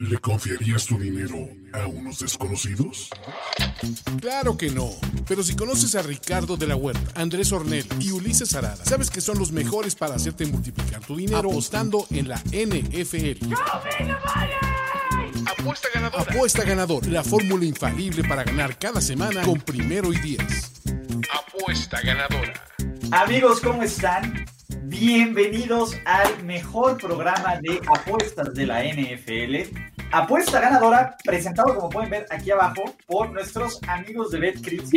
¿Le 0.00 0.16
confiarías 0.16 0.86
tu 0.86 0.98
dinero 0.98 1.36
a 1.74 1.86
unos 1.86 2.20
desconocidos? 2.20 3.10
Claro 4.18 4.56
que 4.56 4.70
no. 4.70 4.88
Pero 5.28 5.42
si 5.42 5.54
conoces 5.54 5.94
a 5.94 6.00
Ricardo 6.00 6.56
de 6.56 6.66
la 6.66 6.74
Huerta, 6.74 7.20
Andrés 7.20 7.52
Ornel 7.52 7.84
y 7.98 8.10
Ulises 8.10 8.54
Arada, 8.54 8.82
sabes 8.82 9.10
que 9.10 9.20
son 9.20 9.38
los 9.38 9.52
mejores 9.52 9.94
para 9.94 10.14
hacerte 10.14 10.46
multiplicar 10.46 11.02
tu 11.02 11.16
dinero 11.16 11.50
apostando 11.50 12.06
en 12.08 12.28
la 12.28 12.36
NFL. 12.50 13.52
Apuesta 15.46 15.88
ganadora. 15.92 16.22
Apuesta 16.22 16.64
ganadora. 16.64 17.06
La 17.08 17.22
fórmula 17.22 17.66
infalible 17.66 18.26
para 18.26 18.42
ganar 18.42 18.78
cada 18.78 19.02
semana 19.02 19.42
con 19.42 19.60
primero 19.60 20.14
y 20.14 20.18
diez. 20.18 20.72
Apuesta 21.30 22.00
ganadora. 22.00 22.54
Amigos, 23.10 23.60
¿cómo 23.60 23.82
están? 23.82 24.46
Bienvenidos 24.84 25.96
al 26.04 26.42
mejor 26.44 26.96
programa 26.98 27.60
de 27.60 27.80
apuestas 27.86 28.52
de 28.54 28.66
la 28.66 28.82
NFL. 28.82 29.89
Apuesta 30.12 30.60
ganadora, 30.60 31.16
presentado 31.24 31.74
como 31.74 31.88
pueden 31.88 32.10
ver 32.10 32.26
aquí 32.30 32.50
abajo 32.50 32.82
por 33.06 33.30
nuestros 33.30 33.80
amigos 33.86 34.32
de 34.32 34.40
BetCris. 34.40 34.90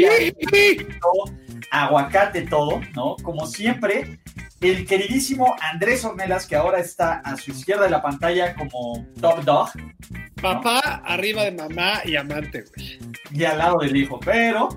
Aguacate 1.72 2.42
todo, 2.44 2.82
¿no? 2.96 3.16
Como 3.22 3.46
siempre, 3.46 4.20
el 4.62 4.88
queridísimo 4.88 5.56
Andrés 5.62 6.04
Ornelas, 6.04 6.48
que 6.48 6.56
ahora 6.56 6.80
está 6.80 7.20
a 7.20 7.38
su 7.38 7.52
izquierda 7.52 7.84
de 7.84 7.92
la 7.92 8.02
pantalla 8.02 8.56
como 8.56 9.06
top 9.22 9.44
dog. 9.44 9.70
Papá 10.42 10.80
arriba 11.06 11.44
de 11.44 11.52
mamá 11.52 12.02
y 12.06 12.16
amante, 12.16 12.64
güey. 12.76 13.00
Y 13.32 13.44
al 13.44 13.60
lado 13.60 13.80
del 13.80 13.96
hijo, 13.96 14.20
pero. 14.20 14.70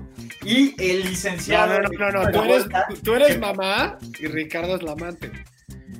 Y 0.45 0.75
el 0.81 1.01
licenciado. 1.03 1.79
No, 1.81 1.89
no, 1.89 2.11
no, 2.11 2.23
no, 2.23 2.31
Tú, 2.31 2.43
eres, 2.43 2.67
tú 3.03 3.15
eres 3.15 3.39
mamá 3.39 3.97
y 4.19 4.27
Ricardo 4.27 4.75
es 4.75 4.83
la 4.83 4.91
amante. 4.91 5.31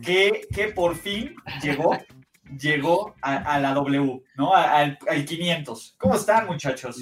Que, 0.03 0.47
que 0.53 0.67
por 0.69 0.95
fin 0.95 1.35
llegó 1.61 1.97
llegó 2.59 3.15
a, 3.21 3.59
la 3.59 3.73
W, 3.73 4.23
¿no? 4.35 4.53
Al, 4.53 4.97
500. 4.97 5.95
¿Cómo 5.97 6.15
están, 6.15 6.47
muchachos? 6.47 6.97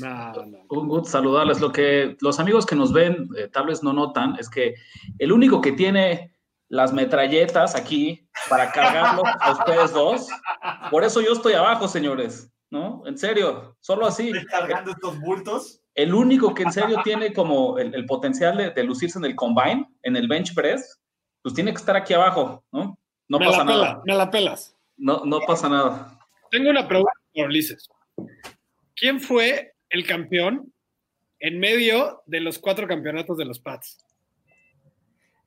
Un 0.70 0.88
gusto 0.88 1.10
saludarles. 1.10 1.60
Lo 1.60 1.72
que 1.72 2.18
los 2.22 2.40
amigos 2.40 2.66
que 2.66 2.76
nos 2.76 2.94
ven 2.94 3.30
eh, 3.38 3.48
tal 3.48 3.68
vez 3.68 3.84
no 3.84 3.94
notan 3.94 4.36
es 4.40 4.50
que 4.50 4.76
el 5.20 5.32
único 5.32 5.62
que 5.62 5.72
tiene 5.72 6.36
las 6.70 6.94
metralletas 6.94 7.76
aquí 7.76 8.28
para 8.50 8.72
cargarlo 8.72 9.24
a 9.40 9.52
ustedes 9.52 9.94
dos, 9.94 10.28
por 10.90 11.04
eso 11.04 11.22
yo 11.22 11.34
estoy 11.34 11.54
abajo, 11.54 11.88
señores, 11.88 12.52
¿no? 12.70 13.04
En 13.06 13.18
serio, 13.18 13.76
solo 13.80 14.06
así. 14.06 14.32
cargando 14.50 14.92
estos 14.92 15.20
bultos? 15.20 15.82
El 15.94 16.14
único 16.14 16.54
que 16.54 16.64
en 16.64 16.74
serio 16.74 17.00
tiene 17.04 17.32
como 17.32 17.78
el, 17.78 18.06
potencial 18.06 18.74
de, 18.76 18.84
lucirse 18.84 19.18
en 19.18 19.26
el 19.26 19.36
combine, 19.36 19.88
en 20.04 20.18
el 20.18 20.28
bench 20.28 20.54
press, 20.54 21.00
pues 21.42 21.56
tiene 21.56 21.72
que 21.72 21.78
estar 21.78 21.96
aquí 21.96 22.14
abajo, 22.14 22.66
¿no? 22.72 23.00
No 23.30 23.40
pasa 23.40 23.64
nada. 23.64 24.02
me 24.06 24.14
la 24.14 24.30
pelas. 24.30 24.75
No, 24.98 25.24
no 25.26 25.40
pasa 25.42 25.70
nada. 25.70 26.20
Tengo 26.52 26.70
una 26.70 26.88
pregunta 26.88 27.12
por 27.34 27.48
Ulises. 27.48 27.90
¿Quién 28.96 29.20
fue 29.20 29.74
el 29.90 30.06
campeón 30.06 30.72
en 31.40 31.60
medio 31.60 32.24
de 32.26 32.40
los 32.40 32.60
cuatro 32.60 32.88
campeonatos 32.88 33.38
de 33.38 33.46
los 33.46 33.60
Pats? 33.60 33.98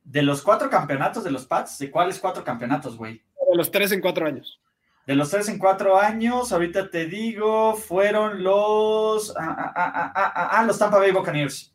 ¿De 0.05 0.23
los 0.23 0.43
cuatro 0.43 0.69
campeonatos 0.69 1.25
de 1.25 1.31
los 1.31 1.47
Pats? 1.47 1.79
¿De 1.79 1.91
cuáles 1.91 2.19
cuatro 2.19 2.45
campeonatos, 2.45 2.97
güey? 2.97 3.23
De 3.51 3.57
los 3.57 3.71
tres 3.71 3.93
en 3.93 4.01
cuatro 4.01 4.27
años. 4.27 4.61
De 5.07 5.15
los 5.15 5.31
tres 5.31 5.49
en 5.49 5.59
cuatro 5.59 5.99
años, 5.99 6.53
ahorita 6.53 6.91
te 6.91 7.07
digo, 7.07 7.75
fueron 7.75 8.43
los. 8.43 9.35
Ah, 9.39 9.57
ah, 9.59 9.73
ah, 9.75 10.13
ah, 10.15 10.49
ah 10.53 10.63
los 10.65 10.79
Tampa 10.79 10.99
Bay 10.99 11.13
Buccaneers. 11.13 11.75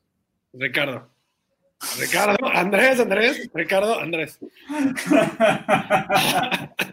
Ricardo. 0.53 1.09
Ricardo, 1.99 2.47
Andrés, 2.47 2.99
Andrés, 2.99 3.49
Ricardo, 3.53 3.99
Andrés. 3.99 4.39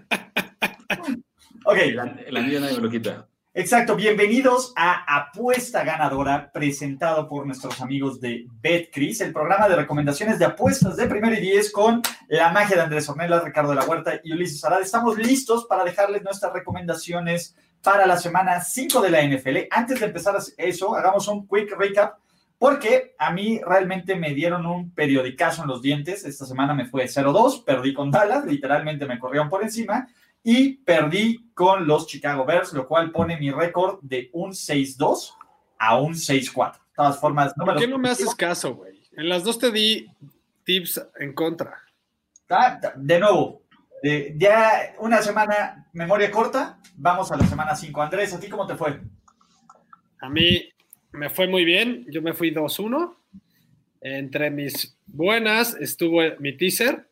Ok. 1.64 1.76
La, 1.94 2.40
niña 2.40 2.60
nadie 2.60 2.76
me 2.76 2.82
lo 2.82 2.90
quita. 2.90 3.26
Exacto, 3.52 3.96
bienvenidos 3.96 4.72
a 4.76 5.04
Apuesta 5.18 5.84
Ganadora, 5.84 6.50
presentado 6.52 7.28
por 7.28 7.44
nuestros 7.46 7.80
amigos 7.80 8.20
de 8.20 8.46
BetCris, 8.62 9.20
el 9.20 9.32
programa 9.32 9.68
de 9.68 9.76
recomendaciones 9.76 10.38
de 10.38 10.44
apuestas 10.44 10.96
de 10.96 11.06
primero 11.06 11.34
y 11.34 11.40
diez 11.40 11.72
con 11.72 12.00
la 12.28 12.50
magia 12.52 12.76
de 12.76 12.82
Andrés 12.82 13.08
Ornelas, 13.08 13.44
Ricardo 13.44 13.70
de 13.70 13.76
la 13.76 13.84
Huerta 13.84 14.20
y 14.22 14.32
Ulises 14.32 14.64
Arad. 14.64 14.80
Estamos 14.80 15.18
listos 15.18 15.66
para 15.66 15.84
dejarles 15.84 16.22
nuestras 16.22 16.52
recomendaciones 16.52 17.56
para 17.82 18.06
la 18.06 18.16
semana 18.16 18.60
5 18.60 19.02
de 19.02 19.10
la 19.10 19.22
NFL. 19.22 19.56
Antes 19.70 20.00
de 20.00 20.06
empezar 20.06 20.36
eso, 20.56 20.94
hagamos 20.94 21.26
un 21.28 21.46
quick 21.48 21.76
recap, 21.76 22.18
porque 22.56 23.14
a 23.18 23.32
mí 23.32 23.60
realmente 23.66 24.14
me 24.14 24.32
dieron 24.32 24.64
un 24.64 24.94
periodicazo 24.94 25.62
en 25.62 25.68
los 25.68 25.82
dientes. 25.82 26.24
Esta 26.24 26.46
semana 26.46 26.72
me 26.72 26.86
fue 26.86 27.04
0-2, 27.04 27.64
perdí 27.64 27.92
con 27.92 28.12
Dallas, 28.12 28.46
literalmente 28.46 29.06
me 29.06 29.18
corrieron 29.18 29.50
por 29.50 29.62
encima 29.62 30.08
y 30.42 30.78
perdí 30.78 31.50
con 31.54 31.86
los 31.86 32.06
Chicago 32.06 32.44
Bears, 32.44 32.72
lo 32.72 32.88
cual 32.88 33.10
pone 33.10 33.38
mi 33.38 33.50
récord 33.50 33.98
de 34.02 34.30
un 34.32 34.52
6-2 34.52 35.34
a 35.78 35.98
un 35.98 36.14
6-4. 36.14 36.72
De 36.72 36.78
todas 36.94 37.20
formas, 37.20 37.54
¿por 37.54 37.76
qué 37.76 37.86
no 37.86 37.98
me 37.98 38.10
haces 38.10 38.34
caso, 38.34 38.74
güey? 38.74 39.02
En 39.12 39.28
las 39.28 39.44
dos 39.44 39.58
te 39.58 39.70
di 39.70 40.06
tips 40.64 41.08
en 41.18 41.34
contra. 41.34 41.82
Ah, 42.48 42.80
de 42.96 43.18
nuevo, 43.18 43.62
ya 44.36 44.94
una 44.98 45.22
semana, 45.22 45.88
memoria 45.92 46.30
corta, 46.30 46.80
vamos 46.96 47.30
a 47.30 47.36
la 47.36 47.46
semana 47.46 47.74
5. 47.74 48.02
Andrés, 48.02 48.34
¿a 48.34 48.40
ti 48.40 48.48
cómo 48.48 48.66
te 48.66 48.76
fue? 48.76 49.00
A 50.20 50.28
mí 50.28 50.68
me 51.12 51.30
fue 51.30 51.48
muy 51.48 51.64
bien, 51.64 52.06
yo 52.10 52.22
me 52.22 52.34
fui 52.34 52.52
2-1. 52.52 53.16
Entre 54.02 54.50
mis 54.50 54.96
buenas 55.06 55.74
estuvo 55.74 56.22
mi 56.38 56.56
teaser, 56.56 57.08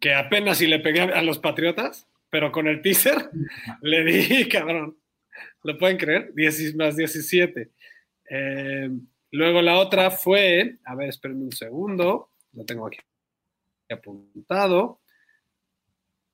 que 0.00 0.14
apenas 0.14 0.58
si 0.58 0.66
le 0.66 0.80
pegué 0.80 1.02
a 1.02 1.22
los 1.22 1.38
Patriotas 1.38 2.08
pero 2.32 2.50
con 2.50 2.66
el 2.66 2.80
teaser 2.80 3.30
le 3.82 4.04
di, 4.04 4.48
cabrón, 4.48 4.98
¿lo 5.64 5.76
pueden 5.76 5.98
creer? 5.98 6.32
10 6.34 6.76
más 6.76 6.96
17. 6.96 7.70
Eh, 8.30 8.90
luego 9.32 9.60
la 9.60 9.78
otra 9.78 10.10
fue, 10.10 10.78
a 10.86 10.94
ver, 10.94 11.10
espérenme 11.10 11.44
un 11.44 11.52
segundo, 11.52 12.30
lo 12.54 12.64
tengo 12.64 12.86
aquí 12.86 12.98
apuntado. 13.90 15.02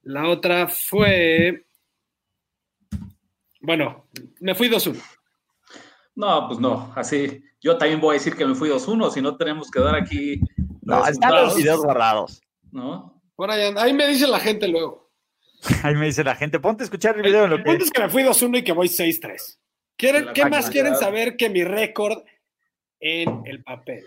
La 0.02 0.28
otra 0.28 0.68
fue, 0.68 1.66
bueno, 3.60 4.06
me 4.38 4.54
fui 4.54 4.68
2-1. 4.68 5.02
No, 6.14 6.46
pues 6.46 6.60
no, 6.60 6.92
así. 6.94 7.42
Yo 7.60 7.76
también 7.76 8.00
voy 8.00 8.10
a 8.10 8.18
decir 8.20 8.36
que 8.36 8.46
me 8.46 8.54
fui 8.54 8.68
2-1, 8.68 9.10
si 9.10 9.20
no 9.20 9.36
tenemos 9.36 9.68
que 9.68 9.80
dar 9.80 9.96
aquí. 9.96 10.40
No, 10.82 11.04
están 11.04 11.32
los 11.32 11.56
videos 11.56 11.82
guardados. 11.82 12.40
¿No? 12.70 13.20
Por 13.34 13.50
ahí, 13.50 13.74
ahí 13.76 13.92
me 13.92 14.06
dice 14.06 14.28
la 14.28 14.38
gente 14.38 14.68
luego. 14.68 15.07
Ahí 15.82 15.94
me 15.94 16.06
dice 16.06 16.24
la 16.24 16.34
gente, 16.34 16.60
ponte 16.60 16.82
a 16.82 16.84
escuchar 16.84 17.16
el 17.16 17.22
video. 17.22 17.44
El, 17.44 17.50
lo 17.50 17.62
punto 17.62 17.84
es 17.84 17.90
que 17.90 18.02
me 18.02 18.08
fui 18.08 18.22
2-1 18.22 18.58
y 18.58 18.64
que 18.64 18.72
voy 18.72 18.88
6-3. 18.88 19.58
¿Qué 19.96 20.46
más 20.48 20.70
quieren 20.70 20.94
saber 20.94 21.36
que 21.36 21.50
mi 21.50 21.64
récord 21.64 22.22
en 23.00 23.42
el 23.46 23.62
papel? 23.64 24.04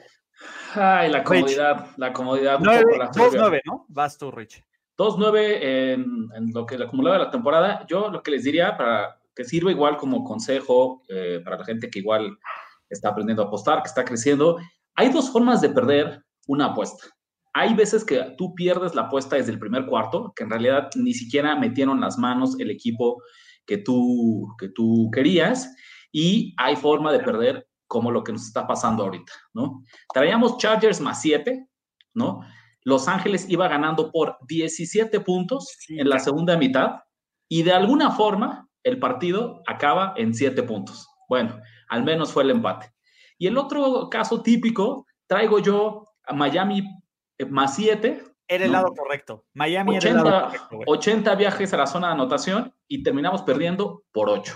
Ay, 0.74 1.10
la 1.12 1.24
comodidad, 1.24 1.88
la 1.98 2.14
comodidad. 2.14 2.60
2-9, 2.60 3.62
¿no? 3.66 3.86
Vas 3.90 4.18
tú, 4.18 4.32
Rich. 4.32 4.64
2-9 4.98 5.38
en, 5.38 6.06
en, 6.36 6.54
lo 6.54 6.66
que 6.66 6.78
le 6.78 6.86
acumulado 6.86 7.18
de 7.18 7.26
la 7.26 7.32
temporada. 7.32 7.86
Yo 7.88 8.10
lo 8.10 8.24
que 8.24 8.32
les 8.32 8.44
diría 8.44 8.78
para 8.78 9.20
que 9.36 9.44
sirva 9.44 9.72
igual 9.72 9.98
como 9.98 10.24
consejo 10.24 11.04
eh, 11.10 11.42
para 11.44 11.58
la 11.58 11.66
gente 11.66 11.90
que 11.90 12.00
igual 12.00 12.38
está 12.90 13.10
aprendiendo 13.10 13.44
a 13.44 13.48
apostar, 13.48 13.82
que 13.82 13.88
está 13.88 14.04
creciendo, 14.04 14.58
hay 14.96 15.10
dos 15.10 15.32
formas 15.32 15.62
de 15.62 15.70
perder 15.70 16.24
una 16.48 16.68
apuesta. 16.68 17.08
Hay 17.54 17.74
veces 17.74 18.06
que 18.06 18.34
tú 18.38 18.56
pierdes 18.56 18.96
la 18.96 19.04
apuesta 19.04 19.36
desde 19.36 19.52
el 19.52 19.60
primer 19.60 19.86
cuarto, 19.86 20.32
que 20.36 20.44
en 20.44 20.50
realidad 20.50 20.90
ni 20.96 21.14
siquiera 21.14 21.56
metieron 21.56 22.00
las 22.00 22.18
manos 22.18 22.60
el 22.60 22.72
equipo 22.72 23.22
que 23.66 23.78
tú, 23.78 24.48
que 24.58 24.70
tú 24.70 25.10
querías, 25.14 25.76
y 26.12 26.54
hay 26.58 26.76
forma 26.76 27.12
de 27.12 27.20
perder 27.20 27.68
como 27.88 28.10
lo 28.10 28.24
que 28.24 28.32
nos 28.32 28.44
está 28.44 28.66
pasando 28.66 29.04
ahorita, 29.04 29.34
¿no? 29.54 29.84
Traíamos 30.14 30.58
Chargers 30.58 31.02
más 31.02 31.22
7, 31.22 31.68
¿no? 32.14 32.42
Los 32.84 33.08
Ángeles 33.08 33.46
iba 33.50 33.68
ganando 33.68 34.12
por 34.12 34.38
17 34.48 35.20
puntos 35.20 35.78
en 35.90 36.10
la 36.10 36.20
segunda 36.20 36.58
mitad 36.58 37.02
y 37.50 37.64
de 37.64 37.74
alguna 37.74 38.12
forma 38.12 38.70
el 38.84 38.98
partido 38.98 39.62
acaba 39.68 40.14
en 40.16 40.34
7 40.34 40.64
puntos. 40.64 41.08
Bueno, 41.28 41.60
al 41.90 42.04
menos 42.04 42.32
fue 42.32 42.44
el 42.44 42.52
empate. 42.52 42.92
Y 43.38 43.48
el 43.48 43.58
otro 43.58 44.10
caso 44.10 44.42
típico, 44.42 45.06
traigo 45.28 45.60
yo 45.60 46.08
a 46.26 46.34
Miami 46.34 46.84
más 47.46 47.76
7. 47.76 48.24
Era 48.48 48.66
el 48.66 48.72
lado 48.72 48.94
correcto. 48.94 49.46
Miami 49.54 49.98
80, 49.98 50.10
era 50.10 50.20
el 50.20 50.26
lado 50.26 50.48
correcto. 50.70 50.92
80 50.92 51.36
viajes 51.36 51.74
a 51.74 51.78
la 51.78 51.88
zona 51.88 52.08
de 52.08 52.14
anotación 52.14 52.74
y 52.88 53.04
terminamos 53.04 53.44
perdiendo 53.44 54.04
por 54.12 54.30
8. 54.30 54.56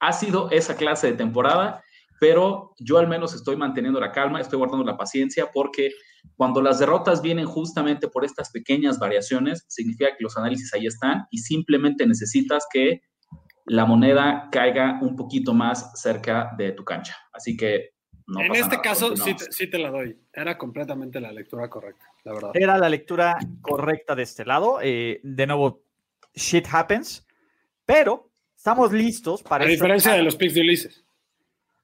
Ha 0.00 0.12
sido 0.12 0.50
esa 0.50 0.76
clase 0.76 1.08
de 1.08 1.12
temporada, 1.14 1.82
pero 2.20 2.74
yo 2.78 2.98
al 2.98 3.08
menos 3.08 3.34
estoy 3.34 3.56
manteniendo 3.56 3.98
la 3.98 4.12
calma, 4.12 4.40
estoy 4.40 4.58
guardando 4.58 4.84
la 4.84 4.96
paciencia 4.96 5.50
porque 5.52 5.90
cuando 6.36 6.60
las 6.60 6.78
derrotas 6.78 7.22
vienen 7.22 7.46
justamente 7.46 8.08
por 8.08 8.24
estas 8.24 8.50
pequeñas 8.50 8.98
variaciones, 8.98 9.64
significa 9.68 10.10
que 10.16 10.22
los 10.22 10.36
análisis 10.36 10.72
ahí 10.74 10.86
están 10.86 11.26
y 11.30 11.38
simplemente 11.38 12.06
necesitas 12.06 12.66
que 12.70 13.00
la 13.64 13.86
moneda 13.86 14.48
caiga 14.50 14.98
un 15.00 15.16
poquito 15.16 15.54
más 15.54 15.92
cerca 16.00 16.50
de 16.58 16.72
tu 16.72 16.84
cancha. 16.84 17.16
Así 17.32 17.56
que 17.56 17.90
en 18.38 18.54
este 18.54 18.80
caso 18.80 19.14
sí 19.16 19.66
te, 19.66 19.78
la 19.78 19.90
doy. 19.90 20.16
Era 20.32 20.56
completamente 20.58 21.20
la 21.20 21.32
lectura 21.32 21.68
correcta, 21.68 22.04
la 22.24 22.32
verdad. 22.34 22.50
Era 22.54 22.78
la 22.78 22.88
lectura 22.88 23.36
correcta 23.62 24.14
de 24.14 24.22
este 24.22 24.44
lado. 24.44 24.78
Eh, 24.82 25.20
de 25.22 25.46
nuevo, 25.46 25.82
shit 26.34 26.66
happens. 26.70 27.26
Pero 27.86 28.30
estamos 28.56 28.92
listos 28.92 29.42
para 29.42 29.64
A 29.64 29.66
esta 29.66 29.72
diferencia 29.84 30.12
de 30.12 30.22
los 30.22 30.36
picks 30.36 30.54
de 30.54 30.60
Ulises. 30.60 31.04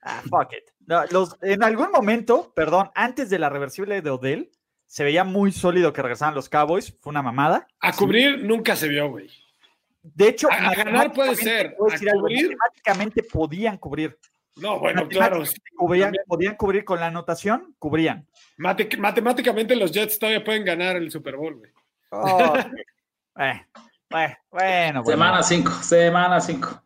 Ah, 0.02 0.22
fuck 0.28 0.52
it. 0.52 0.70
No, 0.86 1.04
los- 1.10 1.36
en 1.42 1.64
algún 1.64 1.90
momento, 1.90 2.52
perdón, 2.54 2.90
antes 2.94 3.28
de 3.28 3.38
la 3.40 3.48
reversible 3.48 4.00
de 4.02 4.10
Odell, 4.10 4.52
se 4.86 5.02
veía 5.02 5.24
muy 5.24 5.50
sólido 5.50 5.92
que 5.92 6.00
regresaban 6.00 6.34
los 6.36 6.48
Cowboys. 6.48 6.96
Fue 7.00 7.10
una 7.10 7.22
mamada. 7.22 7.66
A 7.80 7.92
cubrir 7.92 8.44
nunca 8.44 8.76
se 8.76 8.86
vio, 8.88 9.08
güey. 9.10 9.28
De 10.02 10.28
hecho, 10.28 10.48
A- 10.48 10.68
a 10.68 10.74
ganar 10.76 11.12
puede 11.12 11.34
ser, 11.34 11.74
a 11.80 11.88
a 11.88 11.92
decir 11.92 12.08
algo, 12.08 12.28
cubrir- 12.28 12.56
matemáticamente 12.56 13.24
podían 13.24 13.76
cubrir. 13.78 14.16
No, 14.56 14.78
bueno, 14.78 15.06
claro. 15.08 15.42
Cubrían- 15.76 16.14
podían 16.26 16.56
cubrir 16.56 16.84
con 16.84 16.98
la 16.98 17.06
anotación, 17.08 17.74
cubrían. 17.78 18.26
Mate- 18.56 18.96
matemáticamente 18.98 19.76
los 19.76 19.92
Jets 19.92 20.18
todavía 20.18 20.42
pueden 20.42 20.64
ganar 20.64 20.96
el 20.96 21.10
Super 21.10 21.36
Bowl, 21.36 21.56
güey. 21.56 21.70
Oh, 22.10 22.54
eh, 22.56 22.64
eh, 24.10 24.36
bueno, 24.50 25.02
bueno. 25.02 25.04
Semana 25.04 25.42
5, 25.42 25.70
semana 25.82 26.40
5. 26.40 26.82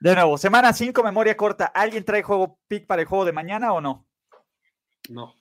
De 0.00 0.14
nuevo, 0.14 0.38
semana 0.38 0.72
5, 0.72 1.02
memoria 1.02 1.36
corta. 1.36 1.66
¿Alguien 1.66 2.04
trae 2.04 2.22
juego 2.22 2.58
pick 2.66 2.86
para 2.86 3.02
el 3.02 3.08
juego 3.08 3.26
de 3.26 3.32
mañana 3.32 3.72
o 3.74 3.80
no? 3.82 4.06
No. 5.10 5.34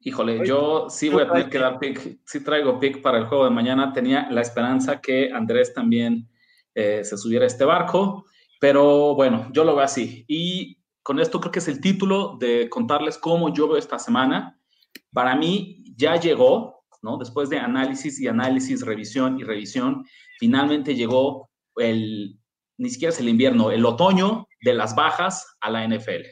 Híjole, 0.00 0.46
yo 0.46 0.88
sí 0.90 1.08
voy 1.08 1.22
a 1.22 1.28
tener 1.32 1.48
que 1.48 1.58
dar 1.58 1.78
pick, 1.78 2.18
sí 2.26 2.44
traigo 2.44 2.78
pick 2.78 3.00
para 3.00 3.18
el 3.18 3.26
juego 3.26 3.44
de 3.44 3.50
mañana. 3.50 3.92
Tenía 3.92 4.28
la 4.30 4.42
esperanza 4.42 5.00
que 5.00 5.32
Andrés 5.32 5.72
también 5.72 6.28
eh, 6.74 7.02
se 7.04 7.16
subiera 7.16 7.44
a 7.44 7.46
este 7.48 7.64
barco, 7.64 8.26
pero 8.60 9.14
bueno, 9.14 9.48
yo 9.52 9.64
lo 9.64 9.74
veo 9.74 9.84
así. 9.84 10.24
Y 10.28 10.78
con 11.06 11.20
esto 11.20 11.38
creo 11.38 11.52
que 11.52 11.60
es 11.60 11.68
el 11.68 11.80
título 11.80 12.36
de 12.40 12.68
contarles 12.68 13.16
cómo 13.16 13.54
yo 13.54 13.68
veo 13.68 13.76
esta 13.76 13.96
semana. 13.96 14.60
Para 15.12 15.36
mí 15.36 15.84
ya 15.96 16.16
llegó, 16.16 16.82
¿no? 17.00 17.16
Después 17.16 17.48
de 17.48 17.60
análisis 17.60 18.20
y 18.20 18.26
análisis, 18.26 18.84
revisión 18.84 19.38
y 19.38 19.44
revisión, 19.44 20.04
finalmente 20.40 20.96
llegó 20.96 21.48
el, 21.76 22.40
ni 22.76 22.90
siquiera 22.90 23.14
es 23.14 23.20
el 23.20 23.28
invierno, 23.28 23.70
el 23.70 23.86
otoño 23.86 24.48
de 24.62 24.74
las 24.74 24.96
bajas 24.96 25.46
a 25.60 25.70
la 25.70 25.86
NFL. 25.86 26.26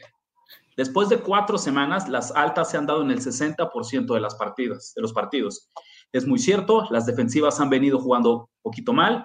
Después 0.75 1.07
de 1.07 1.19
cuatro 1.19 1.57
semanas, 1.57 2.09
las 2.09 2.35
altas 2.35 2.69
se 2.69 2.75
han 2.75 2.85
dado 2.85 3.01
en 3.01 3.11
el 3.11 3.21
60% 3.21 4.13
de 4.13 4.19
las 4.19 4.35
partidas, 4.35 4.91
de 4.93 5.01
los 5.01 5.13
partidos. 5.13 5.71
Es 6.11 6.27
muy 6.27 6.37
cierto, 6.37 6.85
las 6.91 7.05
defensivas 7.05 7.61
han 7.61 7.69
venido 7.69 7.97
jugando 7.97 8.39
un 8.39 8.61
poquito 8.61 8.91
mal. 8.91 9.23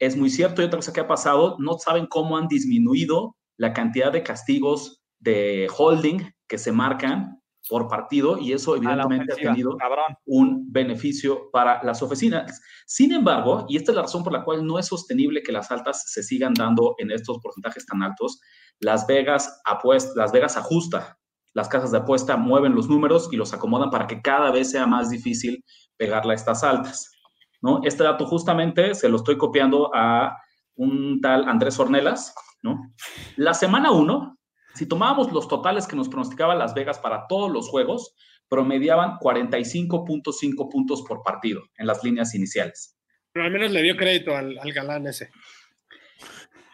Es 0.00 0.16
muy 0.16 0.28
cierto, 0.28 0.60
y 0.60 0.64
otra 0.64 0.78
cosa 0.78 0.92
que 0.92 0.98
ha 0.98 1.06
pasado, 1.06 1.54
no 1.60 1.78
saben 1.78 2.06
cómo 2.06 2.36
han 2.36 2.48
disminuido 2.48 3.36
la 3.58 3.74
cantidad 3.74 4.10
de 4.10 4.22
castigos 4.22 5.04
de 5.18 5.68
holding 5.76 6.22
que 6.48 6.56
se 6.56 6.72
marcan 6.72 7.42
por 7.68 7.88
partido 7.88 8.38
y 8.38 8.52
eso 8.52 8.76
evidentemente 8.76 9.32
ha 9.32 9.36
tenido 9.36 9.76
cabrón. 9.76 10.16
un 10.24 10.72
beneficio 10.72 11.50
para 11.52 11.82
las 11.84 12.02
oficinas. 12.02 12.60
Sin 12.86 13.12
embargo, 13.12 13.66
y 13.68 13.76
esta 13.76 13.92
es 13.92 13.96
la 13.96 14.02
razón 14.02 14.24
por 14.24 14.32
la 14.32 14.44
cual 14.44 14.64
no 14.64 14.78
es 14.78 14.86
sostenible 14.86 15.42
que 15.42 15.52
las 15.52 15.70
altas 15.70 16.10
se 16.10 16.22
sigan 16.22 16.54
dando 16.54 16.94
en 16.98 17.10
estos 17.10 17.38
porcentajes 17.42 17.84
tan 17.84 18.02
altos, 18.02 18.40
Las 18.80 19.06
Vegas 19.06 19.60
apuesta, 19.66 20.12
Las 20.16 20.32
Vegas 20.32 20.56
ajusta, 20.56 21.18
las 21.52 21.68
casas 21.68 21.90
de 21.90 21.98
apuesta 21.98 22.36
mueven 22.36 22.74
los 22.74 22.88
números 22.88 23.28
y 23.32 23.36
los 23.36 23.52
acomodan 23.52 23.90
para 23.90 24.06
que 24.06 24.22
cada 24.22 24.50
vez 24.50 24.70
sea 24.70 24.86
más 24.86 25.10
difícil 25.10 25.64
pegarle 25.96 26.32
a 26.32 26.36
estas 26.36 26.62
altas. 26.62 27.10
¿no? 27.60 27.80
Este 27.84 28.04
dato 28.04 28.24
justamente 28.26 28.94
se 28.94 29.08
lo 29.08 29.16
estoy 29.16 29.36
copiando 29.36 29.90
a 29.94 30.36
un 30.78 31.20
tal 31.20 31.48
Andrés 31.48 31.78
Ornelas. 31.78 32.34
¿no? 32.62 32.92
La 33.36 33.52
semana 33.54 33.90
1, 33.90 34.38
si 34.74 34.86
tomábamos 34.86 35.30
los 35.32 35.46
totales 35.46 35.86
que 35.86 35.96
nos 35.96 36.08
pronosticaba 36.08 36.54
Las 36.54 36.74
Vegas 36.74 36.98
para 36.98 37.26
todos 37.28 37.52
los 37.52 37.68
juegos, 37.68 38.14
promediaban 38.48 39.18
45.5 39.18 40.70
puntos 40.70 41.04
por 41.06 41.22
partido 41.22 41.62
en 41.76 41.86
las 41.86 42.02
líneas 42.02 42.34
iniciales. 42.34 42.96
Pero 43.32 43.44
al 43.44 43.52
menos 43.52 43.70
le 43.70 43.82
dio 43.82 43.96
crédito 43.96 44.34
al, 44.34 44.58
al 44.58 44.72
galán 44.72 45.06
ese. 45.06 45.30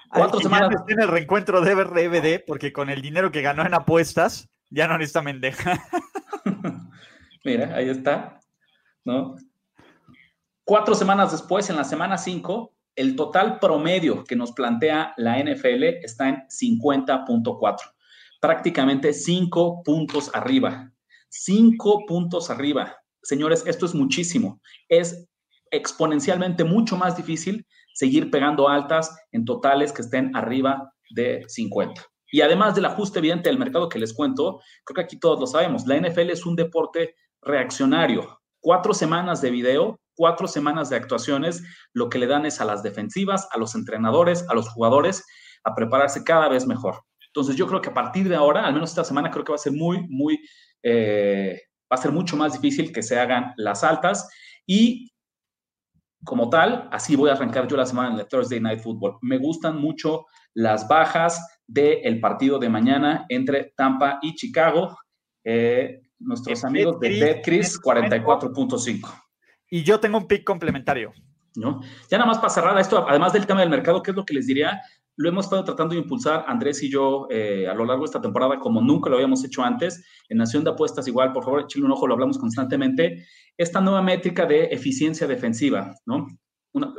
Cuatro 0.09 0.39
ya 0.39 0.45
semanas. 0.45 0.85
en 0.87 1.01
el 1.01 1.09
reencuentro 1.09 1.61
de 1.61 1.75
RBD, 1.75 2.45
porque 2.47 2.73
con 2.73 2.89
el 2.89 3.03
dinero 3.03 3.33
que 3.33 3.43
ganó 3.43 3.67
en 3.67 3.75
apuestas, 3.75 4.49
ya 4.71 4.87
no 4.87 4.97
necesita 4.97 5.23
mendeja. 5.23 5.83
Mira, 7.45 7.75
ahí 7.75 7.89
está. 7.89 8.41
¿no? 9.05 9.37
Cuatro 10.65 10.95
semanas 10.95 11.33
después, 11.33 11.69
en 11.69 11.77
la 11.77 11.85
semana 11.85 12.17
5, 12.17 12.74
el 12.97 13.17
total 13.17 13.59
promedio 13.59 14.25
que 14.25 14.37
nos 14.37 14.53
plantea 14.53 15.15
la 15.17 15.39
NFL 15.39 15.85
está 16.03 16.29
en 16.29 16.37
50.4. 16.49 17.77
Prácticamente 18.41 19.13
cinco 19.13 19.83
puntos 19.83 20.31
arriba. 20.35 20.93
Cinco 21.29 22.05
puntos 22.07 22.51
arriba. 22.51 22.97
Señores, 23.23 23.65
esto 23.67 23.87
es 23.87 23.95
muchísimo. 23.95 24.61
Es 24.89 25.27
exponencialmente 25.71 26.63
mucho 26.63 26.97
más 26.97 27.17
difícil 27.17 27.67
seguir 27.95 28.31
pegando 28.31 28.69
altas 28.69 29.17
en 29.33 29.45
totales 29.45 29.93
que 29.93 30.03
estén 30.03 30.35
arriba 30.37 30.93
de 31.11 31.45
50. 31.49 32.03
Y 32.31 32.41
además 32.41 32.75
del 32.75 32.85
ajuste 32.85 33.21
evidente 33.21 33.49
del 33.49 33.59
mercado 33.59 33.89
que 33.89 33.99
les 33.99 34.13
cuento, 34.13 34.61
creo 34.85 34.95
que 34.95 35.03
aquí 35.03 35.19
todos 35.19 35.39
lo 35.41 35.47
sabemos, 35.47 35.87
la 35.87 35.97
NFL 35.97 36.31
es 36.31 36.45
un 36.45 36.57
deporte 36.57 37.15
reaccionario. 37.41 38.41
Cuatro 38.61 38.93
semanas 38.93 39.41
de 39.41 39.51
video, 39.51 40.01
cuatro 40.17 40.47
semanas 40.47 40.91
de 40.91 40.97
actuaciones, 40.97 41.63
lo 41.93 42.09
que 42.09 42.19
le 42.19 42.27
dan 42.27 42.47
es 42.47 42.61
a 42.61 42.65
las 42.65 42.83
defensivas, 42.83 43.49
a 43.53 43.59
los 43.59 43.75
entrenadores, 43.75 44.45
a 44.49 44.55
los 44.55 44.69
jugadores, 44.69 45.25
a 45.65 45.75
prepararse 45.75 46.25
cada 46.25 46.49
vez 46.49 46.67
mejor. 46.67 47.03
Entonces 47.27 47.57
yo 47.57 47.67
creo 47.67 47.81
que 47.81 47.91
a 47.91 47.95
partir 47.95 48.29
de 48.29 48.37
ahora, 48.37 48.65
al 48.67 48.75
menos 48.75 48.91
esta 48.91 49.05
semana, 49.05 49.31
creo 49.31 49.45
que 49.45 49.53
va 49.53 49.57
a 49.57 49.59
ser 49.59 49.73
muy, 49.73 50.07
muy, 50.09 50.39
eh, 50.83 51.61
va 51.93 51.97
a 51.97 52.03
ser 52.03 52.13
mucho 52.13 52.37
más 52.37 52.53
difícil 52.53 52.93
que 52.93 53.03
se 53.03 53.19
hagan 53.19 53.53
las 53.57 53.83
altas 53.83 54.29
y 54.67 55.11
como 56.25 56.49
tal, 56.49 56.89
así 56.91 57.17
voy 57.17 57.31
a 57.31 57.35
arrancar 57.35 57.69
yo 57.69 57.77
la 57.77 57.87
semana 57.87 58.15
en 58.15 58.19
el 58.19 58.27
Thursday 58.27 58.61
Night 58.61 58.81
Football. 58.81 59.19
Me 59.21 59.39
gustan 59.39 59.77
mucho 59.79 60.25
las 60.55 60.89
bajas 60.89 61.61
del 61.67 62.21
partido 62.21 62.59
de 62.59 62.69
mañana 62.69 63.27
entre 63.29 63.73
Tampa 63.77 64.19
y 64.23 64.35
Chicago. 64.35 64.97
Eh, 65.45 66.01
nuestros 66.19 66.65
amigos 66.65 66.99
de 67.01 67.09
en 67.09 67.23
este 67.55 67.79
44.5. 67.79 69.24
Y 69.71 69.83
yo 69.83 70.01
tengo 70.01 70.19
un 70.19 70.27
pick 70.27 70.45
complementario. 70.45 71.13
¿no? 71.57 71.81
Ya 72.11 72.19
nada 72.19 72.29
más 72.29 72.39
para 72.39 72.51
cerrar 72.51 72.79
esto, 72.79 73.07
además 73.09 73.33
del 73.33 73.47
tema 73.47 73.61
del 73.61 73.71
mercado, 73.71 74.03
¿qué 74.03 74.11
es 74.11 74.17
lo 74.17 74.25
que 74.25 74.35
les 74.35 74.47
diría? 74.47 74.81
Lo 75.17 75.29
hemos 75.29 75.47
estado 75.47 75.65
tratando 75.65 75.95
de 75.95 76.01
impulsar 76.01 76.45
Andrés 76.49 76.83
y 76.83 76.91
yo 76.91 77.29
eh, 77.31 77.69
a 77.69 77.75
lo 77.75 77.85
largo 77.85 78.03
de 78.03 78.07
esta 78.07 78.21
temporada, 78.21 78.59
como 78.59 78.81
nunca 78.81 79.09
lo 79.09 79.17
habíamos 79.17 79.45
hecho 79.45 79.63
antes. 79.63 80.05
En 80.29 80.39
Nación 80.39 80.65
de 80.65 80.71
Apuestas, 80.71 81.07
igual, 81.07 81.33
por 81.33 81.45
favor, 81.45 81.61
échenle 81.63 81.87
un 81.87 81.93
ojo, 81.93 82.07
lo 82.07 82.15
hablamos 82.15 82.39
constantemente. 82.39 83.25
Esta 83.57 83.81
nueva 83.81 84.03
métrica 84.03 84.45
de 84.47 84.65
eficiencia 84.65 85.27
defensiva, 85.29 85.95
¿no? 86.07 86.27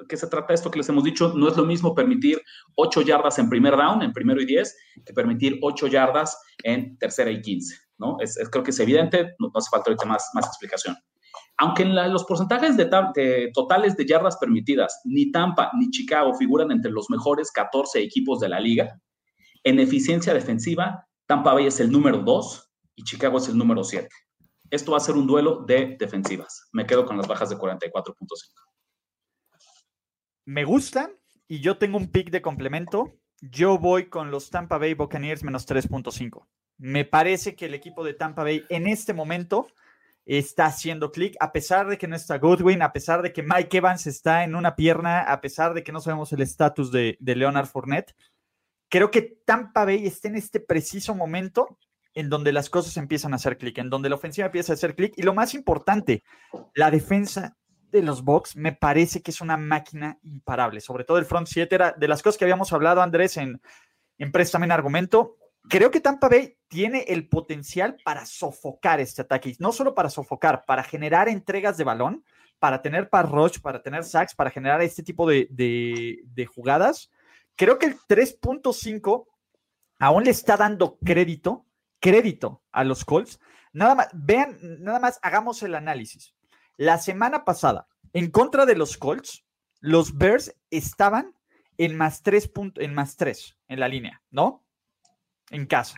¿Qué 0.08 0.16
se 0.16 0.28
trata 0.28 0.54
esto 0.54 0.72
que 0.72 0.80
les 0.80 0.88
hemos 0.88 1.04
dicho? 1.04 1.34
No 1.36 1.50
es 1.50 1.58
lo 1.58 1.66
mismo 1.66 1.94
permitir 1.94 2.42
8 2.76 3.02
yardas 3.02 3.38
en 3.40 3.50
primer 3.50 3.76
down, 3.76 4.02
en 4.02 4.14
primero 4.14 4.42
y 4.42 4.46
10, 4.46 4.78
que 5.06 5.14
permitir 5.14 5.60
8 5.62 5.88
yardas 5.88 6.42
en 6.64 6.98
tercera 6.98 7.30
y 7.30 7.42
15, 7.42 7.76
¿no? 7.98 8.16
Es 8.22 8.40
creo 8.50 8.64
que 8.64 8.72
es 8.72 8.80
evidente, 8.80 9.36
no, 9.38 9.48
no 9.48 9.52
hace 9.56 9.70
falta 9.70 9.90
ahorita 9.90 10.06
más, 10.06 10.30
más 10.34 10.48
explicación. 10.48 10.96
Aunque 11.58 11.84
en 11.84 11.96
los 11.96 12.26
porcentajes 12.26 12.76
totales 13.54 13.96
de 13.96 14.06
yardas 14.06 14.38
permitidas, 14.38 15.02
ni 15.06 15.32
Tampa 15.32 15.72
ni 15.78 15.90
Chicago 15.90 16.34
figuran 16.34 16.72
entre 16.72 16.92
los 16.92 17.10
mejores 17.10 17.52
14 17.52 18.02
equipos 18.02 18.40
de 18.40 18.50
la 18.50 18.60
liga, 18.60 19.00
en 19.64 19.80
eficiencia 19.80 20.34
defensiva, 20.34 21.08
Tampa 21.26 21.54
Bay 21.54 21.68
es 21.68 21.80
el 21.80 21.92
número 21.92 22.20
2 22.20 22.72
y 22.96 23.04
Chicago 23.04 23.38
es 23.38 23.48
el 23.48 23.58
número 23.58 23.84
7. 23.84 24.08
Esto 24.70 24.92
va 24.92 24.98
a 24.98 25.02
ser 25.02 25.16
un 25.16 25.28
duelo 25.28 25.64
de 25.66 25.96
defensivas. 25.98 26.68
Me 26.72 26.86
quedo 26.86 27.06
con 27.06 27.18
las 27.18 27.28
bajas 27.28 27.50
de 27.50 27.58
44.5. 27.58 28.16
Me 30.46 30.66
gustan 30.66 31.12
y 31.48 31.62
yo 31.62 31.78
tengo 31.78 31.98
un 31.98 32.12
pick 32.12 32.30
de 32.32 32.42
complemento. 32.42 33.18
Yo 33.42 33.78
voy 33.80 34.10
con 34.10 34.30
los 34.30 34.50
Tampa 34.50 34.78
Bay 34.78 34.94
Buccaneers 34.94 35.44
menos 35.44 35.68
3.5. 35.68 36.46
Me 36.78 37.06
parece 37.06 37.56
que 37.56 37.66
el 37.68 37.74
equipo 37.74 38.04
de 38.04 38.14
Tampa 38.14 38.44
Bay 38.44 38.64
en 38.70 38.88
este 38.88 39.14
momento 39.14 39.68
está 40.26 40.66
haciendo 40.66 41.12
clic, 41.12 41.36
a 41.40 41.52
pesar 41.52 41.88
de 41.88 41.98
que 41.98 42.08
no 42.08 42.16
está 42.16 42.38
Goodwin, 42.38 42.82
a 42.82 42.92
pesar 42.92 43.22
de 43.22 43.32
que 43.32 43.44
Mike 43.44 43.78
Evans 43.78 44.08
está 44.08 44.44
en 44.44 44.56
una 44.56 44.76
pierna, 44.76 45.22
a 45.22 45.40
pesar 45.40 45.74
de 45.74 45.84
que 45.84 45.92
no 45.92 46.02
sabemos 46.02 46.34
el 46.34 46.42
estatus 46.42 46.92
de, 46.92 47.18
de 47.20 47.36
Leonard 47.36 47.68
Fournette. 47.68 48.16
Creo 48.90 49.12
que 49.12 49.22
Tampa 49.46 49.86
Bay 49.86 50.06
está 50.06 50.28
en 50.28 50.36
este 50.36 50.60
preciso 50.60 51.16
momento 51.16 51.78
en 52.16 52.30
donde 52.30 52.54
las 52.54 52.70
cosas 52.70 52.96
empiezan 52.98 53.34
a 53.34 53.36
hacer 53.36 53.58
clic, 53.58 53.78
en 53.78 53.90
donde 53.90 54.10
la 54.10 54.16
ofensiva 54.16 54.48
empieza 54.48 54.74
a 54.74 54.76
hacer 54.76 54.96
clic. 54.96 55.14
Y 55.18 55.24
lo 55.24 55.34
más 55.34 55.54
importante, 55.54 56.24
la 56.74 56.90
defensa 56.90 57.58
de 57.92 58.02
los 58.02 58.24
Bucks 58.24 58.56
me 58.56 58.72
parece 58.72 59.22
que 59.22 59.32
es 59.32 59.42
una 59.42 59.58
máquina 59.58 60.18
imparable, 60.24 60.82
sobre 60.82 61.04
todo 61.04 61.18
el 61.18 61.26
front 61.26 61.48
7 61.48 61.76
era 61.76 61.92
de 61.92 62.08
las 62.08 62.24
cosas 62.24 62.38
que 62.38 62.46
habíamos 62.46 62.74
hablado, 62.74 63.02
Andrés, 63.02 63.38
en, 63.38 63.62
en 64.18 64.32
Préstame 64.32 64.66
en 64.66 64.72
Argumento. 64.72 65.38
Creo 65.70 65.92
que 65.92 66.00
Tampa 66.00 66.30
Bay 66.30 66.58
tiene 66.68 67.06
el 67.08 67.28
potencial 67.28 67.98
para 68.04 68.26
sofocar 68.26 69.00
este 69.00 69.22
ataque, 69.22 69.56
no 69.60 69.72
solo 69.72 69.96
para 69.96 70.10
sofocar, 70.10 70.66
para 70.66 70.84
generar 70.84 71.28
entregas 71.30 71.78
de 71.78 71.84
balón, 71.84 72.24
para 72.60 72.82
tener 72.82 73.10
par 73.10 73.32
rush, 73.32 73.60
para 73.60 73.82
tener 73.82 74.04
sacks, 74.04 74.36
para 74.36 74.50
generar 74.50 74.82
este 74.82 75.04
tipo 75.04 75.28
de, 75.28 76.50
jugadas. 76.54 77.12
Creo 77.56 77.80
que 77.80 77.88
el 77.88 77.98
3.5 77.98 79.28
aún 80.00 80.24
le 80.24 80.32
está 80.32 80.58
dando 80.58 80.98
crédito, 81.04 81.66
crédito 82.00 82.62
a 82.72 82.84
los 82.84 83.06
Colts. 83.06 83.40
Nada 83.72 83.96
más, 83.96 84.10
vean, 84.14 84.58
nada 84.62 85.00
más 85.00 85.20
hagamos 85.22 85.64
el 85.64 85.76
análisis. 85.76 86.34
La 86.78 86.98
semana 86.98 87.46
pasada, 87.46 87.88
en 88.14 88.30
contra 88.30 88.66
de 88.66 88.76
los 88.76 88.98
Colts, 88.98 89.46
los 89.80 90.18
Bears 90.18 90.54
estaban 90.70 91.34
en 91.78 91.96
más 91.96 92.24
tres 92.24 92.48
puntos, 92.48 92.84
en 92.84 92.94
más 92.94 93.16
tres 93.16 93.58
en 93.68 93.80
la 93.80 93.88
línea, 93.88 94.22
¿no? 94.32 94.65
En 95.50 95.66
casa. 95.66 95.98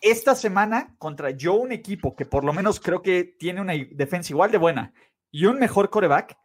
Esta 0.00 0.34
semana 0.34 0.94
contra 0.98 1.30
yo, 1.30 1.54
un 1.54 1.72
equipo 1.72 2.14
que 2.14 2.26
por 2.26 2.44
lo 2.44 2.52
menos 2.52 2.80
creo 2.80 3.02
que 3.02 3.24
tiene 3.24 3.60
una 3.60 3.74
defensa 3.92 4.32
igual 4.32 4.50
de 4.50 4.58
buena 4.58 4.92
y 5.30 5.46
un 5.46 5.58
mejor 5.58 5.90
coreback, 5.90 6.36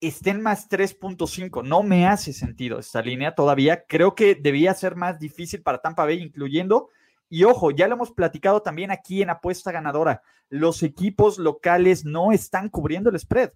estén 0.00 0.40
más 0.40 0.68
3.5. 0.68 1.62
No 1.64 1.82
me 1.82 2.06
hace 2.06 2.32
sentido 2.32 2.78
esta 2.78 3.02
línea 3.02 3.34
todavía. 3.34 3.84
Creo 3.86 4.14
que 4.14 4.34
debía 4.34 4.74
ser 4.74 4.96
más 4.96 5.18
difícil 5.18 5.62
para 5.62 5.78
Tampa 5.78 6.04
Bay, 6.04 6.22
incluyendo. 6.22 6.88
Y 7.28 7.44
ojo, 7.44 7.70
ya 7.70 7.86
lo 7.86 7.94
hemos 7.94 8.10
platicado 8.10 8.62
también 8.62 8.90
aquí 8.90 9.22
en 9.22 9.30
apuesta 9.30 9.70
ganadora. 9.70 10.22
Los 10.48 10.82
equipos 10.82 11.38
locales 11.38 12.04
no 12.04 12.32
están 12.32 12.70
cubriendo 12.70 13.10
el 13.10 13.18
spread. 13.18 13.52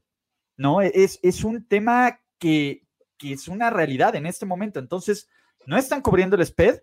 No, 0.56 0.80
es, 0.80 1.18
es 1.22 1.42
un 1.42 1.66
tema 1.66 2.20
que, 2.38 2.86
que 3.18 3.32
es 3.32 3.48
una 3.48 3.70
realidad 3.70 4.14
en 4.14 4.26
este 4.26 4.46
momento. 4.46 4.78
Entonces, 4.78 5.28
no 5.66 5.76
están 5.76 6.02
cubriendo 6.02 6.36
el 6.36 6.46
spread. 6.46 6.78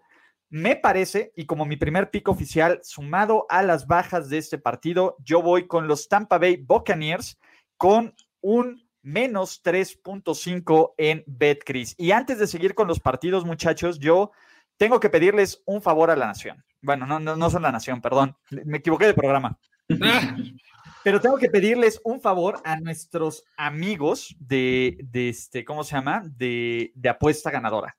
Me 0.51 0.75
parece, 0.75 1.31
y 1.37 1.45
como 1.45 1.65
mi 1.65 1.77
primer 1.77 2.11
pico 2.11 2.31
oficial, 2.31 2.81
sumado 2.83 3.45
a 3.47 3.63
las 3.63 3.87
bajas 3.87 4.27
de 4.27 4.37
este 4.37 4.57
partido, 4.57 5.15
yo 5.23 5.41
voy 5.41 5.65
con 5.65 5.87
los 5.87 6.09
Tampa 6.09 6.37
Bay 6.37 6.57
Buccaneers 6.57 7.39
con 7.77 8.13
un 8.41 8.85
menos 9.01 9.63
3.5 9.63 10.93
en 10.97 11.23
BetCris. 11.25 11.95
Y 11.97 12.11
antes 12.11 12.37
de 12.37 12.47
seguir 12.47 12.75
con 12.75 12.89
los 12.89 12.99
partidos, 12.99 13.45
muchachos, 13.45 13.97
yo 13.97 14.31
tengo 14.75 14.99
que 14.99 15.09
pedirles 15.09 15.63
un 15.65 15.81
favor 15.81 16.11
a 16.11 16.17
la 16.17 16.27
nación. 16.27 16.61
Bueno, 16.81 17.05
no, 17.05 17.17
no, 17.17 17.37
no 17.37 17.49
son 17.49 17.61
la 17.61 17.71
nación, 17.71 18.01
perdón, 18.01 18.35
me 18.49 18.79
equivoqué 18.79 19.05
de 19.05 19.13
programa. 19.13 19.57
Pero 21.05 21.21
tengo 21.21 21.37
que 21.37 21.49
pedirles 21.49 22.01
un 22.03 22.19
favor 22.19 22.61
a 22.65 22.77
nuestros 22.77 23.45
amigos 23.55 24.35
de, 24.37 24.97
de 25.01 25.29
este, 25.29 25.63
¿cómo 25.63 25.85
se 25.85 25.95
llama? 25.95 26.23
De, 26.25 26.91
de 26.93 27.07
apuesta 27.07 27.51
ganadora. 27.51 27.95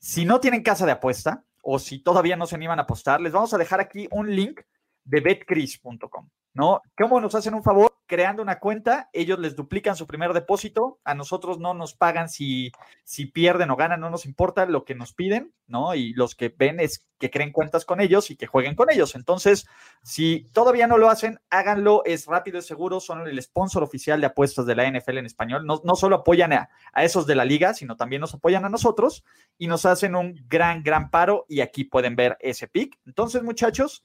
Si 0.00 0.24
no 0.24 0.40
tienen 0.40 0.62
casa 0.62 0.86
de 0.86 0.92
apuesta 0.92 1.44
o 1.64 1.78
si 1.78 2.02
todavía 2.02 2.36
no 2.36 2.46
se 2.46 2.54
animan 2.54 2.78
a 2.78 2.82
apostar, 2.82 3.20
les 3.20 3.32
vamos 3.32 3.52
a 3.54 3.58
dejar 3.58 3.80
aquí 3.80 4.08
un 4.10 4.34
link 4.34 4.60
de 5.04 5.20
betcris.com. 5.20 6.28
¿no? 6.54 6.82
¿Cómo 6.96 7.20
nos 7.20 7.34
hacen 7.34 7.54
un 7.54 7.62
favor? 7.62 7.93
Creando 8.06 8.42
una 8.42 8.58
cuenta, 8.58 9.08
ellos 9.12 9.38
les 9.38 9.56
duplican 9.56 9.96
su 9.96 10.06
primer 10.06 10.34
depósito, 10.34 10.98
a 11.04 11.14
nosotros 11.14 11.58
no 11.58 11.72
nos 11.72 11.94
pagan 11.94 12.28
si, 12.28 12.70
si 13.02 13.26
pierden 13.26 13.70
o 13.70 13.76
ganan, 13.76 14.00
no 14.00 14.10
nos 14.10 14.26
importa 14.26 14.66
lo 14.66 14.84
que 14.84 14.94
nos 14.94 15.14
piden, 15.14 15.54
¿no? 15.66 15.94
Y 15.94 16.12
los 16.12 16.34
que 16.34 16.54
ven 16.54 16.80
es 16.80 17.06
que 17.18 17.30
creen 17.30 17.52
cuentas 17.52 17.86
con 17.86 18.00
ellos 18.00 18.30
y 18.30 18.36
que 18.36 18.46
jueguen 18.46 18.74
con 18.74 18.90
ellos. 18.90 19.14
Entonces, 19.14 19.66
si 20.02 20.50
todavía 20.52 20.86
no 20.86 20.98
lo 20.98 21.08
hacen, 21.08 21.40
háganlo, 21.48 22.02
es 22.04 22.26
rápido 22.26 22.58
y 22.58 22.62
seguro, 22.62 23.00
son 23.00 23.26
el 23.26 23.40
sponsor 23.40 23.82
oficial 23.82 24.20
de 24.20 24.26
apuestas 24.26 24.66
de 24.66 24.74
la 24.74 24.86
NFL 24.90 25.18
en 25.18 25.26
español. 25.26 25.64
No, 25.64 25.80
no 25.84 25.94
solo 25.94 26.16
apoyan 26.16 26.52
a, 26.52 26.68
a 26.92 27.04
esos 27.04 27.26
de 27.26 27.36
la 27.36 27.46
liga, 27.46 27.72
sino 27.72 27.96
también 27.96 28.20
nos 28.20 28.34
apoyan 28.34 28.64
a 28.66 28.68
nosotros 28.68 29.24
y 29.56 29.66
nos 29.66 29.86
hacen 29.86 30.14
un 30.14 30.34
gran, 30.48 30.82
gran 30.82 31.10
paro 31.10 31.46
y 31.48 31.60
aquí 31.60 31.84
pueden 31.84 32.16
ver 32.16 32.36
ese 32.40 32.68
pick. 32.68 32.98
Entonces, 33.06 33.42
muchachos, 33.42 34.04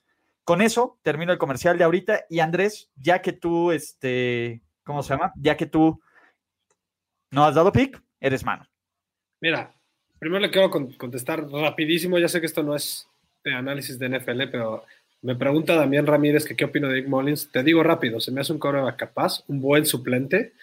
con 0.49 0.63
eso 0.63 0.97
termino 1.03 1.31
el 1.31 1.37
comercial 1.37 1.77
de 1.77 1.83
ahorita. 1.83 2.25
Y 2.27 2.39
Andrés, 2.39 2.89
ya 2.95 3.21
que 3.21 3.33
tú, 3.33 3.71
este, 3.71 4.63
¿cómo 4.83 5.03
se 5.03 5.13
llama? 5.13 5.31
Ya 5.35 5.55
que 5.55 5.67
tú 5.67 6.01
no 7.29 7.45
has 7.45 7.53
dado 7.53 7.71
pick, 7.71 8.01
eres 8.19 8.43
mano. 8.43 8.67
Mira, 9.41 9.71
primero 10.17 10.39
le 10.39 10.49
quiero 10.49 10.71
contestar 10.71 11.47
rapidísimo. 11.47 12.17
Ya 12.17 12.27
sé 12.27 12.39
que 12.39 12.47
esto 12.47 12.63
no 12.63 12.75
es 12.75 13.07
de 13.43 13.53
análisis 13.53 13.99
de 13.99 14.09
NFL, 14.09 14.49
pero 14.51 14.85
me 15.21 15.35
pregunta 15.35 15.75
Damián 15.75 16.07
Ramírez 16.07 16.45
que 16.45 16.55
qué 16.55 16.65
opino 16.65 16.87
de 16.87 16.95
Nick 16.95 17.09
Mullins. 17.09 17.51
Te 17.51 17.61
digo 17.61 17.83
rápido, 17.83 18.19
se 18.19 18.31
me 18.31 18.41
hace 18.41 18.51
un 18.51 18.57
coreback 18.57 18.97
capaz, 18.97 19.43
un 19.49 19.61
buen 19.61 19.85
suplente, 19.85 20.53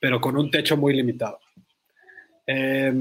pero 0.00 0.20
con 0.20 0.36
un 0.36 0.50
techo 0.50 0.76
muy 0.76 0.92
limitado. 0.92 1.38
Eh, 2.48 2.92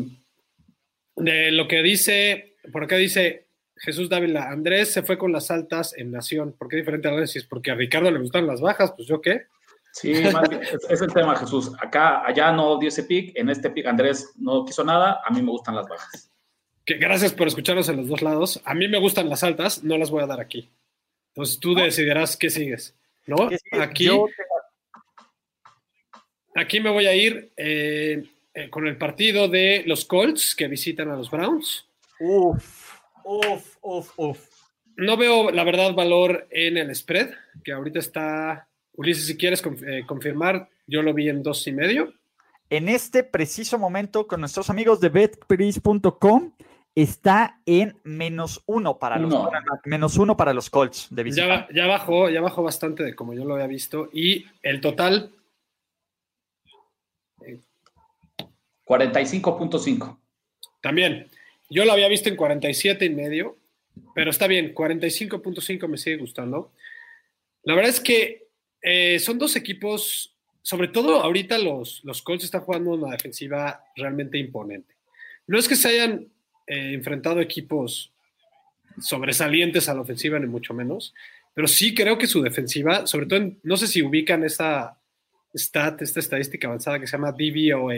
de 1.15 1.51
lo 1.51 1.67
que 1.67 1.81
dice, 1.81 2.53
por 2.71 2.83
acá 2.83 2.97
dice, 2.97 3.44
Jesús 3.77 4.10
Dávila, 4.10 4.50
Andrés 4.50 4.94
se 4.94 5.03
fue 5.03 5.17
con 5.17 5.32
las 5.32 5.51
altas 5.51 5.94
en 5.98 6.12
Nación. 6.12 6.53
¿Por 6.58 6.70
qué 6.70 6.77
diferente 6.77 7.08
a 7.08 7.22
es 7.22 7.44
Porque 7.46 7.72
a 7.72 7.75
Ricardo 7.75 8.10
le 8.10 8.20
gustan 8.20 8.48
las 8.48 8.62
bajas, 8.62 8.94
pues 8.96 9.08
yo 9.08 9.22
qué. 9.22 9.48
Sí, 9.91 10.12
es, 10.12 11.01
el 11.01 11.13
tema, 11.13 11.38
Jesús. 11.38 11.72
Acá, 11.79 12.25
allá 12.25 12.51
no 12.51 12.77
dio 12.77 12.89
ese 12.89 13.03
pick, 13.03 13.32
en 13.38 13.50
este 13.50 13.70
pick 13.70 13.86
Andrés 13.86 14.34
no 14.38 14.65
quiso 14.65 14.84
nada, 14.84 15.22
a 15.25 15.32
mí 15.32 15.41
me 15.41 15.51
gustan 15.51 15.75
las 15.75 15.88
bajas. 15.88 16.32
Que 16.84 16.96
gracias 16.96 17.34
por 17.34 17.48
escucharnos 17.48 17.88
en 17.88 17.98
los 17.98 18.10
dos 18.10 18.22
lados. 18.22 18.62
A 18.65 18.74
mí 18.74 18.89
me 18.89 19.00
gustan 19.00 19.29
las 19.29 19.44
altas, 19.44 19.84
no 19.84 19.98
las 19.98 20.12
voy 20.12 20.24
a 20.24 20.27
dar 20.27 20.41
aquí. 20.41 20.70
Entonces 21.29 21.60
tú 21.60 21.74
decidirás 21.75 22.36
qué 22.36 22.50
sigues, 22.50 22.94
¿no? 23.25 23.50
Aquí, 23.79 24.10
aquí 26.55 26.79
me 26.82 26.89
voy 26.89 27.08
a 27.08 27.15
ir 27.15 27.53
eh, 27.55 28.25
eh, 28.53 28.70
con 28.70 28.88
el 28.88 28.98
partido 28.98 29.48
de 29.48 29.84
los 29.86 30.03
Colts 30.03 30.55
que 30.55 30.67
visitan 30.67 31.10
a 31.10 31.15
los 31.15 31.32
Browns. 31.32 31.88
Uf. 32.20 32.84
Uf, 33.25 33.77
uf, 33.82 34.12
uf. 34.17 34.50
No 34.98 35.17
veo, 35.17 35.50
la 35.50 35.63
verdad, 35.63 35.94
valor 35.96 36.48
en 36.51 36.77
el 36.77 36.96
spread, 36.96 37.32
que 37.63 37.72
ahorita 37.72 38.00
está. 38.00 38.67
Ulises, 38.94 39.25
si 39.25 39.36
quieres 39.36 39.63
eh, 39.86 40.03
confirmar, 40.05 40.70
yo 40.86 41.01
lo 41.01 41.13
vi 41.13 41.27
en 41.27 41.41
dos 41.41 41.65
y 41.67 41.72
medio. 41.72 42.13
En 42.70 42.88
este 42.88 43.24
preciso 43.24 43.79
momento, 43.79 44.27
con 44.27 44.39
nuestros 44.39 44.70
amigos 44.70 45.01
de 45.01 45.10
betpris.com, 45.10 46.53
está 46.94 47.60
en 47.65 47.98
menos 48.03 48.63
uno 48.67 49.00
para 49.00 49.17
los 49.17 49.34
menos 49.84 50.17
uno 50.17 50.38
para 50.38 50.53
los 50.53 50.70
Colts 50.70 51.08
de 51.10 51.24
visita. 51.24 51.67
Ya, 51.67 51.67
ya, 51.74 51.88
bajó, 51.88 52.29
ya 52.29 52.41
bajó 52.41 52.62
bastante 52.62 53.03
de 53.03 53.15
como 53.15 53.34
yo 53.34 53.44
lo 53.44 53.55
había 53.55 53.67
visto. 53.67 54.10
Y 54.13 54.46
el 54.62 54.82
total. 54.82 55.32
45.5. 58.86 60.17
También. 60.79 61.27
Yo 61.69 61.86
lo 61.86 61.91
había 61.91 62.07
visto 62.07 62.29
en 62.29 62.36
47 62.36 63.05
y 63.05 63.10
medio, 63.10 63.57
pero 64.13 64.31
está 64.31 64.48
bien, 64.48 64.74
45.5 64.74 65.88
me 65.88 65.98
sigue 65.98 66.17
gustando. 66.17 66.72
La 67.63 67.74
verdad 67.74 67.89
es 67.89 68.00
que 68.00 68.48
eh, 68.81 69.19
son 69.19 69.39
dos 69.39 69.55
equipos, 69.55 70.36
sobre 70.62 70.88
todo 70.88 71.22
ahorita 71.22 71.57
los, 71.57 72.03
los 72.03 72.22
Colts 72.22 72.45
están 72.45 72.62
jugando 72.62 72.91
una 72.91 73.12
defensiva 73.12 73.84
realmente 73.95 74.38
imponente. 74.38 74.95
No 75.48 75.57
es 75.57 75.67
que 75.67 75.75
se 75.75 75.89
hayan 75.89 76.27
eh, 76.67 76.93
enfrentado 76.93 77.41
equipos 77.41 78.12
sobresalientes 79.00 79.89
a 79.89 79.93
la 79.93 80.01
ofensiva, 80.01 80.39
ni 80.39 80.48
mucho 80.48 80.74
menos, 80.74 81.13
pero 81.53 81.67
sí 81.67 81.93
creo 81.95 82.17
que 82.17 82.27
su 82.27 82.41
defensiva, 82.41 83.07
sobre 83.07 83.25
todo, 83.25 83.51
no 83.63 83.77
sé 83.77 83.88
si 83.88 84.01
ubican 84.01 84.43
esta 84.43 85.00
stat, 85.53 86.01
esta 86.01 86.19
estadística 86.19 86.67
avanzada 86.67 87.00
que 87.00 87.07
se 87.07 87.13
llama 87.13 87.31
DVOA, 87.31 87.95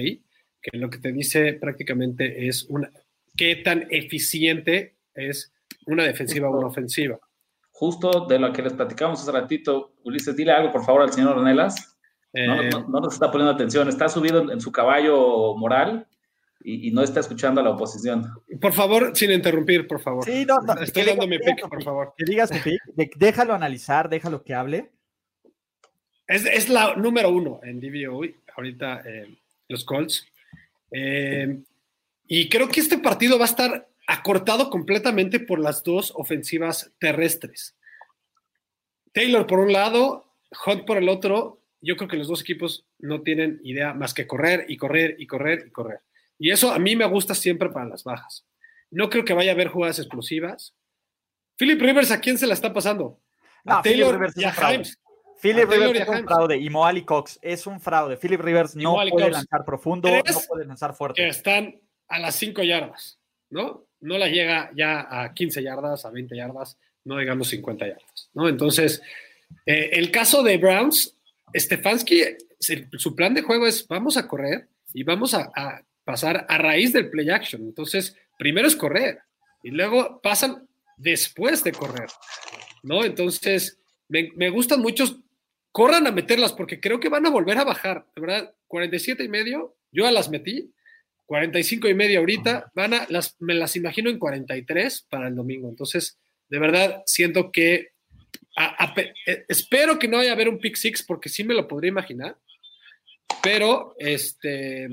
que 0.61 0.77
lo 0.77 0.89
que 0.89 0.99
te 0.99 1.11
dice 1.11 1.53
prácticamente 1.53 2.47
es 2.47 2.63
una, 2.63 2.91
qué 3.37 3.55
tan 3.57 3.87
eficiente 3.89 4.95
es 5.13 5.53
una 5.85 6.03
defensiva 6.03 6.49
o 6.49 6.57
una 6.57 6.67
ofensiva. 6.67 7.19
Justo 7.71 8.25
de 8.25 8.39
lo 8.39 8.51
que 8.51 8.63
les 8.63 8.73
platicamos 8.73 9.21
hace 9.21 9.31
ratito, 9.31 9.93
Ulises, 10.03 10.35
dile 10.35 10.51
algo 10.51 10.71
por 10.71 10.83
favor 10.83 11.03
al 11.03 11.13
señor 11.13 11.37
Ornelas. 11.37 11.95
No, 12.33 12.61
eh, 12.61 12.69
nos 12.89 13.13
está 13.13 13.31
poniendo 13.31 13.53
atención, 13.53 13.87
está 13.87 14.09
subido 14.09 14.51
en, 14.51 14.59
su 14.59 14.71
caballo 14.71 15.55
moral 15.55 16.07
y, 16.63 16.91
no 16.91 17.01
está 17.01 17.19
escuchando 17.21 17.61
a 17.61 17.63
la 17.63 17.69
oposición. 17.71 18.29
Por 18.59 18.73
favor, 18.73 19.15
sin 19.15 19.31
interrumpir, 19.31 19.87
por 19.87 20.01
favor. 20.01 20.25
Sí, 20.25 20.45
no, 20.45 20.57
no. 20.57 20.73
Estoy 20.81 21.03
dando 21.03 21.25
mi 21.25 21.39
pick, 21.39 21.67
por 21.69 21.81
favor. 21.81 22.13
Que 22.17 22.25
digas 22.25 22.49
tu 22.49 22.57
pick, 22.95 23.15
déjalo 23.15 23.53
analizar, 23.53 24.09
déjalo 24.09 24.43
que 24.43 24.53
hable. 24.53 24.91
Es, 26.27 26.45
es 26.45 26.67
la 26.67 26.95
número 26.95 27.29
uno 27.29 27.59
en 27.63 27.79
DVO, 27.79 28.21
ahorita 28.55 29.01
eh, 29.05 29.37
los 29.69 29.85
Colts. 29.85 30.27
Eh, 30.91 31.61
y 32.27 32.49
creo 32.49 32.67
que 32.69 32.79
este 32.79 32.97
partido 32.97 33.37
va 33.37 33.45
a 33.45 33.49
estar 33.49 33.89
acortado 34.07 34.69
completamente 34.69 35.39
por 35.39 35.59
las 35.59 35.83
dos 35.83 36.13
ofensivas 36.15 36.91
terrestres. 36.99 37.75
Taylor 39.13 39.47
por 39.47 39.59
un 39.59 39.73
lado, 39.73 40.33
Hunt 40.65 40.85
por 40.85 40.97
el 40.97 41.09
otro. 41.09 41.61
Yo 41.81 41.95
creo 41.95 42.09
que 42.09 42.17
los 42.17 42.27
dos 42.27 42.41
equipos 42.41 42.85
no 42.99 43.21
tienen 43.21 43.59
idea 43.63 43.93
más 43.93 44.13
que 44.13 44.27
correr 44.27 44.65
y 44.67 44.77
correr 44.77 45.15
y 45.19 45.27
correr 45.27 45.65
y 45.67 45.71
correr. 45.71 45.99
Y 46.39 46.51
eso 46.51 46.71
a 46.71 46.79
mí 46.79 46.95
me 46.95 47.05
gusta 47.05 47.35
siempre 47.35 47.69
para 47.69 47.85
las 47.85 48.03
bajas. 48.03 48.45
No 48.89 49.09
creo 49.09 49.25
que 49.25 49.33
vaya 49.33 49.51
a 49.51 49.53
haber 49.53 49.67
jugadas 49.67 49.99
explosivas. 49.99 50.75
Philip 51.57 51.81
Rivers, 51.81 52.11
¿a 52.11 52.21
quién 52.21 52.37
se 52.37 52.47
la 52.47 52.53
está 52.53 52.73
pasando? 52.73 53.19
A 53.65 53.81
Taylor 53.81 54.31
y 54.35 54.43
a 54.43 54.53
Himes. 54.73 54.99
Philip 55.41 55.69
Rivers 55.69 55.99
es 55.99 56.07
un 56.07 56.25
fraude 56.25 56.57
y 56.57 56.69
Moali 56.69 57.05
Cox 57.05 57.39
es 57.41 57.67
un 57.67 57.79
fraude. 57.79 58.17
Philip 58.17 58.41
Rivers 58.41 58.75
no 58.75 58.95
puede 59.09 59.29
lanzar 59.29 59.65
profundo, 59.65 60.09
no 60.09 60.39
puede 60.47 60.65
lanzar 60.65 60.95
fuerte. 60.95 61.27
Están 61.27 61.79
a 62.07 62.19
las 62.19 62.35
5 62.35 62.63
yardas, 62.63 63.19
¿no? 63.49 63.85
No 63.99 64.17
la 64.17 64.27
llega 64.27 64.71
ya 64.75 65.07
a 65.09 65.33
15 65.33 65.63
yardas, 65.63 66.05
a 66.05 66.11
20 66.11 66.35
yardas, 66.35 66.77
no 67.03 67.17
digamos 67.17 67.47
50 67.49 67.87
yardas, 67.87 68.29
¿no? 68.33 68.47
Entonces, 68.47 69.01
eh, 69.65 69.89
el 69.93 70.11
caso 70.11 70.43
de 70.43 70.57
Browns, 70.57 71.15
Stefanski, 71.55 72.23
su 72.59 73.15
plan 73.15 73.33
de 73.33 73.41
juego 73.41 73.67
es 73.67 73.87
vamos 73.87 74.17
a 74.17 74.27
correr 74.27 74.67
y 74.93 75.03
vamos 75.03 75.33
a, 75.33 75.51
pasar 76.03 76.45
a 76.47 76.57
raíz 76.57 76.93
del 76.93 77.09
play 77.09 77.29
action. 77.29 77.63
Entonces, 77.63 78.15
primero 78.37 78.65
es 78.65 78.77
correr 78.77 79.19
y 79.61 79.71
luego 79.71 80.21
pasan 80.21 80.65
después 80.95 81.65
de 81.65 81.73
correr, 81.73 82.07
¿no? 82.81 83.03
Entonces, 83.03 83.77
me, 84.07 84.31
me 84.35 84.49
gustan 84.49 84.79
muchos, 84.79 85.17
corran 85.73 86.07
a 86.07 86.11
meterlas 86.11 86.53
porque 86.53 86.79
creo 86.79 87.01
que 87.01 87.09
van 87.09 87.25
a 87.25 87.29
volver 87.29 87.57
a 87.57 87.65
bajar, 87.65 88.05
verdad, 88.15 88.53
47 88.67 89.21
y 89.21 89.27
medio, 89.27 89.75
yo 89.91 90.03
ya 90.05 90.11
las 90.11 90.29
metí, 90.29 90.71
45 91.27 91.89
y 91.89 91.93
media 91.93 92.19
ahorita, 92.19 92.71
van 92.73 92.93
a, 92.93 93.05
las, 93.09 93.35
me 93.39 93.53
las 93.53 93.75
imagino 93.75 94.09
en 94.09 94.17
43 94.17 95.07
para 95.09 95.27
el 95.27 95.35
domingo. 95.35 95.69
Entonces, 95.69 96.17
de 96.49 96.57
verdad, 96.57 97.03
siento 97.05 97.51
que 97.51 97.89
eh, 99.25 99.45
espero 99.47 99.99
que 99.99 100.07
no 100.07 100.17
vaya 100.17 100.31
a 100.31 100.33
haber 100.33 100.49
un 100.49 100.57
pick 100.57 100.75
six 100.75 101.03
porque 101.03 101.29
sí 101.29 101.43
me 101.43 101.53
lo 101.53 101.67
podría 101.67 101.89
imaginar, 101.89 102.37
pero 103.43 103.93
este, 103.99 104.87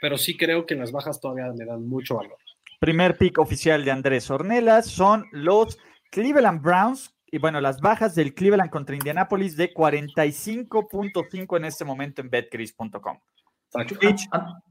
pero 0.00 0.18
sí 0.18 0.36
creo 0.36 0.66
que 0.66 0.74
las 0.74 0.90
bajas 0.90 1.20
todavía 1.20 1.48
le 1.56 1.64
dan 1.64 1.86
mucho 1.88 2.16
valor. 2.16 2.36
Primer 2.80 3.16
pick 3.16 3.38
oficial 3.38 3.84
de 3.84 3.92
Andrés 3.92 4.28
Ornelas 4.28 4.86
son 4.86 5.26
los 5.30 5.78
Cleveland 6.10 6.60
Browns 6.60 7.14
y 7.30 7.38
bueno, 7.38 7.60
las 7.60 7.80
bajas 7.80 8.16
del 8.16 8.34
Cleveland 8.34 8.70
contra 8.70 8.96
Indianapolis 8.96 9.56
de 9.56 9.72
45.5 9.72 11.56
en 11.56 11.64
este 11.64 11.84
momento 11.84 12.20
en 12.20 12.28
betcris.com. 12.28 13.18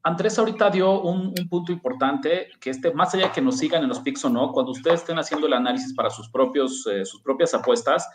Andrés 0.04 0.38
ahorita 0.38 0.70
dio 0.70 1.02
un, 1.02 1.34
punto 1.50 1.72
importante, 1.72 2.50
que 2.60 2.70
este, 2.70 2.94
más 2.94 3.14
allá 3.14 3.28
de 3.28 3.32
que 3.32 3.42
nos 3.42 3.58
sigan 3.58 3.84
en 3.84 3.90
los 3.90 4.00
picks 4.00 4.26
o 4.26 4.30
no, 4.30 4.52
cuando 4.52 4.72
ustedes 4.72 5.02
estén 5.02 5.18
haciendo 5.18 5.48
el 5.48 5.54
análisis 5.54 5.94
para 5.94 6.10
sus, 6.10 6.30
propios, 6.30 6.86
eh, 6.88 7.06
sus 7.06 7.22
propias 7.22 7.54
apuestas, 7.54 8.08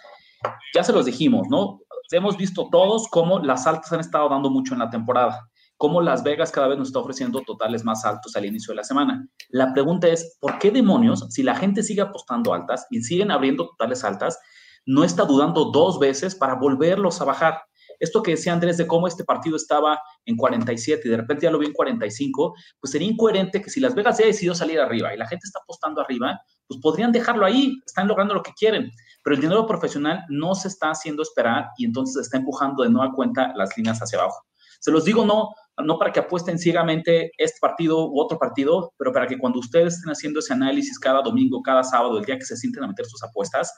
ya 0.75 0.85
se 0.85 0.93
los 0.93 1.07
dijimos, 1.07 1.49
¿no? 1.49 1.81
Hemos 2.11 2.37
visto 2.37 2.69
todos 2.71 3.09
cómo 3.09 3.41
las 3.41 3.67
altas 3.67 3.93
han 3.93 4.01
estado 4.01 4.29
dando 4.29 4.49
mucho 4.49 4.75
en 4.75 4.81
la 4.81 4.91
temporada, 4.91 5.49
cómo 5.77 6.01
Las 6.01 6.23
Vegas 6.23 6.53
cada 6.53 6.69
vez 6.69 6.79
nos 6.79 6.89
está 6.89 7.01
ofreciendo 7.01 7.41
totales 7.43 7.85
más 7.85 8.05
altos 8.05 8.37
al 8.37 8.47
inicio 8.47 8.73
de 8.73 8.77
la 8.77 8.85
semana. 8.85 9.27
La 9.49 9.73
pregunta 9.73 10.07
es, 10.09 10.39
¿por 10.41 10.59
qué 10.59 10.71
demonios, 10.71 11.27
si 11.31 11.43
la 11.43 11.57
gente 11.57 11.83
sigue 11.83 12.03
apostando 12.03 12.55
altas 12.55 12.87
y 12.91 13.03
siguen 13.03 13.31
abriendo 13.31 13.67
totales 13.69 14.05
altas, 14.05 14.39
no 14.87 15.05
está 15.05 15.25
dudando 15.25 15.67
dos 15.67 15.99
veces 15.99 16.35
para 16.35 16.55
volverlos 16.55 17.21
a 17.21 17.25
bajar? 17.25 17.63
Esto 18.01 18.23
que 18.23 18.33
decía 18.33 18.53
Andrés 18.53 18.77
de 18.77 18.87
cómo 18.87 19.07
este 19.07 19.25
partido 19.25 19.57
estaba 19.57 20.01
en 20.25 20.37
47 20.37 21.03
y 21.05 21.11
de 21.11 21.17
repente 21.17 21.45
ya 21.45 21.51
lo 21.51 21.59
vi 21.59 21.67
en 21.67 21.73
45, 21.73 22.55
pues 22.81 22.91
sería 22.91 23.09
incoherente 23.09 23.61
que 23.63 23.71
si 23.71 23.81
Las 23.81 23.95
Vegas 23.95 24.19
ya 24.19 24.27
decidió 24.27 24.55
salir 24.55 24.81
arriba 24.81 25.15
y 25.15 25.19
la 25.19 25.27
gente 25.27 25.47
está 25.47 25.61
apostando 25.63 26.01
arriba, 26.01 26.41
pues 26.67 26.81
podrían 26.81 27.13
dejarlo 27.13 27.47
ahí, 27.47 27.79
están 27.87 28.09
logrando 28.09 28.35
lo 28.35 28.43
que 28.43 28.53
quieren, 28.53 28.91
pero 29.23 29.37
el 29.37 29.43
dinero 29.43 29.67
profesional 29.67 30.25
no 30.29 30.55
se 30.55 30.69
está 30.69 30.91
haciendo 30.91 31.23
esperar 31.23 31.69
y 31.79 31.85
entonces 31.85 32.23
está 32.23 32.39
empujando 32.39 32.83
de 32.83 32.91
nueva 32.91 33.13
cuenta 33.15 33.53
las 33.57 33.77
líneas 33.77 33.99
hacia 34.01 34.19
abajo. 34.19 34.45
Se 34.81 34.91
los 34.91 35.05
digo 35.05 35.25
no, 35.25 35.51
no 35.85 35.99
para 35.99 36.13
que 36.13 36.21
apuesten 36.21 36.59
ciegamente 36.59 37.31
este 37.39 37.59
partido 37.61 38.09
u 38.09 38.21
otro 38.21 38.39
partido, 38.39 38.93
pero 38.97 39.13
para 39.13 39.27
que 39.27 39.39
cuando 39.39 39.59
ustedes 39.59 39.95
estén 39.95 40.11
haciendo 40.11 40.41
ese 40.41 40.53
análisis 40.53 40.99
cada 40.99 41.23
domingo, 41.23 41.63
cada 41.63 41.83
sábado, 41.83 42.19
el 42.19 42.25
día 42.25 42.39
que 42.39 42.45
se 42.45 42.57
sienten 42.57 42.85
a 42.85 42.89
meter 42.89 43.07
sus 43.07 43.23
apuestas, 43.23 43.73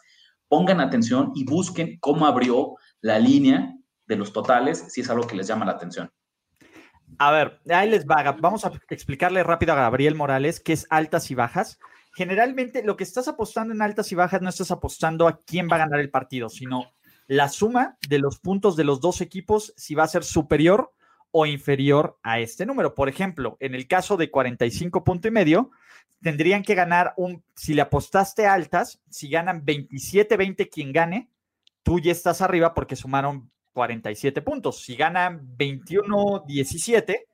pongan 0.48 0.80
atención 0.80 1.32
y 1.34 1.44
busquen 1.44 1.98
cómo 2.00 2.26
abrió 2.26 2.74
la 3.00 3.18
línea 3.18 3.74
de 4.08 4.16
los 4.16 4.32
totales 4.32 4.86
si 4.88 5.02
es 5.02 5.10
algo 5.10 5.26
que 5.26 5.36
les 5.36 5.46
llama 5.46 5.66
la 5.66 5.72
atención. 5.72 6.10
A 7.18 7.30
ver, 7.30 7.60
ahí 7.70 7.88
les 7.88 8.06
va. 8.06 8.36
Vamos 8.40 8.64
a 8.64 8.72
explicarle 8.90 9.42
rápido 9.42 9.72
a 9.72 9.76
Gabriel 9.76 10.14
Morales 10.14 10.60
qué 10.60 10.72
es 10.72 10.86
altas 10.90 11.30
y 11.30 11.34
bajas. 11.34 11.78
Generalmente 12.14 12.82
lo 12.82 12.96
que 12.96 13.04
estás 13.04 13.28
apostando 13.28 13.72
en 13.72 13.82
altas 13.82 14.10
y 14.12 14.14
bajas 14.14 14.42
no 14.42 14.48
estás 14.48 14.70
apostando 14.70 15.28
a 15.28 15.38
quién 15.38 15.68
va 15.70 15.76
a 15.76 15.80
ganar 15.80 16.00
el 16.00 16.10
partido, 16.10 16.48
sino 16.48 16.92
la 17.26 17.48
suma 17.48 17.96
de 18.08 18.18
los 18.18 18.38
puntos 18.38 18.76
de 18.76 18.84
los 18.84 19.00
dos 19.00 19.20
equipos 19.20 19.74
si 19.76 19.94
va 19.94 20.04
a 20.04 20.08
ser 20.08 20.24
superior 20.24 20.92
o 21.30 21.46
inferior 21.46 22.18
a 22.22 22.40
este 22.40 22.66
número. 22.66 22.94
Por 22.94 23.08
ejemplo, 23.08 23.56
en 23.60 23.74
el 23.74 23.86
caso 23.86 24.16
de 24.16 24.30
45 24.30 25.04
puntos 25.04 25.28
y 25.28 25.32
medio, 25.32 25.70
tendrían 26.22 26.62
que 26.62 26.74
ganar 26.74 27.14
un, 27.16 27.44
si 27.54 27.74
le 27.74 27.82
apostaste 27.82 28.46
altas, 28.46 29.00
si 29.10 29.28
ganan 29.28 29.64
27-20 29.64 30.70
quien 30.70 30.92
gane, 30.92 31.30
tú 31.82 32.00
ya 32.00 32.12
estás 32.12 32.40
arriba 32.42 32.74
porque 32.74 32.96
sumaron 32.96 33.50
47 33.78 34.42
puntos. 34.42 34.82
Si 34.82 34.96
ganan 34.96 35.56
21-17, 35.56 37.26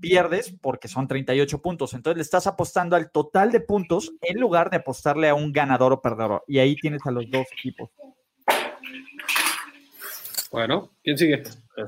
pierdes 0.00 0.54
porque 0.60 0.86
son 0.86 1.08
38 1.08 1.60
puntos. 1.60 1.92
Entonces 1.92 2.18
le 2.18 2.22
estás 2.22 2.46
apostando 2.46 2.94
al 2.94 3.10
total 3.10 3.50
de 3.50 3.58
puntos 3.58 4.12
en 4.20 4.38
lugar 4.38 4.70
de 4.70 4.76
apostarle 4.76 5.28
a 5.28 5.34
un 5.34 5.50
ganador 5.50 5.92
o 5.92 6.00
perdedor. 6.00 6.44
Y 6.46 6.60
ahí 6.60 6.76
tienes 6.76 7.04
a 7.04 7.10
los 7.10 7.28
dos 7.28 7.48
equipos. 7.52 7.90
Bueno, 10.52 10.92
¿quién 11.02 11.18
sigue? 11.18 11.42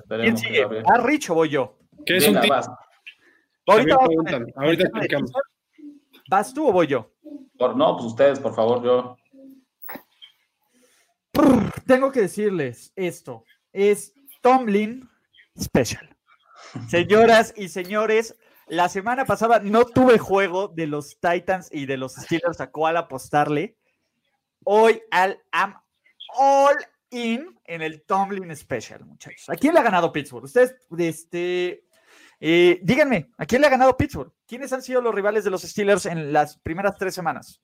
¿Quién 0.09 0.37
sigue? 0.37 0.67
¿A 0.87 0.99
Rich 0.99 1.31
o 1.31 1.35
voy 1.35 1.51
yo? 1.51 1.79
¿Qué 2.05 2.17
es 2.17 2.27
un 2.27 2.37
Ahorita, 2.37 3.97
ahorita 4.57 4.83
explicamos. 4.83 5.31
¿Vas 6.29 6.53
tú 6.53 6.67
o 6.67 6.73
voy 6.73 6.89
yo? 6.89 7.13
Por, 7.57 7.77
no, 7.77 7.97
pues 7.97 8.07
ustedes, 8.07 8.41
por 8.41 8.57
favor, 8.57 8.83
yo. 8.83 9.17
Tengo 11.87 12.11
que 12.11 12.23
decirles 12.23 12.93
esto 12.97 13.45
es 13.73 14.15
Tomlin 14.41 15.09
Special. 15.61 16.17
Señoras 16.89 17.53
y 17.57 17.69
señores, 17.69 18.37
la 18.69 18.89
semana 18.89 19.25
pasada 19.25 19.59
no 19.61 19.85
tuve 19.85 20.19
juego 20.19 20.69
de 20.69 20.87
los 20.87 21.19
Titans 21.21 21.69
y 21.73 21.87
de 21.87 21.97
los 21.97 22.15
Steelers 22.15 22.61
a 22.61 22.71
cuál 22.71 22.97
apostarle. 22.97 23.77
Hoy 24.65 25.03
al 25.11 25.43
am 25.51 25.75
all 26.39 26.77
in 27.11 27.59
en 27.65 27.83
el 27.83 28.03
Tomlin 28.03 28.55
Special, 28.55 29.05
muchachos. 29.05 29.49
¿A 29.49 29.57
quién 29.57 29.75
le 29.75 29.81
ha 29.81 29.85
ganado 29.85 30.13
Pittsburgh? 30.13 30.45
Ustedes, 30.45 30.77
este, 30.99 31.85
eh, 32.39 32.79
díganme, 32.83 33.31
¿a 33.37 33.47
quién 33.47 33.61
le 33.61 33.67
ha 33.67 33.71
ganado 33.71 33.97
Pittsburgh? 33.97 34.33
¿Quiénes 34.47 34.73
han 34.73 34.83
sido 34.83 35.01
los 35.01 35.15
rivales 35.15 35.45
de 35.45 35.51
los 35.51 35.63
Steelers 35.63 36.07
en 36.07 36.33
las 36.33 36.57
primeras 36.59 36.97
tres 36.97 37.15
semanas? 37.15 37.61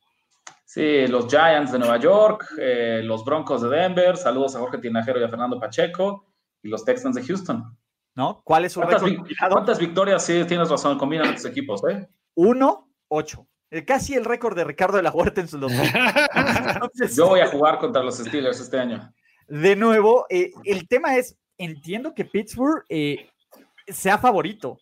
Sí, 0.66 1.06
los 1.06 1.28
Giants 1.28 1.70
de 1.70 1.78
Nueva 1.78 1.96
York, 1.96 2.44
eh, 2.58 3.00
los 3.04 3.24
Broncos 3.24 3.62
de 3.62 3.68
Denver, 3.68 4.16
saludos 4.16 4.56
a 4.56 4.58
Jorge 4.58 4.78
Tinajero 4.78 5.20
y 5.20 5.22
a 5.22 5.28
Fernando 5.28 5.60
Pacheco, 5.60 6.26
y 6.60 6.68
los 6.68 6.84
Texans 6.84 7.14
de 7.14 7.22
Houston. 7.22 7.78
¿No? 8.16 8.42
¿Cuál 8.42 8.64
es 8.64 8.72
su 8.72 8.80
¿Cuántas, 8.80 9.02
¿Cuántas 9.48 9.78
victorias? 9.78 10.24
Sí, 10.24 10.42
tienes 10.44 10.68
razón, 10.68 10.98
combinan 10.98 11.28
estos 11.28 11.52
equipos, 11.52 11.82
¿eh? 11.88 12.08
Uno, 12.34 12.90
ocho. 13.06 13.46
Eh, 13.70 13.84
casi 13.84 14.14
el 14.14 14.24
récord 14.24 14.56
de 14.56 14.64
Ricardo 14.64 14.96
de 14.96 15.04
la 15.04 15.12
Huerta 15.12 15.40
en 15.40 15.46
sus 15.46 15.60
dos. 15.60 15.72
Yo 17.14 17.28
voy 17.28 17.40
a 17.40 17.46
jugar 17.46 17.78
contra 17.78 18.02
los 18.02 18.18
Steelers 18.18 18.58
este 18.58 18.80
año. 18.80 19.14
De 19.46 19.76
nuevo, 19.76 20.26
eh, 20.28 20.50
el 20.64 20.88
tema 20.88 21.16
es, 21.16 21.38
entiendo 21.58 22.12
que 22.12 22.24
Pittsburgh 22.24 22.84
sea 23.86 24.18
favorito, 24.18 24.78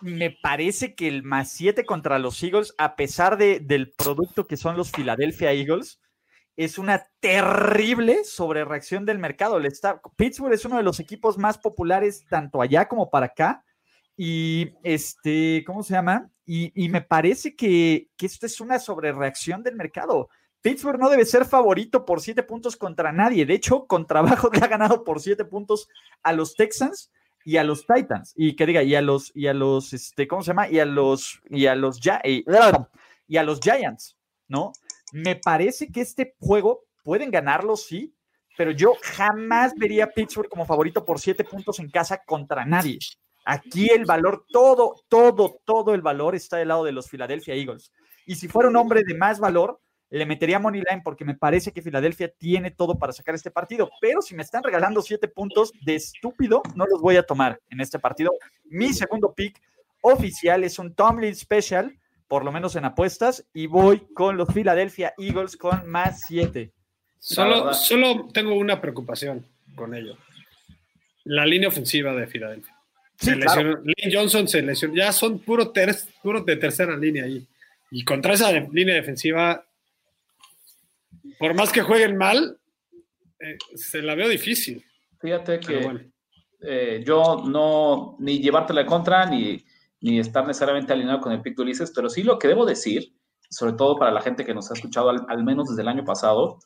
me 0.00 0.30
parece 0.30 0.94
que 0.94 1.08
el 1.08 1.22
más 1.22 1.50
7 1.50 1.84
contra 1.84 2.18
los 2.18 2.42
Eagles, 2.42 2.74
a 2.78 2.96
pesar 2.96 3.36
de, 3.36 3.60
del 3.60 3.92
producto 3.92 4.46
que 4.46 4.56
son 4.56 4.76
los 4.76 4.90
Philadelphia 4.90 5.52
Eagles, 5.52 6.00
es 6.56 6.78
una 6.78 7.06
terrible 7.20 8.24
sobrereacción 8.24 9.04
del 9.04 9.18
mercado. 9.18 9.60
Está, 9.60 10.00
Pittsburgh 10.16 10.54
es 10.54 10.64
uno 10.64 10.78
de 10.78 10.82
los 10.82 11.00
equipos 11.00 11.36
más 11.36 11.58
populares 11.58 12.24
tanto 12.28 12.62
allá 12.62 12.88
como 12.88 13.10
para 13.10 13.26
acá. 13.26 13.64
Y 14.16 14.72
este, 14.82 15.62
¿cómo 15.66 15.82
se 15.82 15.92
llama? 15.92 16.30
Y, 16.46 16.88
me 16.88 17.02
parece 17.02 17.54
que, 17.54 18.08
que, 18.16 18.24
esto 18.24 18.46
es 18.46 18.60
una 18.60 18.78
sobrereacción 18.78 19.62
del 19.62 19.74
mercado. 19.74 20.30
Pittsburgh 20.62 20.98
no 20.98 21.10
debe 21.10 21.26
ser 21.26 21.44
favorito 21.44 22.04
por 22.04 22.20
siete 22.20 22.42
puntos 22.42 22.76
contra 22.76 23.12
nadie. 23.12 23.44
De 23.44 23.54
hecho, 23.54 23.86
con 23.86 24.06
trabajo 24.06 24.48
le 24.52 24.60
ha 24.60 24.68
ganado 24.68 25.04
por 25.04 25.20
siete 25.20 25.44
puntos 25.44 25.88
a 26.22 26.32
los 26.32 26.54
Texans 26.54 27.10
y 27.46 27.58
a 27.58 27.64
los 27.64 27.86
Titans, 27.86 28.32
y 28.34 28.56
que 28.56 28.66
diga, 28.66 28.82
y 28.82 28.96
a 28.96 29.00
los, 29.00 29.30
y 29.32 29.46
a 29.46 29.54
los, 29.54 29.92
este, 29.92 30.26
¿cómo 30.26 30.42
se 30.42 30.48
llama? 30.48 30.68
Y 30.68 30.80
a 30.80 30.84
los, 30.84 31.40
y 31.48 31.66
a 31.66 31.76
los, 31.76 32.00
y, 32.24 32.44
y 33.28 33.36
a 33.36 33.42
los 33.44 33.60
Giants, 33.60 34.16
¿no? 34.48 34.72
Me 35.12 35.36
parece 35.36 35.92
que 35.92 36.00
este 36.00 36.34
juego 36.40 36.86
pueden 37.04 37.30
ganarlo, 37.30 37.76
sí, 37.76 38.12
pero 38.58 38.72
yo 38.72 38.94
jamás 39.00 39.74
vería 39.76 40.06
a 40.06 40.10
Pittsburgh 40.10 40.48
como 40.48 40.66
favorito 40.66 41.04
por 41.06 41.20
siete 41.20 41.44
puntos 41.44 41.78
en 41.78 41.88
casa 41.88 42.20
contra 42.26 42.64
nadie. 42.64 42.98
Aquí 43.44 43.90
el 43.92 44.06
valor, 44.06 44.44
todo, 44.50 45.04
todo, 45.08 45.60
todo 45.64 45.94
el 45.94 46.02
valor 46.02 46.34
está 46.34 46.56
del 46.56 46.66
lado 46.66 46.82
de 46.82 46.90
los 46.90 47.08
Philadelphia 47.08 47.54
Eagles. 47.54 47.92
Y 48.26 48.34
si 48.34 48.48
fuera 48.48 48.68
un 48.68 48.76
hombre 48.76 49.04
de 49.06 49.14
más 49.14 49.38
valor, 49.38 49.80
le 50.10 50.26
metería 50.26 50.58
money 50.58 50.82
line 50.88 51.02
porque 51.04 51.24
me 51.24 51.34
parece 51.34 51.72
que 51.72 51.82
Filadelfia 51.82 52.28
tiene 52.28 52.70
todo 52.70 52.98
para 52.98 53.12
sacar 53.12 53.34
este 53.34 53.50
partido. 53.50 53.90
Pero 54.00 54.22
si 54.22 54.34
me 54.34 54.42
están 54.42 54.62
regalando 54.62 55.02
siete 55.02 55.28
puntos 55.28 55.72
de 55.84 55.96
estúpido, 55.96 56.62
no 56.74 56.86
los 56.86 57.00
voy 57.00 57.16
a 57.16 57.24
tomar 57.24 57.60
en 57.70 57.80
este 57.80 57.98
partido. 57.98 58.32
Mi 58.64 58.92
segundo 58.92 59.34
pick 59.34 59.60
oficial 60.00 60.64
es 60.64 60.78
un 60.78 60.94
Tomlin 60.94 61.34
Special, 61.34 61.98
por 62.28 62.44
lo 62.44 62.52
menos 62.52 62.76
en 62.76 62.84
apuestas, 62.84 63.46
y 63.52 63.66
voy 63.66 64.06
con 64.14 64.36
los 64.36 64.52
Philadelphia 64.52 65.14
Eagles 65.18 65.56
con 65.56 65.88
más 65.88 66.20
siete. 66.20 66.72
Solo, 67.18 67.74
solo 67.74 68.28
tengo 68.32 68.54
una 68.54 68.80
preocupación 68.80 69.46
con 69.74 69.94
ello. 69.94 70.16
La 71.24 71.44
línea 71.44 71.68
ofensiva 71.68 72.14
de 72.14 72.26
Filadelfia. 72.28 72.76
Sí, 73.18 73.32
Johnson 74.12 74.46
se 74.46 74.62
lesionó. 74.62 74.94
Ya 74.94 75.12
son 75.12 75.40
puro, 75.40 75.72
puro 76.22 76.42
de 76.42 76.56
tercera 76.56 76.96
línea 76.96 77.24
ahí. 77.24 77.46
Y 77.90 78.04
contra 78.04 78.34
esa 78.34 78.52
línea 78.52 78.94
defensiva 78.94 79.65
por 81.38 81.54
más 81.54 81.72
que 81.72 81.82
jueguen 81.82 82.16
mal, 82.16 82.58
eh, 83.40 83.56
se 83.74 84.02
la 84.02 84.14
veo 84.14 84.28
difícil. 84.28 84.84
Fíjate 85.20 85.60
que 85.60 86.10
eh, 86.62 87.02
yo 87.06 87.42
no, 87.46 88.16
ni 88.18 88.38
llevártela 88.40 88.82
de 88.82 88.86
contra, 88.86 89.26
ni, 89.26 89.64
ni 90.00 90.18
estar 90.18 90.46
necesariamente 90.46 90.92
alineado 90.92 91.20
con 91.20 91.32
el 91.32 91.42
pick 91.42 91.56
de 91.56 91.62
Ulises, 91.62 91.92
pero 91.94 92.08
sí 92.08 92.22
lo 92.22 92.38
que 92.38 92.48
debo 92.48 92.64
decir, 92.64 93.12
sobre 93.50 93.74
todo 93.74 93.96
para 93.96 94.10
la 94.10 94.20
gente 94.20 94.44
que 94.44 94.54
nos 94.54 94.70
ha 94.70 94.74
escuchado 94.74 95.10
al, 95.10 95.44
menos 95.44 95.68
desde 95.68 95.82
el 95.82 95.88
año 95.88 96.04
pasado, 96.04 96.58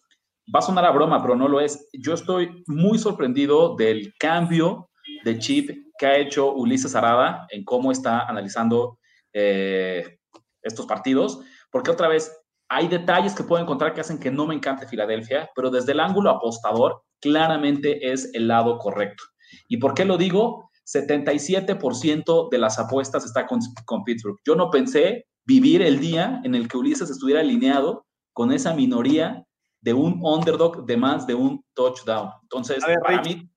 va 0.54 0.60
a 0.60 0.62
sonar 0.62 0.84
a 0.84 0.90
broma, 0.90 1.20
pero 1.22 1.36
no 1.36 1.48
lo 1.48 1.60
es. 1.60 1.88
Yo 1.92 2.14
estoy 2.14 2.62
muy 2.66 2.98
sorprendido 2.98 3.76
del 3.76 4.14
cambio 4.18 4.90
de 5.24 5.38
chip 5.38 5.70
que 5.98 6.06
ha 6.06 6.16
hecho 6.16 6.52
Ulises 6.54 6.94
Arada 6.94 7.46
en 7.50 7.64
cómo 7.64 7.92
está 7.92 8.20
analizando 8.20 8.98
eh, 9.32 10.18
estos 10.62 10.86
partidos, 10.86 11.40
porque 11.70 11.90
otra 11.90 12.08
vez 12.08 12.39
hay 12.70 12.86
detalles 12.86 13.34
que 13.34 13.42
puedo 13.42 13.60
encontrar 13.60 13.92
que 13.92 14.00
hacen 14.00 14.18
que 14.18 14.30
no 14.30 14.46
me 14.46 14.54
encante 14.54 14.86
Filadelfia, 14.86 15.50
pero 15.56 15.70
desde 15.70 15.90
el 15.90 15.98
ángulo 15.98 16.30
apostador 16.30 17.02
claramente 17.20 18.12
es 18.12 18.30
el 18.32 18.46
lado 18.46 18.78
correcto. 18.78 19.24
¿Y 19.68 19.78
por 19.78 19.92
qué 19.92 20.04
lo 20.04 20.16
digo? 20.16 20.70
77% 20.86 22.48
de 22.48 22.58
las 22.58 22.78
apuestas 22.78 23.24
está 23.24 23.46
con, 23.46 23.58
con, 23.84 24.04
Pittsburgh. 24.04 24.38
Yo 24.46 24.54
no 24.54 24.70
pensé 24.70 25.26
vivir 25.44 25.82
el 25.82 25.98
día 25.98 26.40
en 26.44 26.54
el 26.54 26.68
que 26.68 26.78
Ulises 26.78 27.10
estuviera 27.10 27.40
alineado 27.40 28.06
con 28.32 28.52
esa 28.52 28.72
minoría 28.72 29.44
de 29.80 29.92
un 29.92 30.20
underdog 30.22 30.86
de 30.86 30.96
más 30.96 31.26
de 31.26 31.34
un 31.34 31.64
touchdown. 31.74 32.30
Entonces, 32.42 32.84
para 33.02 33.20
mí, 33.22 33.50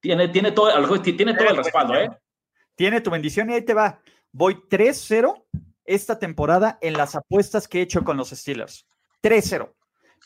tiene, 0.00 0.28
tiene, 0.28 0.52
todo, 0.52 0.70
tiene 1.00 1.34
todo 1.34 1.48
el 1.48 1.56
respaldo, 1.56 1.94
¿eh? 1.96 2.08
Tiene 2.76 3.00
tu 3.00 3.10
bendición 3.10 3.50
y 3.50 3.54
ahí 3.54 3.62
te 3.62 3.74
va. 3.74 4.00
Voy 4.30 4.54
3-0 4.54 5.34
esta 5.84 6.18
temporada 6.18 6.78
en 6.80 6.94
las 6.94 7.14
apuestas 7.14 7.68
que 7.68 7.78
he 7.78 7.82
hecho 7.82 8.04
con 8.04 8.16
los 8.16 8.30
Steelers. 8.30 8.86
3-0. 9.22 9.72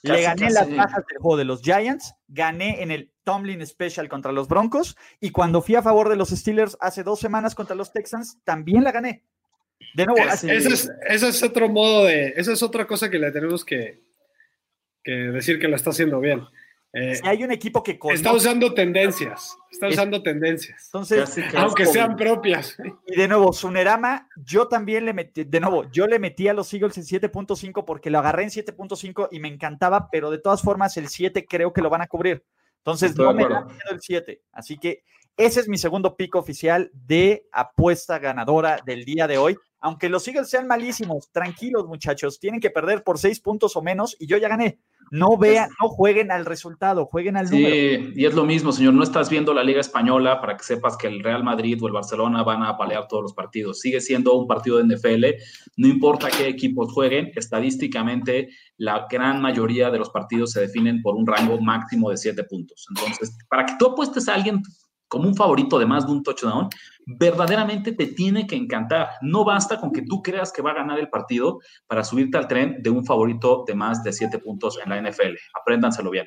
Le 0.03 0.23
gané 0.23 0.51
las 0.51 0.75
bajas 0.75 1.05
del 1.09 1.19
juego 1.19 1.37
de 1.37 1.45
los 1.45 1.63
Giants, 1.63 2.15
gané 2.29 2.83
en 2.83 2.91
el 2.91 3.11
Tomlin 3.25 3.67
Special 3.67 4.09
contra 4.09 4.31
los 4.31 4.47
Broncos 4.47 4.97
y 5.21 5.31
cuando 5.31 5.63
fui 5.63 5.75
a 5.75 5.83
favor 5.83 6.09
de 6.09 6.17
los 6.17 6.29
Steelers 6.29 6.77
hace 6.81 7.03
dos 7.03 7.19
semanas 7.19 7.55
contra 7.55 7.75
los 7.75 7.93
Texans, 7.93 8.39
también 8.45 8.85
la 8.85 8.93
gané. 8.93 9.25
De 9.95 10.07
nuevo, 10.07 10.23
ese, 10.31 10.89
es, 11.09 11.43
otro 11.43 11.69
modo 11.69 12.05
de, 12.05 12.35
esa 12.37 12.53
es 12.53 12.63
otra 12.63 12.87
cosa 12.87 13.11
que 13.11 13.19
le 13.19 13.31
tenemos 13.33 13.65
que, 13.65 14.01
que 15.03 15.13
decir 15.13 15.59
que 15.59 15.69
lo 15.69 15.77
está 15.77 15.91
haciendo 15.91 16.21
bien. 16.21 16.43
Eh, 16.99 17.17
si 17.17 17.29
hay 17.29 17.45
un 17.45 17.53
equipo 17.53 17.83
que 17.83 17.99
está 18.15 18.33
usando 18.33 18.73
tendencias, 18.73 19.55
está 19.71 19.89
usando 19.89 20.23
tendencias. 20.23 20.87
Entonces, 20.87 21.39
aunque 21.55 21.85
sean 21.85 22.17
propias. 22.17 22.75
Y 23.07 23.17
de 23.17 23.29
nuevo, 23.29 23.53
Sunerama, 23.53 24.31
yo 24.35 24.67
también 24.67 25.05
le 25.05 25.13
metí, 25.13 25.45
de 25.45 25.61
nuevo, 25.61 25.85
yo 25.91 26.07
le 26.07 26.19
metí 26.19 26.49
a 26.49 26.55
los 26.55 26.73
Eagles 26.73 26.97
en 26.97 27.05
7.5 27.05 27.85
porque 27.85 28.09
lo 28.09 28.19
agarré 28.19 28.45
en 28.45 28.49
7.5 28.49 29.29
y 29.31 29.41
me 29.41 29.49
encantaba, 29.49 30.09
pero 30.11 30.31
de 30.31 30.39
todas 30.39 30.63
formas 30.63 30.97
el 30.97 31.09
7 31.09 31.45
creo 31.47 31.71
que 31.75 31.83
lo 31.83 31.91
van 31.91 32.01
a 32.01 32.07
cubrir. 32.07 32.43
Entonces, 32.79 33.15
no 33.15 33.35
me 33.35 33.47
da 33.47 33.67
miedo 33.67 33.91
el 33.91 34.01
7. 34.01 34.41
Así 34.53 34.79
que 34.79 35.03
ese 35.37 35.61
es 35.61 35.69
mi 35.69 35.77
segundo 35.77 36.17
pico 36.17 36.39
oficial 36.39 36.91
de 36.95 37.47
apuesta 37.53 38.19
ganadora 38.19 38.81
del 38.87 39.05
día 39.05 39.27
de 39.27 39.37
hoy. 39.37 39.59
Aunque 39.87 40.09
los 40.09 40.27
Eagles 40.27 40.51
sean 40.51 40.67
malísimos, 40.67 41.31
tranquilos 41.31 41.87
muchachos, 41.87 42.41
tienen 42.41 42.59
que 42.59 42.71
perder 42.71 43.05
por 43.05 43.21
6 43.21 43.39
puntos 43.39 43.77
o 43.77 43.83
menos 43.83 44.17
y 44.19 44.27
yo 44.27 44.37
ya 44.37 44.49
gané. 44.49 44.81
No 45.13 45.39
vean, 45.39 45.71
no 45.81 45.89
jueguen 45.89 46.33
al 46.33 46.45
resultado, 46.45 47.07
jueguen 47.07 47.37
al 47.37 47.49
número. 47.49 47.71
Sí, 47.71 48.13
y 48.17 48.25
es 48.25 48.35
lo 48.35 48.45
mismo, 48.45 48.73
señor. 48.73 48.95
No 48.95 49.05
estás 49.05 49.31
viendo 49.31 49.55
la 49.55 49.63
Liga 49.63 49.81
Española 49.81 50.41
para 50.41 50.57
que 50.57 50.65
sepas 50.65 50.97
que 50.97 51.07
el 51.07 51.23
Real 51.23 51.45
Madrid 51.45 51.81
o 51.81 51.87
el 51.87 51.93
Barcelona 51.93 52.43
van 52.43 52.65
a 52.65 52.77
palear 52.77 53.07
todos 53.07 53.23
los 53.23 53.33
partidos. 53.33 53.79
Sigue 53.79 54.01
siendo 54.01 54.35
un 54.35 54.49
partido 54.49 54.79
de 54.79 54.97
NFL. 54.97 55.25
No 55.77 55.87
importa 55.87 56.31
qué 56.37 56.49
equipos 56.49 56.93
jueguen, 56.93 57.31
estadísticamente 57.37 58.49
la 58.79 59.07
gran 59.09 59.41
mayoría 59.41 59.93
de 59.93 59.99
los 60.01 60.11
partidos 60.11 60.51
se 60.51 60.63
definen 60.63 61.01
por 61.01 61.15
un 61.15 61.29
rango 61.29 61.61
máximo 61.61 62.11
de 62.11 62.17
siete 62.17 62.43
puntos. 62.43 62.89
Entonces, 62.91 63.39
para 63.49 63.65
que 63.65 63.75
tú 63.79 63.87
apuestes 63.87 64.29
a 64.29 64.35
alguien 64.35 64.65
como 65.07 65.29
un 65.29 65.37
favorito 65.37 65.79
de 65.79 65.87
más 65.87 66.05
de 66.05 66.11
un 66.11 66.25
touchdown, 66.25 66.69
verdaderamente 67.07 67.93
te 67.93 68.09
tiene 68.09 68.47
que 68.47 68.57
encantar. 68.57 69.11
No 69.23 69.45
basta 69.45 69.79
con 69.81 69.93
que 69.93 70.03
tú 70.03 70.23
creas 70.23 70.53
que 70.53 70.61
va 70.61 70.73
a 70.73 70.75
ganar 70.75 70.99
el 70.99 71.09
partido 71.09 71.61
para 71.87 72.03
subirte 72.03 72.37
al 72.37 72.49
tren 72.49 72.83
de 72.83 72.91
un 72.91 73.05
favorito 73.07 73.65
de 73.67 73.75
más 73.75 74.03
de 74.03 74.13
siete 74.13 74.39
puntos 74.41 74.79
en 74.85 74.91
la 74.91 75.01
NFL. 75.01 75.35
Apréndanselo 75.55 76.11
bien. 76.11 76.27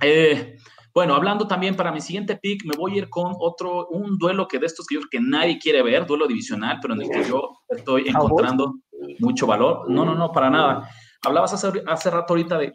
Eh, 0.00 0.56
bueno, 0.94 1.14
hablando 1.14 1.48
también 1.48 1.74
para 1.74 1.90
mi 1.90 2.00
siguiente 2.00 2.36
pick, 2.36 2.64
me 2.64 2.76
voy 2.76 2.94
a 2.94 2.98
ir 2.98 3.10
con 3.10 3.34
otro, 3.38 3.88
un 3.88 4.16
duelo 4.18 4.46
que 4.46 4.58
de 4.58 4.66
estos 4.66 4.86
que 4.86 4.94
yo 4.94 5.00
creo 5.00 5.20
que 5.20 5.28
nadie 5.28 5.58
quiere 5.58 5.82
ver, 5.82 6.06
duelo 6.06 6.26
divisional, 6.28 6.78
pero 6.80 6.94
en 6.94 7.02
el 7.02 7.10
que 7.10 7.24
yo 7.24 7.58
estoy 7.68 8.08
encontrando 8.08 8.76
mucho 9.18 9.46
valor. 9.46 9.90
No, 9.90 10.04
no, 10.04 10.14
no, 10.14 10.30
para 10.30 10.48
nada. 10.48 10.88
Hablabas 11.22 11.52
hace, 11.52 11.82
hace 11.86 12.10
rato 12.10 12.34
ahorita 12.34 12.58
de 12.58 12.72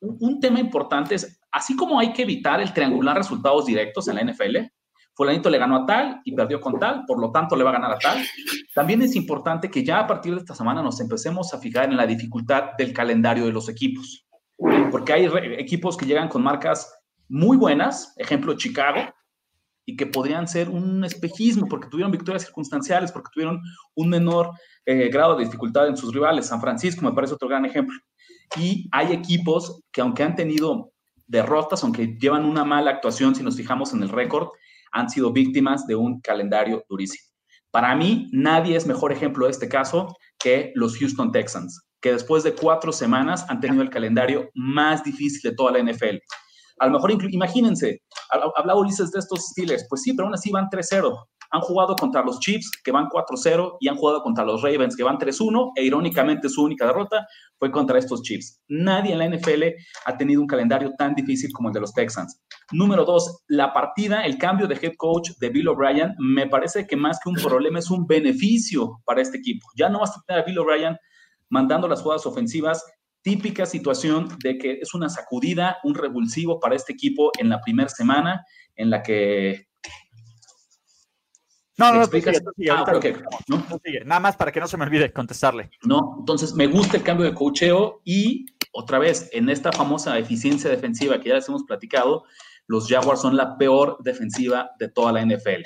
un 0.00 0.40
tema 0.40 0.60
importante 0.60 1.14
es, 1.14 1.40
así 1.50 1.74
como 1.74 1.98
hay 1.98 2.12
que 2.12 2.22
evitar 2.22 2.60
el 2.60 2.72
triangular 2.72 3.16
resultados 3.16 3.66
directos 3.66 4.08
en 4.08 4.16
la 4.16 4.24
NFL, 4.24 4.56
fulanito 5.16 5.48
le 5.48 5.58
ganó 5.58 5.76
a 5.76 5.86
tal 5.86 6.20
y 6.24 6.32
perdió 6.32 6.60
con 6.60 6.78
tal, 6.78 7.04
por 7.06 7.18
lo 7.18 7.32
tanto 7.32 7.56
le 7.56 7.64
va 7.64 7.70
a 7.70 7.72
ganar 7.72 7.92
a 7.92 7.98
tal. 7.98 8.22
También 8.74 9.00
es 9.00 9.16
importante 9.16 9.70
que 9.70 9.82
ya 9.82 10.00
a 10.00 10.06
partir 10.06 10.34
de 10.34 10.40
esta 10.40 10.54
semana 10.54 10.82
nos 10.82 11.00
empecemos 11.00 11.54
a 11.54 11.58
fijar 11.58 11.86
en 11.86 11.96
la 11.96 12.06
dificultad 12.06 12.76
del 12.76 12.92
calendario 12.92 13.46
de 13.46 13.52
los 13.52 13.68
equipos, 13.70 14.26
porque 14.90 15.14
hay 15.14 15.28
equipos 15.58 15.96
que 15.96 16.04
llegan 16.04 16.28
con 16.28 16.42
marcas 16.42 16.92
muy 17.28 17.56
buenas, 17.56 18.12
ejemplo 18.18 18.56
Chicago, 18.56 19.00
y 19.86 19.96
que 19.96 20.06
podrían 20.06 20.48
ser 20.48 20.68
un 20.68 21.04
espejismo 21.04 21.66
porque 21.68 21.88
tuvieron 21.88 22.12
victorias 22.12 22.44
circunstanciales, 22.44 23.10
porque 23.10 23.30
tuvieron 23.32 23.62
un 23.94 24.10
menor 24.10 24.50
eh, 24.84 25.08
grado 25.08 25.36
de 25.36 25.44
dificultad 25.44 25.86
en 25.86 25.96
sus 25.96 26.12
rivales. 26.12 26.46
San 26.46 26.60
Francisco 26.60 27.04
me 27.04 27.12
parece 27.12 27.34
otro 27.34 27.48
gran 27.48 27.64
ejemplo. 27.64 27.96
Y 28.56 28.88
hay 28.92 29.12
equipos 29.12 29.80
que 29.92 30.00
aunque 30.00 30.24
han 30.24 30.34
tenido 30.34 30.92
derrotas, 31.26 31.82
aunque 31.84 32.18
llevan 32.18 32.44
una 32.44 32.64
mala 32.64 32.90
actuación, 32.90 33.34
si 33.34 33.42
nos 33.42 33.56
fijamos 33.56 33.92
en 33.94 34.02
el 34.02 34.08
récord, 34.08 34.48
han 34.96 35.10
sido 35.10 35.32
víctimas 35.32 35.86
de 35.86 35.94
un 35.94 36.20
calendario 36.20 36.84
durísimo. 36.88 37.28
Para 37.70 37.94
mí, 37.94 38.28
nadie 38.32 38.76
es 38.76 38.86
mejor 38.86 39.12
ejemplo 39.12 39.44
de 39.44 39.52
este 39.52 39.68
caso 39.68 40.16
que 40.38 40.72
los 40.74 40.96
Houston 40.98 41.30
Texans, 41.30 41.88
que 42.00 42.12
después 42.12 42.42
de 42.42 42.54
cuatro 42.54 42.92
semanas 42.92 43.44
han 43.48 43.60
tenido 43.60 43.82
el 43.82 43.90
calendario 43.90 44.48
más 44.54 45.04
difícil 45.04 45.50
de 45.50 45.54
toda 45.54 45.72
la 45.72 45.80
NFL. 45.80 46.16
A 46.78 46.86
lo 46.86 46.92
mejor, 46.92 47.12
imagínense, 47.30 48.00
hablaba 48.56 48.80
Ulises 48.80 49.10
de 49.10 49.18
estos 49.18 49.48
Steelers, 49.50 49.86
pues 49.88 50.02
sí, 50.02 50.12
pero 50.14 50.26
aún 50.26 50.34
así 50.34 50.50
van 50.50 50.68
3-0 50.70 51.14
han 51.50 51.60
jugado 51.60 51.96
contra 51.96 52.22
los 52.22 52.40
Chiefs, 52.40 52.70
que 52.82 52.92
van 52.92 53.06
4-0, 53.06 53.76
y 53.80 53.88
han 53.88 53.96
jugado 53.96 54.22
contra 54.22 54.44
los 54.44 54.62
Ravens, 54.62 54.96
que 54.96 55.02
van 55.02 55.18
3-1, 55.18 55.72
e 55.76 55.84
irónicamente 55.84 56.48
su 56.48 56.62
única 56.62 56.86
derrota 56.86 57.26
fue 57.58 57.70
contra 57.70 57.98
estos 57.98 58.22
Chiefs. 58.22 58.60
Nadie 58.68 59.12
en 59.12 59.18
la 59.18 59.28
NFL 59.28 59.64
ha 60.04 60.16
tenido 60.16 60.40
un 60.40 60.46
calendario 60.46 60.92
tan 60.98 61.14
difícil 61.14 61.50
como 61.52 61.68
el 61.68 61.74
de 61.74 61.80
los 61.80 61.92
Texans. 61.92 62.40
Número 62.72 63.04
dos, 63.04 63.44
la 63.48 63.72
partida, 63.72 64.24
el 64.24 64.38
cambio 64.38 64.66
de 64.66 64.78
head 64.80 64.94
coach 64.96 65.30
de 65.40 65.48
Bill 65.50 65.68
O'Brien, 65.68 66.14
me 66.18 66.46
parece 66.46 66.86
que 66.86 66.96
más 66.96 67.18
que 67.22 67.28
un 67.28 67.36
problema 67.36 67.78
es 67.78 67.90
un 67.90 68.06
beneficio 68.06 69.00
para 69.04 69.22
este 69.22 69.38
equipo. 69.38 69.66
Ya 69.76 69.88
no 69.88 70.00
vas 70.00 70.16
a 70.16 70.22
tener 70.26 70.42
a 70.42 70.44
Bill 70.44 70.58
O'Brien 70.58 70.96
mandando 71.48 71.86
las 71.88 72.02
jugadas 72.02 72.26
ofensivas, 72.26 72.84
típica 73.22 73.66
situación 73.66 74.28
de 74.42 74.58
que 74.58 74.78
es 74.80 74.94
una 74.94 75.08
sacudida, 75.08 75.78
un 75.84 75.94
revulsivo 75.94 76.60
para 76.60 76.76
este 76.76 76.92
equipo 76.92 77.30
en 77.38 77.48
la 77.48 77.60
primera 77.60 77.88
semana 77.88 78.44
en 78.76 78.90
la 78.90 79.02
que 79.02 79.66
no, 81.78 81.92
no, 81.92 82.06
no, 83.48 83.80
Nada 84.04 84.20
más 84.20 84.36
para 84.36 84.50
que 84.50 84.60
no 84.60 84.66
se 84.66 84.76
me 84.76 84.84
olvide 84.84 85.12
contestarle. 85.12 85.70
No, 85.82 86.16
entonces 86.18 86.54
me 86.54 86.66
gusta 86.66 86.96
el 86.96 87.02
cambio 87.02 87.26
de 87.26 87.34
cocheo 87.34 88.00
y 88.04 88.46
otra 88.78 88.98
vez, 88.98 89.30
en 89.32 89.48
esta 89.48 89.72
famosa 89.72 90.18
eficiencia 90.18 90.68
defensiva 90.68 91.18
que 91.18 91.30
ya 91.30 91.36
les 91.36 91.48
hemos 91.48 91.64
platicado, 91.64 92.24
los 92.66 92.88
Jaguars 92.88 93.22
son 93.22 93.36
la 93.36 93.56
peor 93.56 93.96
defensiva 94.00 94.70
de 94.78 94.88
toda 94.88 95.12
la 95.12 95.24
NFL. 95.24 95.62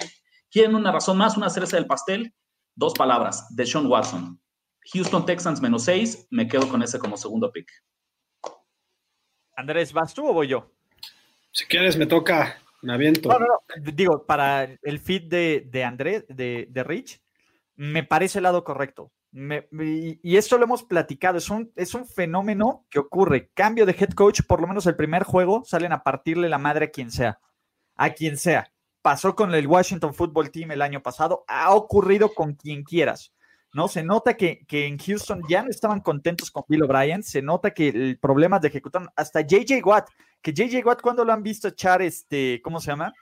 ¿Quieren 0.49 0.77
una 0.77 0.93
razón 0.93 1.19
más, 1.19 1.37
una 1.37 1.51
cereza 1.51 1.77
del 1.77 1.87
pastel? 1.87 2.35
Dos 2.77 2.95
palabras, 2.95 3.47
de 3.55 3.67
Sean 3.67 3.87
Watson. 3.87 4.41
Houston 4.93 5.27
Texans 5.27 5.61
menos 5.61 5.85
seis, 5.85 6.29
me 6.31 6.47
quedo 6.47 6.69
con 6.69 6.83
ese 6.83 7.01
como 7.01 7.17
segundo 7.17 7.51
pick. 7.51 7.69
Andrés, 9.57 9.93
¿vas 9.93 10.15
tú 10.15 10.29
o 10.29 10.33
voy 10.33 10.47
yo? 10.47 10.71
Si 11.51 11.67
quieres, 11.67 11.97
me 11.97 12.07
toca. 12.07 12.59
Me 12.83 12.95
aviento. 12.95 13.29
No, 13.29 13.39
no, 13.39 13.47
no. 13.47 13.93
Digo, 13.93 14.27
para 14.27 14.65
el 14.83 14.99
feed 14.99 15.29
de, 15.29 15.69
de 15.71 15.85
Andrés, 15.85 16.25
de, 16.29 16.67
de, 16.71 16.85
Rich, 16.85 17.23
me 17.77 18.05
parece 18.05 18.39
el 18.39 18.45
lado 18.45 18.65
correcto. 18.65 19.13
y, 19.33 20.37
esto 20.37 20.59
lo 20.59 20.65
hemos 20.65 20.83
platicado, 20.83 21.39
es 21.39 21.51
un, 21.51 21.73
es 21.77 21.95
un 21.95 22.07
fenómeno 22.07 22.87
que 22.91 22.99
ocurre. 22.99 23.51
Cambio 23.55 23.87
de 23.87 23.97
head 23.99 24.11
coach, 24.11 24.41
por 24.47 24.61
lo 24.61 24.67
menos 24.67 24.87
el 24.87 24.97
primer 24.97 25.25
juego, 25.25 25.63
salen 25.65 25.93
a 25.93 26.03
partirle 26.03 26.49
la 26.49 26.59
madre 26.59 26.87
a 26.87 26.91
quien 26.91 27.11
sea. 27.11 27.39
A 27.97 28.11
quien 28.11 28.37
sea. 28.37 28.73
Pasó 29.03 29.35
con 29.35 29.55
el 29.55 29.67
Washington 29.67 30.15
Football 30.15 30.51
Team 30.51 30.73
el 30.73 30.83
año 30.83 31.03
pasado, 31.03 31.45
ha 31.49 31.75
ocurrido 31.75 32.33
con 32.35 32.55
quien 32.55 32.83
quieras. 32.83 33.33
¿no? 33.73 33.89
Se 33.89 34.03
nota 34.03 34.37
que, 34.37 34.65
que, 34.67 34.87
en 34.87 34.99
Houston 34.99 35.43
ya 35.49 35.63
no 35.63 35.71
estaban 35.71 36.01
contentos 36.01 36.51
con 36.51 36.65
Bill 36.69 36.83
O'Brien, 36.83 37.23
se 37.23 37.41
nota 37.41 37.73
que 37.73 37.89
el 37.89 38.19
problema 38.19 38.59
de 38.59 38.69
ejecutar 38.69 39.13
hasta 39.17 39.43
JJ 39.43 39.85
Watt, 39.85 40.09
que 40.43 40.53
JJ 40.53 40.85
Watt 40.85 41.03
cuando 41.03 41.25
lo 41.25 41.33
han 41.33 41.43
visto 41.43 41.69
echar 41.69 42.03
este, 42.03 42.61
¿cómo 42.63 42.81
se 42.81 42.91
llama? 42.91 43.13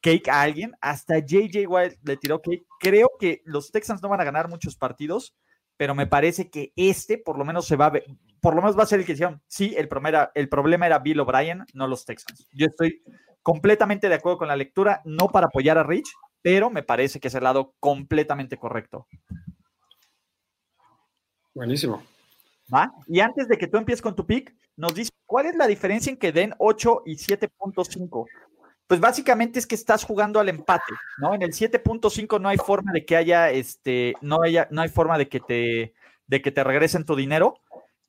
Cake 0.00 0.28
a 0.28 0.42
alguien, 0.42 0.72
hasta 0.80 1.18
JJ 1.18 1.66
Watt 1.66 1.94
le 2.02 2.16
tiró 2.16 2.40
cake. 2.40 2.66
Creo 2.80 3.10
que 3.18 3.42
los 3.44 3.70
Texans 3.70 4.02
no 4.02 4.08
van 4.08 4.20
a 4.20 4.24
ganar 4.24 4.48
muchos 4.48 4.76
partidos, 4.76 5.34
pero 5.76 5.94
me 5.94 6.06
parece 6.06 6.50
que 6.50 6.72
este 6.76 7.18
por 7.18 7.38
lo 7.38 7.44
menos 7.44 7.66
se 7.66 7.76
va 7.76 7.86
a 7.86 7.90
ver, 7.90 8.04
por 8.40 8.54
lo 8.54 8.62
menos 8.62 8.78
va 8.78 8.84
a 8.84 8.86
ser 8.86 9.00
el 9.00 9.06
que 9.06 9.12
decían, 9.12 9.42
sí, 9.46 9.74
el 9.76 9.88
problema, 9.88 10.30
el 10.34 10.48
problema 10.48 10.86
era 10.86 10.98
Bill 10.98 11.20
O'Brien, 11.20 11.64
no 11.74 11.86
los 11.86 12.04
Texans. 12.04 12.46
Yo 12.52 12.66
estoy 12.66 13.02
completamente 13.42 14.08
de 14.08 14.14
acuerdo 14.16 14.38
con 14.38 14.48
la 14.48 14.56
lectura, 14.56 15.02
no 15.04 15.28
para 15.28 15.46
apoyar 15.46 15.78
a 15.78 15.82
Rich, 15.82 16.12
pero 16.42 16.70
me 16.70 16.82
parece 16.82 17.20
que 17.20 17.28
es 17.28 17.34
el 17.34 17.44
lado 17.44 17.74
completamente 17.80 18.56
correcto. 18.56 19.06
Buenísimo. 21.54 22.02
¿Va? 22.72 22.92
Y 23.06 23.20
antes 23.20 23.48
de 23.48 23.56
que 23.56 23.68
tú 23.68 23.78
empieces 23.78 24.02
con 24.02 24.16
tu 24.16 24.26
pick, 24.26 24.55
nos 24.76 24.94
dice 24.94 25.10
cuál 25.24 25.46
es 25.46 25.56
la 25.56 25.66
diferencia 25.66 26.10
en 26.10 26.18
que 26.18 26.32
den 26.32 26.54
8 26.58 27.02
y 27.06 27.16
7.5. 27.16 28.26
Pues 28.86 29.00
básicamente 29.00 29.58
es 29.58 29.66
que 29.66 29.74
estás 29.74 30.04
jugando 30.04 30.38
al 30.38 30.48
empate, 30.48 30.92
¿no? 31.18 31.34
En 31.34 31.42
el 31.42 31.52
7.5 31.52 32.40
no 32.40 32.48
hay 32.48 32.56
forma 32.56 32.92
de 32.92 33.04
que 33.04 33.16
haya, 33.16 33.50
este, 33.50 34.14
no 34.20 34.42
haya, 34.42 34.68
no 34.70 34.82
hay 34.82 34.88
forma 34.88 35.18
de 35.18 35.28
que 35.28 35.40
te, 35.40 35.94
de 36.26 36.42
que 36.42 36.52
te 36.52 36.62
regresen 36.62 37.04
tu 37.04 37.16
dinero. 37.16 37.54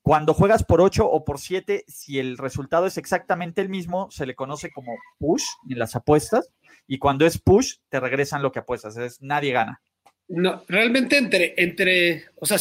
Cuando 0.03 0.33
juegas 0.33 0.63
por 0.63 0.79
8 0.79 1.09
o 1.09 1.25
por 1.25 1.39
7, 1.39 1.83
si 1.87 2.19
el 2.19 2.37
resultado 2.37 2.85
es 2.85 2.97
exactamente 2.97 3.59
el 3.59 3.69
mismo, 3.69 4.09
se 4.11 4.25
le 4.25 4.35
conoce 4.35 4.71
como 4.71 4.93
push 5.17 5.43
en 5.69 5.79
las 5.79 5.95
apuestas. 5.95 6.49
Y 6.85 6.99
cuando 6.99 7.25
es 7.25 7.39
push, 7.39 7.77
te 7.89 7.99
regresan 7.99 8.41
lo 8.41 8.51
que 8.51 8.59
apuestas. 8.59 8.95
Es 8.97 9.21
nadie 9.21 9.51
gana. 9.51 9.81
No, 10.29 10.65
realmente 10.67 11.17
entre, 11.17 11.53
entre 11.57 12.25
o 12.35 12.45
sea, 12.45 12.57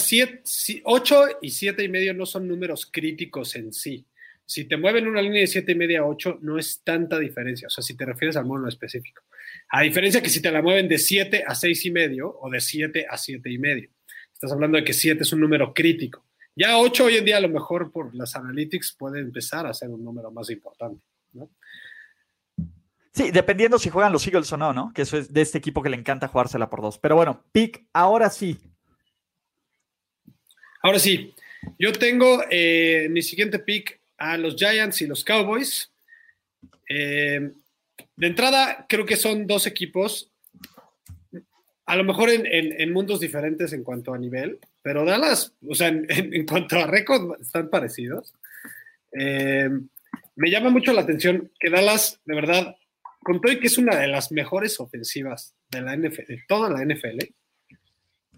8 0.85 1.25
y 1.43 1.51
7 1.51 1.83
y 1.83 1.89
medio 1.89 2.15
no 2.15 2.25
son 2.25 2.47
números 2.47 2.89
críticos 2.91 3.57
en 3.57 3.73
sí. 3.73 4.07
Si 4.45 4.67
te 4.67 4.77
mueven 4.77 5.09
una 5.09 5.21
línea 5.21 5.41
de 5.41 5.49
7 5.49 5.73
y 5.73 5.75
media 5.75 6.01
a 6.01 6.07
8, 6.07 6.39
no 6.43 6.59
es 6.59 6.83
tanta 6.85 7.19
diferencia. 7.19 7.67
O 7.67 7.71
sea, 7.71 7.83
si 7.83 7.97
te 7.97 8.05
refieres 8.05 8.37
al 8.37 8.47
mono 8.47 8.69
específico. 8.69 9.25
A 9.71 9.83
diferencia 9.83 10.23
que 10.23 10.29
si 10.29 10.41
te 10.41 10.53
la 10.53 10.63
mueven 10.63 10.87
de 10.87 10.99
7 10.99 11.45
a 11.45 11.55
6 11.57 11.87
y 11.87 11.91
medio 11.91 12.39
o 12.41 12.49
de 12.49 12.61
7 12.61 13.07
a 13.11 13.19
7 13.19 13.51
y 13.51 13.59
medio. 13.59 13.91
Estás 14.33 14.53
hablando 14.53 14.79
de 14.79 14.85
que 14.85 14.93
7 14.93 15.23
es 15.23 15.33
un 15.33 15.41
número 15.41 15.75
crítico. 15.75 16.25
Ya 16.55 16.79
8 16.79 17.05
hoy 17.05 17.17
en 17.17 17.25
día 17.25 17.39
a 17.39 17.41
lo 17.41 17.49
mejor 17.49 17.91
por 17.91 18.15
las 18.15 18.37
analytics 18.37 18.95
puede 18.97 19.19
empezar 19.21 19.67
a 19.67 19.75
ser 19.75 19.91
un 19.91 20.05
número 20.05 20.31
más 20.31 20.49
importante, 20.51 21.05
¿no? 21.33 21.51
Sí, 23.17 23.31
dependiendo 23.31 23.79
si 23.79 23.89
juegan 23.89 24.13
los 24.13 24.27
Eagles 24.27 24.53
o 24.53 24.59
no, 24.59 24.75
¿no? 24.75 24.93
Que 24.95 25.01
eso 25.03 25.17
es 25.17 25.33
de 25.33 25.41
este 25.41 25.57
equipo 25.57 25.83
que 25.83 25.89
le 25.89 25.97
encanta 25.97 26.29
jugársela 26.29 26.69
por 26.69 26.83
dos. 26.83 26.99
Pero 26.99 27.17
bueno, 27.17 27.43
pick, 27.51 27.87
ahora 27.95 28.29
sí. 28.29 28.59
Ahora 30.83 30.99
sí, 30.99 31.35
yo 31.79 31.93
tengo 31.95 32.43
eh, 32.51 33.09
mi 33.11 33.23
siguiente 33.23 33.59
pick 33.59 33.99
a 34.19 34.37
los 34.37 34.55
Giants 34.57 35.01
y 35.01 35.07
los 35.07 35.25
Cowboys. 35.25 35.91
Eh, 36.91 37.53
de 38.17 38.27
entrada, 38.27 38.85
creo 38.87 39.07
que 39.07 39.17
son 39.17 39.47
dos 39.47 39.67
equipos, 39.67 40.31
a 41.87 41.97
lo 41.97 42.05
mejor 42.05 42.29
en 42.29 42.93
mundos 42.93 43.21
diferentes 43.21 43.73
en 43.73 43.83
cuanto 43.83 44.13
a 44.13 44.19
nivel, 44.19 44.59
pero 44.83 45.07
Dallas, 45.07 45.55
o 45.67 45.75
sea, 45.75 45.89
en, 45.89 46.47
cuanto 46.47 46.79
a 46.79 46.87
récord, 46.87 47.41
están 47.41 47.71
parecidos. 47.71 48.35
Eh, 49.19 49.71
me 50.35 50.51
llama 50.51 50.69
mucho 50.69 50.93
la 50.93 51.01
atención 51.01 51.51
que 51.59 51.71
Dallas, 51.71 52.21
de 52.27 52.35
verdad, 52.35 52.77
con 53.27 53.41
todo 53.41 53.51
y 53.51 53.59
que 53.59 53.67
es 53.67 53.77
una 53.77 53.97
de 53.97 54.07
las 54.07 54.31
mejores 54.31 54.79
ofensivas 54.79 55.57
de 55.69 55.81
la 55.81 55.97
NFL, 55.97 56.27
de 56.29 56.45
toda 56.47 56.71
la 56.71 56.85
NFL, 56.85 57.19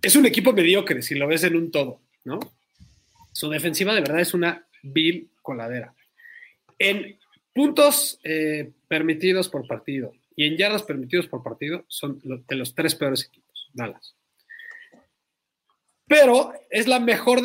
es 0.01 0.17
un 0.17 0.25
equipo 0.25 0.55
mediocre 0.55 1.03
si 1.03 1.15
lo 1.15 1.29
ves 1.29 1.45
en 1.45 1.57
un 1.57 1.71
todo, 1.71 2.01
¿no? 2.25 2.41
Su 3.33 3.51
defensiva 3.51 3.95
de 3.95 4.01
verdad 4.01 4.21
es 4.21 4.33
una 4.33 4.67
vil 4.83 5.31
coladera. 5.43 5.95
En 6.79 7.19
puntos 7.53 8.19
eh, 8.25 8.73
permitidos 8.89 9.51
por 9.51 9.67
partido 9.67 10.15
y 10.35 10.47
en 10.47 10.57
yardas 10.57 10.85
permitidos 10.85 11.27
por 11.27 11.43
partido 11.43 11.85
son 11.89 12.19
de 12.25 12.57
los 12.57 12.75
tres 12.75 12.95
peores 12.95 13.27
equipos, 13.27 13.69
Dallas 13.75 14.15
pero 16.07 16.55
es 16.71 16.89
la 16.89 16.99
mejor, 16.99 17.43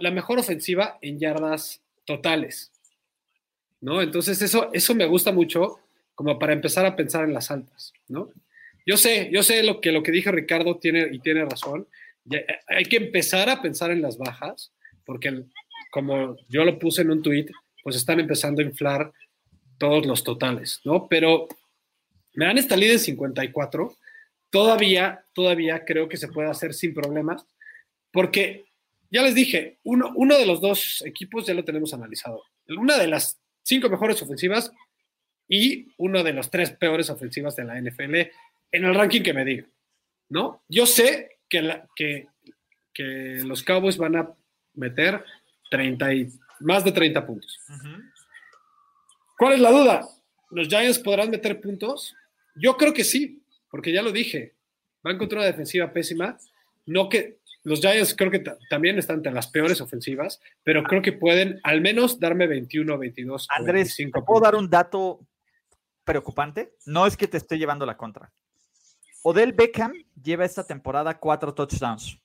la 0.00 0.10
mejor 0.10 0.38
ofensiva 0.38 0.98
en 1.02 1.18
yardas 1.18 1.82
totales. 2.06 2.72
¿No? 3.82 4.00
Entonces 4.00 4.40
eso, 4.40 4.70
eso 4.72 4.94
me 4.94 5.04
gusta 5.04 5.32
mucho 5.32 5.78
como 6.20 6.38
para 6.38 6.52
empezar 6.52 6.84
a 6.84 6.96
pensar 6.96 7.24
en 7.24 7.32
las 7.32 7.50
altas, 7.50 7.94
¿no? 8.08 8.30
Yo 8.84 8.98
sé, 8.98 9.30
yo 9.32 9.42
sé 9.42 9.62
lo 9.62 9.80
que, 9.80 9.90
lo 9.90 10.02
que 10.02 10.12
dije 10.12 10.30
Ricardo 10.30 10.76
tiene, 10.76 11.08
y 11.10 11.18
tiene 11.20 11.46
razón. 11.46 11.88
hay 12.66 12.84
que 12.84 12.98
empezar 12.98 13.48
a 13.48 13.62
pensar 13.62 13.90
en 13.90 14.02
las 14.02 14.18
bajas, 14.18 14.70
porque 15.06 15.44
como 15.90 16.36
yo 16.50 16.62
lo 16.66 16.78
puse 16.78 17.00
en 17.00 17.10
un 17.10 17.22
tweet, 17.22 17.46
pues 17.82 17.96
están 17.96 18.20
empezando 18.20 18.60
a 18.60 18.66
inflar 18.66 19.10
todos 19.78 20.04
los 20.04 20.22
totales, 20.22 20.82
¿no? 20.84 21.08
Pero 21.08 21.48
me 22.34 22.44
dan 22.44 22.58
esta 22.58 22.76
línea 22.76 22.92
de 22.92 22.98
54. 22.98 23.96
Todavía, 24.50 25.24
todavía 25.32 25.86
creo 25.86 26.06
que 26.06 26.18
se 26.18 26.28
puede 26.28 26.50
hacer 26.50 26.74
sin 26.74 26.92
problemas 26.92 27.46
porque 28.12 28.66
ya 29.10 29.22
les 29.22 29.34
dije, 29.34 29.78
uno, 29.84 30.12
uno 30.16 30.36
de 30.36 30.44
los 30.44 30.60
dos 30.60 31.02
equipos 31.06 31.46
ya 31.46 31.54
lo 31.54 31.64
tenemos 31.64 31.94
analizado. 31.94 32.42
Una 32.68 32.98
de 32.98 33.06
las 33.06 33.40
cinco 33.62 33.88
mejores 33.88 34.20
ofensivas 34.20 34.70
y 35.50 35.88
una 35.98 36.22
de 36.22 36.32
las 36.32 36.48
tres 36.48 36.70
peores 36.70 37.10
ofensivas 37.10 37.56
de 37.56 37.64
la 37.64 37.78
NFL 37.78 38.14
en 38.72 38.84
el 38.84 38.94
ranking 38.94 39.22
que 39.22 39.34
me 39.34 39.44
diga. 39.44 39.66
¿No? 40.28 40.62
Yo 40.68 40.86
sé 40.86 41.38
que, 41.48 41.60
la, 41.60 41.88
que, 41.96 42.28
que 42.94 43.42
los 43.44 43.64
Cowboys 43.64 43.96
van 43.96 44.14
a 44.14 44.30
meter 44.74 45.24
30 45.72 46.14
y, 46.14 46.28
más 46.60 46.84
de 46.84 46.92
30 46.92 47.26
puntos. 47.26 47.58
¿Cuál 49.36 49.54
es 49.54 49.60
la 49.60 49.72
duda? 49.72 50.08
¿Los 50.50 50.68
Giants 50.68 51.00
podrán 51.00 51.30
meter 51.30 51.60
puntos? 51.60 52.14
Yo 52.54 52.76
creo 52.76 52.94
que 52.94 53.02
sí, 53.02 53.42
porque 53.70 53.92
ya 53.92 54.02
lo 54.02 54.12
dije. 54.12 54.54
Van 55.02 55.18
contra 55.18 55.40
una 55.40 55.46
defensiva 55.46 55.92
pésima. 55.92 56.38
No 56.86 57.08
que 57.08 57.38
los 57.64 57.80
Giants 57.80 58.14
creo 58.16 58.30
que 58.30 58.44
también 58.68 59.00
están 59.00 59.16
entre 59.16 59.32
las 59.32 59.48
peores 59.48 59.80
ofensivas, 59.80 60.40
pero 60.62 60.84
creo 60.84 61.02
que 61.02 61.12
pueden 61.12 61.58
al 61.64 61.80
menos 61.80 62.20
darme 62.20 62.46
21, 62.46 62.96
22. 62.98 63.48
Andrés, 63.50 63.96
¿te 63.96 64.22
puedo 64.22 64.40
dar 64.40 64.54
un 64.54 64.70
dato 64.70 65.26
preocupante? 66.10 66.74
No 66.86 67.06
es 67.06 67.16
que 67.16 67.28
te 67.28 67.36
esté 67.36 67.56
llevando 67.56 67.86
la 67.86 67.96
contra. 67.96 68.32
Odell 69.22 69.52
Beckham 69.52 69.92
lleva 70.20 70.44
esta 70.44 70.66
temporada 70.66 71.18
cuatro 71.18 71.54
touchdowns. 71.54 72.18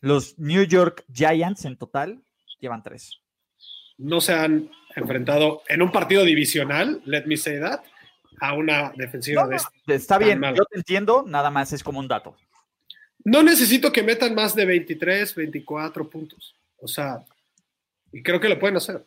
Los 0.00 0.38
New 0.38 0.64
York 0.64 1.04
Giants 1.12 1.64
en 1.66 1.76
total 1.76 2.22
llevan 2.58 2.82
tres. 2.82 3.20
No 3.98 4.20
se 4.20 4.32
han 4.32 4.70
enfrentado 4.96 5.62
en 5.68 5.82
un 5.82 5.92
partido 5.92 6.24
divisional, 6.24 7.02
let 7.04 7.26
me 7.26 7.36
say 7.36 7.60
that, 7.60 7.82
a 8.40 8.54
una 8.54 8.92
defensiva 8.96 9.46
de 9.46 9.56
este 9.56 9.94
Está 9.94 10.18
bien, 10.18 10.40
yo 10.54 10.64
te 10.64 10.78
entiendo, 10.78 11.24
nada 11.26 11.50
más 11.50 11.72
es 11.72 11.84
como 11.84 12.00
un 12.00 12.08
dato. 12.08 12.34
No 13.22 13.42
necesito 13.42 13.92
que 13.92 14.02
metan 14.02 14.34
más 14.34 14.54
de 14.54 14.64
23, 14.64 15.34
24 15.34 16.08
puntos. 16.08 16.56
O 16.78 16.88
sea, 16.88 17.22
y 18.10 18.22
creo 18.22 18.40
que 18.40 18.48
lo 18.48 18.58
pueden 18.58 18.78
hacer. 18.78 19.04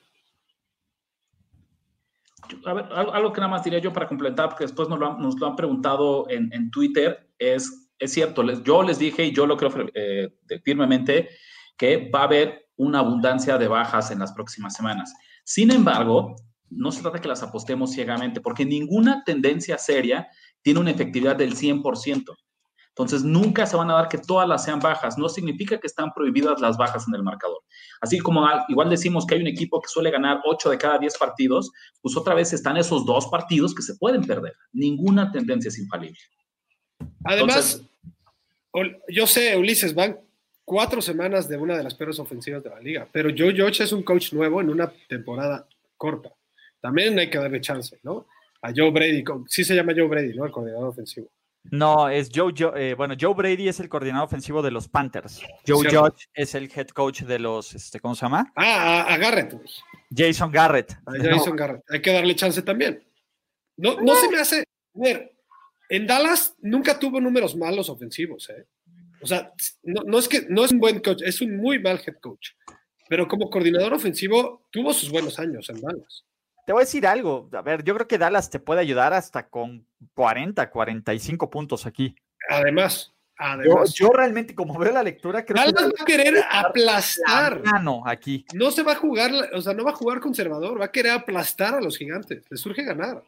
Algo 2.66 3.34
que 3.34 3.42
nada 3.42 3.52
más 3.52 3.64
diría 3.64 3.80
yo 3.80 3.94
para 3.94 4.08
completar, 4.08 4.50
porque 4.50 4.66
después 4.66 4.90
nos 4.90 5.00
lo 5.00 5.48
han, 5.48 5.56
preguntado 5.56 6.28
en, 6.30 6.72
Twitter, 6.72 7.30
es, 7.38 7.92
es 8.00 8.14
cierto, 8.14 8.44
yo 8.64 8.84
les 8.84 9.00
dije 9.00 9.26
y 9.26 9.34
yo 9.34 9.46
lo 9.46 9.58
creo 9.58 9.72
eh, 9.94 10.30
firmemente 10.64 11.30
que 11.78 12.10
va 12.10 12.22
a 12.22 12.24
haber 12.26 12.70
una 12.76 13.00
abundancia 13.00 13.58
de 13.58 13.68
bajas 13.68 14.12
en 14.12 14.20
las 14.20 14.34
próximas 14.34 14.74
semanas. 14.76 15.14
Sin 15.44 15.72
embargo, 15.72 16.36
no 16.70 16.92
se 16.92 17.02
trata 17.02 17.18
de 17.18 17.22
que 17.22 17.28
las 17.28 17.44
apostemos 17.44 17.92
ciegamente, 17.92 18.42
porque 18.42 18.66
ninguna 18.66 19.24
tendencia 19.24 19.78
seria 19.78 20.28
tiene 20.62 20.80
una 20.80 20.92
efectividad 20.92 21.36
del 21.36 21.56
100%. 21.56 22.36
Entonces, 22.96 23.24
nunca 23.24 23.66
se 23.66 23.76
van 23.76 23.90
a 23.90 23.96
dar 23.96 24.08
que 24.08 24.20
todas 24.20 24.48
las 24.48 24.64
sean 24.64 24.80
bajas. 24.80 25.18
No 25.18 25.28
significa 25.28 25.80
que 25.80 25.88
están 25.88 26.14
prohibidas 26.14 26.62
las 26.62 26.78
bajas 26.78 27.06
en 27.08 27.16
el 27.16 27.24
marcador. 27.24 27.60
Así 28.02 28.20
como 28.20 28.48
igual 28.70 28.90
decimos 28.90 29.26
que 29.26 29.34
hay 29.34 29.42
un 29.42 29.48
equipo 29.48 29.82
que 29.82 29.88
suele 29.88 30.12
ganar 30.12 30.42
8 30.46 30.70
de 30.70 30.78
cada 30.78 31.00
10 31.00 31.18
partidos, 31.18 31.72
pues 32.02 32.16
otra 32.16 32.36
vez 32.36 32.54
están 32.54 32.78
esos 32.78 33.04
dos 33.06 33.28
partidos 33.28 33.74
que 33.74 33.82
se 33.82 33.96
pueden 33.96 34.24
perder. 34.26 34.54
Ninguna 34.74 35.32
tendencia 35.32 35.70
es 35.70 35.80
infalible. 35.80 36.20
Además, 37.24 37.84
yo 39.10 39.26
sé, 39.26 39.58
Ulises, 39.58 39.96
van 39.96 40.20
cuatro 40.64 41.02
semanas 41.02 41.48
de 41.48 41.58
una 41.58 41.76
de 41.76 41.84
las 41.84 41.96
peores 41.96 42.20
ofensivas 42.20 42.64
de 42.64 42.70
la 42.70 42.80
liga, 42.80 43.08
pero 43.12 43.30
Joe 43.36 43.54
George 43.54 43.84
es 43.84 43.92
un 43.92 44.04
coach 44.04 44.34
nuevo 44.34 44.62
en 44.62 44.70
una 44.70 44.92
temporada 45.08 45.68
corta. 45.98 46.32
También 46.80 47.18
hay 47.18 47.30
que 47.30 47.38
darle 47.38 47.62
chance, 47.62 48.00
¿no? 48.04 48.28
A 48.62 48.72
Joe 48.76 48.92
Brady, 48.92 49.24
sí 49.48 49.64
se 49.64 49.76
llama 49.76 49.94
Joe 49.96 50.08
Brady, 50.08 50.34
¿no? 50.34 50.46
El 50.46 50.52
coordinador 50.52 50.90
ofensivo. 50.90 51.30
No, 51.72 52.10
es 52.10 52.30
Joe, 52.34 52.54
eh, 52.76 52.94
bueno, 52.94 53.16
Joe 53.20 53.34
Brady 53.34 53.70
es 53.70 53.80
el 53.80 53.90
coordinador 53.90 54.26
ofensivo 54.26 54.62
de 54.62 54.72
los 54.72 54.90
Panthers. 54.90 55.42
Joe 55.66 55.90
Judge 55.90 56.28
es 56.34 56.56
el 56.56 56.70
head 56.76 56.88
coach 56.90 57.22
de 57.22 57.40
los, 57.40 57.74
este, 57.74 58.00
¿cómo 58.00 58.16
se 58.16 58.26
llama? 58.26 58.52
Ah, 58.56 59.06
a, 59.08 59.18
Garrett. 59.18 59.56
Jason 60.16 60.52
Garrett. 60.52 60.98
Jason 61.06 61.56
Garrett. 61.56 61.84
Hay 61.90 62.02
que 62.02 62.12
darle 62.12 62.36
chance 62.36 62.62
también. 62.62 63.04
No, 63.78 64.00
no 64.02 64.16
se 64.16 64.30
me 64.30 64.38
hace. 64.38 64.60
A 64.60 65.00
ver, 65.00 65.36
en 65.90 66.06
Dallas 66.06 66.56
nunca 66.62 67.00
tuvo 67.00 67.20
números 67.20 67.56
malos 67.56 67.90
ofensivos, 67.90 68.50
¿eh? 68.50 68.68
O 69.22 69.26
sea, 69.26 69.54
no, 69.84 70.02
no, 70.06 70.20
es 70.20 70.28
que 70.28 70.46
no 70.50 70.66
es 70.66 70.72
un 70.72 70.80
buen 70.80 71.00
coach, 71.00 71.22
es 71.24 71.42
un 71.42 71.56
muy 71.58 71.80
mal 71.80 72.02
head 72.06 72.18
coach. 72.22 72.50
Pero 73.08 73.28
como 73.28 73.50
coordinador 73.50 73.94
ofensivo 73.94 74.68
tuvo 74.70 74.94
sus 74.94 75.10
buenos 75.10 75.40
años 75.40 75.70
en 75.70 75.80
Dallas. 75.82 76.26
Te 76.66 76.72
voy 76.72 76.82
a 76.82 76.86
decir 76.86 77.06
algo. 77.06 77.50
A 77.52 77.62
ver, 77.62 77.84
yo 77.84 77.94
creo 77.94 78.08
que 78.08 78.18
Dallas 78.18 78.50
te 78.50 78.60
puede 78.60 78.82
ayudar 78.82 79.14
hasta 79.14 79.48
con 79.48 79.86
40, 80.14 80.70
45 80.70 81.50
puntos 81.50 81.86
aquí. 81.86 82.16
Además, 82.50 83.14
además. 83.38 83.94
Yo, 83.94 84.10
realmente, 84.10 84.56
como 84.56 84.78
veo 84.78 84.94
la 84.94 85.04
lectura, 85.04 85.44
creo 85.44 85.62
Dallas 85.62 85.92
va 85.92 86.02
a 86.04 86.06
querer 86.06 86.44
aplastar. 86.50 87.62
No, 87.82 88.04
aquí. 88.06 88.46
No 88.54 88.72
se 88.72 88.84
va 88.84 88.94
a 88.94 88.96
jugar, 88.96 89.32
o 89.54 89.62
sea, 89.62 89.74
no 89.74 89.84
va 89.84 89.92
a 89.92 89.96
jugar 89.96 90.22
conservador, 90.22 90.80
va 90.80 90.86
a 90.86 90.92
querer 90.92 91.12
aplastar 91.12 91.74
a 91.76 91.82
los 91.82 91.98
gigantes. 91.98 92.46
Le 92.50 92.58
surge 92.58 92.84
ganar. 92.84 93.24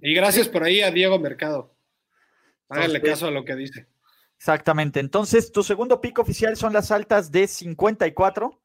Y 0.00 0.14
gracias 0.14 0.48
por 0.48 0.62
ahí 0.62 0.82
a 0.82 0.90
Diego 0.90 1.18
Mercado. 1.18 1.74
Háganle 2.68 3.00
caso 3.00 3.26
a 3.26 3.30
lo 3.30 3.44
que 3.44 3.56
dice. 3.56 3.86
Exactamente. 4.36 5.00
Entonces, 5.00 5.50
tu 5.50 5.62
segundo 5.62 6.00
pico 6.00 6.22
oficial 6.22 6.56
son 6.56 6.72
las 6.72 6.92
altas 6.92 7.32
de 7.32 7.48
54 7.48 8.60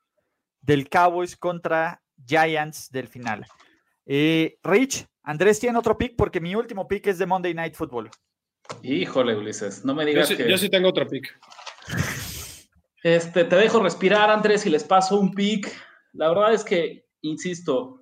del 0.64 0.90
Cowboys 0.90 1.38
contra 1.38 2.02
Giants 2.26 2.90
del 2.90 3.08
final. 3.08 3.46
Eh, 4.06 4.58
Rich, 4.64 5.06
Andrés 5.24 5.60
tiene 5.60 5.78
otro 5.78 5.98
pick 5.98 6.16
porque 6.16 6.42
mi 6.42 6.56
último 6.56 6.88
pick 6.88 7.08
es 7.08 7.18
de 7.18 7.26
Monday 7.26 7.54
Night 7.54 7.76
Football. 7.76 8.10
Híjole, 8.82 9.36
Ulises, 9.36 9.84
no 9.86 9.94
me 9.94 10.04
Yo 10.04 10.10
digas 10.10 10.28
sí, 10.30 10.38
que... 10.38 10.50
yo 10.50 10.58
sí 10.58 10.70
tengo 10.70 10.90
otro 10.90 11.08
pick. 11.08 11.38
Este, 13.04 13.44
te 13.44 13.56
dejo 13.58 13.84
respirar, 13.84 14.30
Andrés, 14.30 14.66
y 14.66 14.70
les 14.70 14.86
paso 14.86 15.20
un 15.20 15.34
pick. 15.34 15.70
La 16.14 16.30
verdad 16.30 16.54
es 16.54 16.64
que, 16.64 17.06
insisto, 17.22 18.02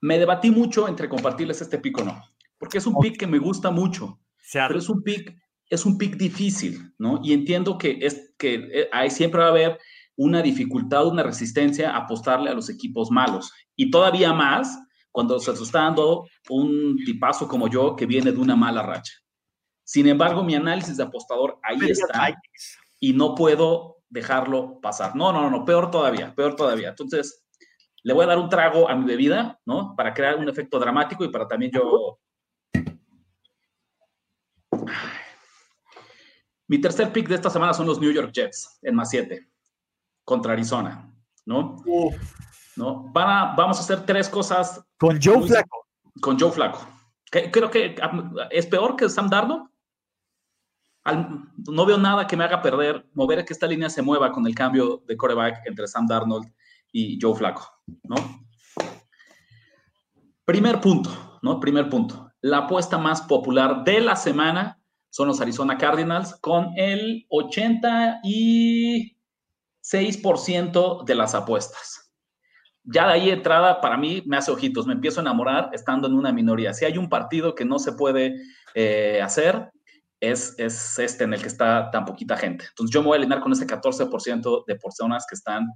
me 0.00 0.18
debatí 0.18 0.50
mucho 0.50 0.86
entre 0.86 1.08
compartirles 1.08 1.62
este 1.62 1.78
pick 1.78 1.98
o 1.98 2.04
no, 2.04 2.22
porque 2.58 2.78
es 2.78 2.86
un 2.86 2.98
pick 3.00 3.18
que 3.18 3.26
me 3.26 3.38
gusta 3.38 3.70
mucho, 3.70 4.20
pero 4.52 4.78
es 4.78 4.88
un 4.90 5.02
pick, 5.02 5.34
es 5.70 5.86
un 5.86 5.96
pick 5.96 6.16
difícil, 6.16 6.92
¿no? 6.98 7.20
Y 7.22 7.32
entiendo 7.32 7.78
que, 7.78 7.98
es, 8.02 8.34
que 8.38 8.54
eh, 8.54 8.88
ahí 8.92 9.10
siempre 9.10 9.40
va 9.40 9.46
a 9.46 9.50
haber 9.50 9.78
una 10.18 10.42
dificultad, 10.42 11.06
una 11.06 11.22
resistencia 11.22 11.92
a 11.92 11.98
apostarle 11.98 12.50
a 12.50 12.54
los 12.54 12.68
equipos 12.68 13.10
malos. 13.10 13.52
Y 13.76 13.90
todavía 13.90 14.32
más 14.32 14.78
cuando 15.12 15.38
se 15.38 15.52
está 15.52 15.82
dando 15.82 16.26
un 16.50 16.96
tipazo 17.04 17.46
como 17.46 17.68
yo 17.68 17.94
que 17.94 18.04
viene 18.04 18.32
de 18.32 18.38
una 18.38 18.56
mala 18.56 18.82
racha. 18.82 19.12
Sin 19.84 20.08
embargo, 20.08 20.42
mi 20.42 20.56
análisis 20.56 20.96
de 20.96 21.04
apostador 21.04 21.58
ahí 21.62 21.78
está 21.88 22.36
y 22.98 23.12
no 23.12 23.34
puedo 23.36 23.98
dejarlo 24.08 24.80
pasar. 24.80 25.14
No, 25.14 25.32
no, 25.32 25.48
no, 25.48 25.64
peor 25.64 25.90
todavía, 25.90 26.34
peor 26.34 26.56
todavía. 26.56 26.88
Entonces, 26.88 27.44
le 28.02 28.12
voy 28.12 28.24
a 28.24 28.28
dar 28.28 28.38
un 28.38 28.48
trago 28.48 28.88
a 28.88 28.96
mi 28.96 29.04
bebida, 29.04 29.60
¿no? 29.64 29.94
Para 29.96 30.12
crear 30.12 30.36
un 30.36 30.48
efecto 30.48 30.80
dramático 30.80 31.24
y 31.24 31.30
para 31.30 31.46
también 31.46 31.70
yo... 31.70 32.18
Mi 36.66 36.80
tercer 36.80 37.12
pick 37.12 37.28
de 37.28 37.36
esta 37.36 37.50
semana 37.50 37.72
son 37.72 37.86
los 37.86 38.00
New 38.00 38.12
York 38.12 38.32
Jets 38.32 38.80
en 38.82 38.96
más 38.96 39.10
7 39.10 39.47
contra 40.28 40.52
Arizona, 40.52 41.10
¿no? 41.46 41.76
¿No? 42.76 43.10
Van 43.14 43.28
a- 43.30 43.54
vamos 43.56 43.78
a 43.78 43.80
hacer 43.80 44.04
tres 44.04 44.28
cosas 44.28 44.84
Con 44.98 45.18
Joe 45.22 45.38
Muy- 45.38 45.48
Flaco. 45.48 45.86
con 46.20 46.38
Joe 46.38 46.50
Flaco. 46.52 46.86
Que- 47.30 47.50
Creo 47.50 47.70
que 47.70 47.96
es 48.50 48.66
peor 48.66 48.94
que 48.94 49.08
Sam 49.08 49.30
Darnold. 49.30 49.70
Al- 51.04 51.44
no 51.56 51.86
veo 51.86 51.96
nada 51.96 52.26
que 52.26 52.36
me 52.36 52.44
haga 52.44 52.60
perder, 52.60 53.08
mover 53.14 53.42
que 53.46 53.54
esta 53.54 53.66
línea 53.66 53.88
se 53.88 54.02
mueva 54.02 54.30
con 54.30 54.46
el 54.46 54.54
cambio 54.54 55.02
de 55.06 55.16
coreback 55.16 55.62
entre 55.66 55.88
Sam 55.88 56.06
Darnold 56.06 56.52
y 56.92 57.18
Joe 57.20 57.34
Flaco, 57.34 57.66
¿no? 58.02 58.16
Primer 60.44 60.78
punto, 60.80 61.38
¿no? 61.42 61.58
Primer 61.60 61.88
punto. 61.88 62.30
La 62.42 62.58
apuesta 62.58 62.98
más 62.98 63.22
popular 63.22 63.82
de 63.84 64.00
la 64.00 64.14
semana 64.16 64.78
son 65.10 65.28
los 65.28 65.40
Arizona 65.40 65.78
Cardinals 65.78 66.36
con 66.42 66.68
el 66.76 67.24
86% 69.90 71.04
de 71.04 71.14
las 71.14 71.34
apuestas 71.34 72.08
ya 72.90 73.06
de 73.06 73.12
ahí 73.12 73.30
entrada, 73.30 73.80
para 73.80 73.98
mí, 73.98 74.22
me 74.26 74.38
hace 74.38 74.50
ojitos, 74.50 74.86
me 74.86 74.94
empiezo 74.94 75.20
a 75.20 75.22
enamorar 75.22 75.70
estando 75.72 76.08
en 76.08 76.14
una 76.14 76.32
minoría. 76.32 76.72
Si 76.72 76.86
hay 76.86 76.96
un 76.96 77.08
partido 77.08 77.54
que 77.54 77.66
no 77.66 77.78
se 77.78 77.92
puede 77.92 78.36
eh, 78.74 79.20
hacer, 79.22 79.70
es, 80.20 80.54
es 80.58 80.98
este 80.98 81.24
en 81.24 81.34
el 81.34 81.42
que 81.42 81.48
está 81.48 81.90
tan 81.90 82.06
poquita 82.06 82.36
gente. 82.36 82.64
Entonces 82.66 82.92
yo 82.92 83.02
me 83.02 83.08
voy 83.08 83.16
a 83.16 83.18
alinear 83.18 83.40
con 83.40 83.52
ese 83.52 83.66
14% 83.66 84.64
de 84.66 84.76
personas 84.76 85.26
que 85.28 85.34
están 85.34 85.66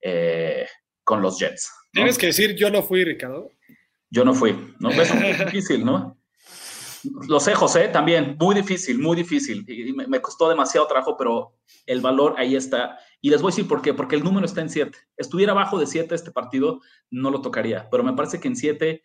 eh, 0.00 0.66
con 1.02 1.20
los 1.20 1.40
Jets. 1.40 1.70
¿no? 1.92 2.02
Tienes 2.02 2.18
que 2.18 2.26
decir, 2.26 2.54
yo 2.54 2.70
no 2.70 2.82
fui, 2.84 3.04
Ricardo. 3.04 3.50
Yo 4.08 4.24
no 4.24 4.32
fui, 4.32 4.74
¿no? 4.78 4.90
Es 4.90 5.12
muy 5.14 5.32
difícil, 5.44 5.84
¿no? 5.84 6.16
Lo 7.28 7.40
sé, 7.40 7.54
José, 7.54 7.88
también, 7.88 8.36
muy 8.38 8.54
difícil, 8.54 8.98
muy 8.98 9.16
difícil. 9.16 9.64
Y 9.68 9.92
me, 9.92 10.06
me 10.06 10.20
costó 10.20 10.48
demasiado 10.48 10.86
trabajo, 10.86 11.16
pero 11.16 11.56
el 11.86 12.00
valor 12.00 12.34
ahí 12.38 12.54
está. 12.54 12.98
Y 13.20 13.30
les 13.30 13.42
voy 13.42 13.50
a 13.50 13.52
decir 13.54 13.68
por 13.68 13.82
qué, 13.82 13.92
porque 13.92 14.16
el 14.16 14.24
número 14.24 14.46
está 14.46 14.60
en 14.62 14.70
7. 14.70 14.96
Estuviera 15.16 15.52
abajo 15.52 15.78
de 15.78 15.86
7 15.86 16.14
este 16.14 16.30
partido, 16.32 16.80
no 17.10 17.30
lo 17.30 17.42
tocaría, 17.42 17.88
pero 17.90 18.02
me 18.02 18.14
parece 18.14 18.40
que 18.40 18.48
en 18.48 18.56
7 18.56 19.02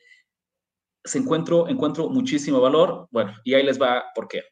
se 1.04 1.17
encuentro, 1.17 1.67
encuentro 1.67 2.10
muchísimo 2.10 2.62
valor. 2.62 3.08
Bueno, 3.12 3.34
y 3.43 3.54
ahí 3.54 3.63
les 3.63 3.80
va 3.80 4.06
por 4.15 4.28
qué. 4.28 4.43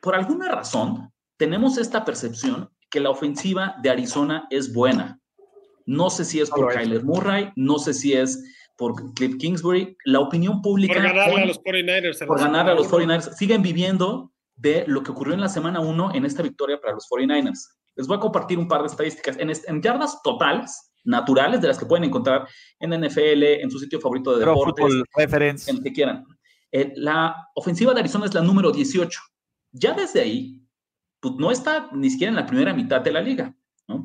Por 0.00 0.14
alguna 0.14 0.50
razón, 0.50 1.12
tenemos 1.36 1.78
esta 1.78 2.04
percepción 2.04 2.70
que 2.90 3.00
la 3.00 3.10
ofensiva 3.10 3.76
de 3.82 3.90
Arizona 3.90 4.46
es 4.50 4.72
buena. 4.72 5.20
No 5.84 6.10
sé 6.10 6.24
si 6.24 6.40
es 6.40 6.50
por 6.50 6.72
es. 6.72 6.78
Kyler 6.78 7.04
Murray, 7.04 7.52
no 7.54 7.78
sé 7.78 7.92
si 7.94 8.12
es 8.14 8.42
por 8.76 9.12
Cliff 9.14 9.36
Kingsbury. 9.38 9.96
La 10.04 10.20
opinión 10.20 10.60
pública 10.62 10.94
Por 10.94 11.02
pone- 11.30 11.42
a 11.42 11.46
los 11.46 11.60
49ers. 11.62 12.20
en 12.22 12.28
por 12.28 12.40
ganar 12.40 12.68
a 12.68 12.74
los 12.74 12.88
semana 12.88 13.18
49ers. 13.18 13.34
Siguen 13.36 13.62
viviendo 13.62 14.32
de 14.56 14.84
lo 14.88 15.02
que 15.02 15.10
ocurrió 15.10 15.34
en 15.34 15.40
la 15.40 15.48
semana 15.48 15.80
1 15.80 16.14
en 16.14 16.24
esta 16.24 16.42
victoria 16.42 16.80
para 16.80 16.94
los 16.94 17.06
49ers. 17.08 17.76
Les 17.96 18.06
voy 18.06 18.16
a 18.16 18.20
compartir 18.20 18.58
un 18.58 18.68
par 18.68 18.82
de 18.82 18.86
estadísticas. 18.88 19.36
En, 19.38 19.50
en 19.50 19.82
yardas 19.82 20.22
totales, 20.22 20.92
naturales, 21.04 21.60
de 21.60 21.68
las 21.68 21.78
que 21.78 21.86
pueden 21.86 22.04
encontrar 22.04 22.46
en 22.78 22.90
NFL, 22.90 23.42
en 23.62 23.70
su 23.70 23.78
sitio 23.78 24.00
favorito 24.00 24.32
de 24.32 24.44
deportes, 24.44 25.02
Reference. 25.14 25.70
en 25.70 25.78
el 25.78 25.82
que 25.82 25.92
quieran. 25.92 26.24
Eh, 26.72 26.92
la 26.96 27.48
ofensiva 27.54 27.94
de 27.94 28.00
Arizona 28.00 28.26
es 28.26 28.34
la 28.34 28.42
número 28.42 28.70
18. 28.70 29.20
Ya 29.72 29.94
desde 29.94 30.20
ahí, 30.20 30.62
pues 31.20 31.34
no 31.38 31.50
está 31.50 31.88
ni 31.92 32.10
siquiera 32.10 32.30
en 32.30 32.36
la 32.36 32.46
primera 32.46 32.74
mitad 32.74 33.00
de 33.00 33.12
la 33.12 33.20
liga, 33.20 33.54
¿no? 33.88 34.02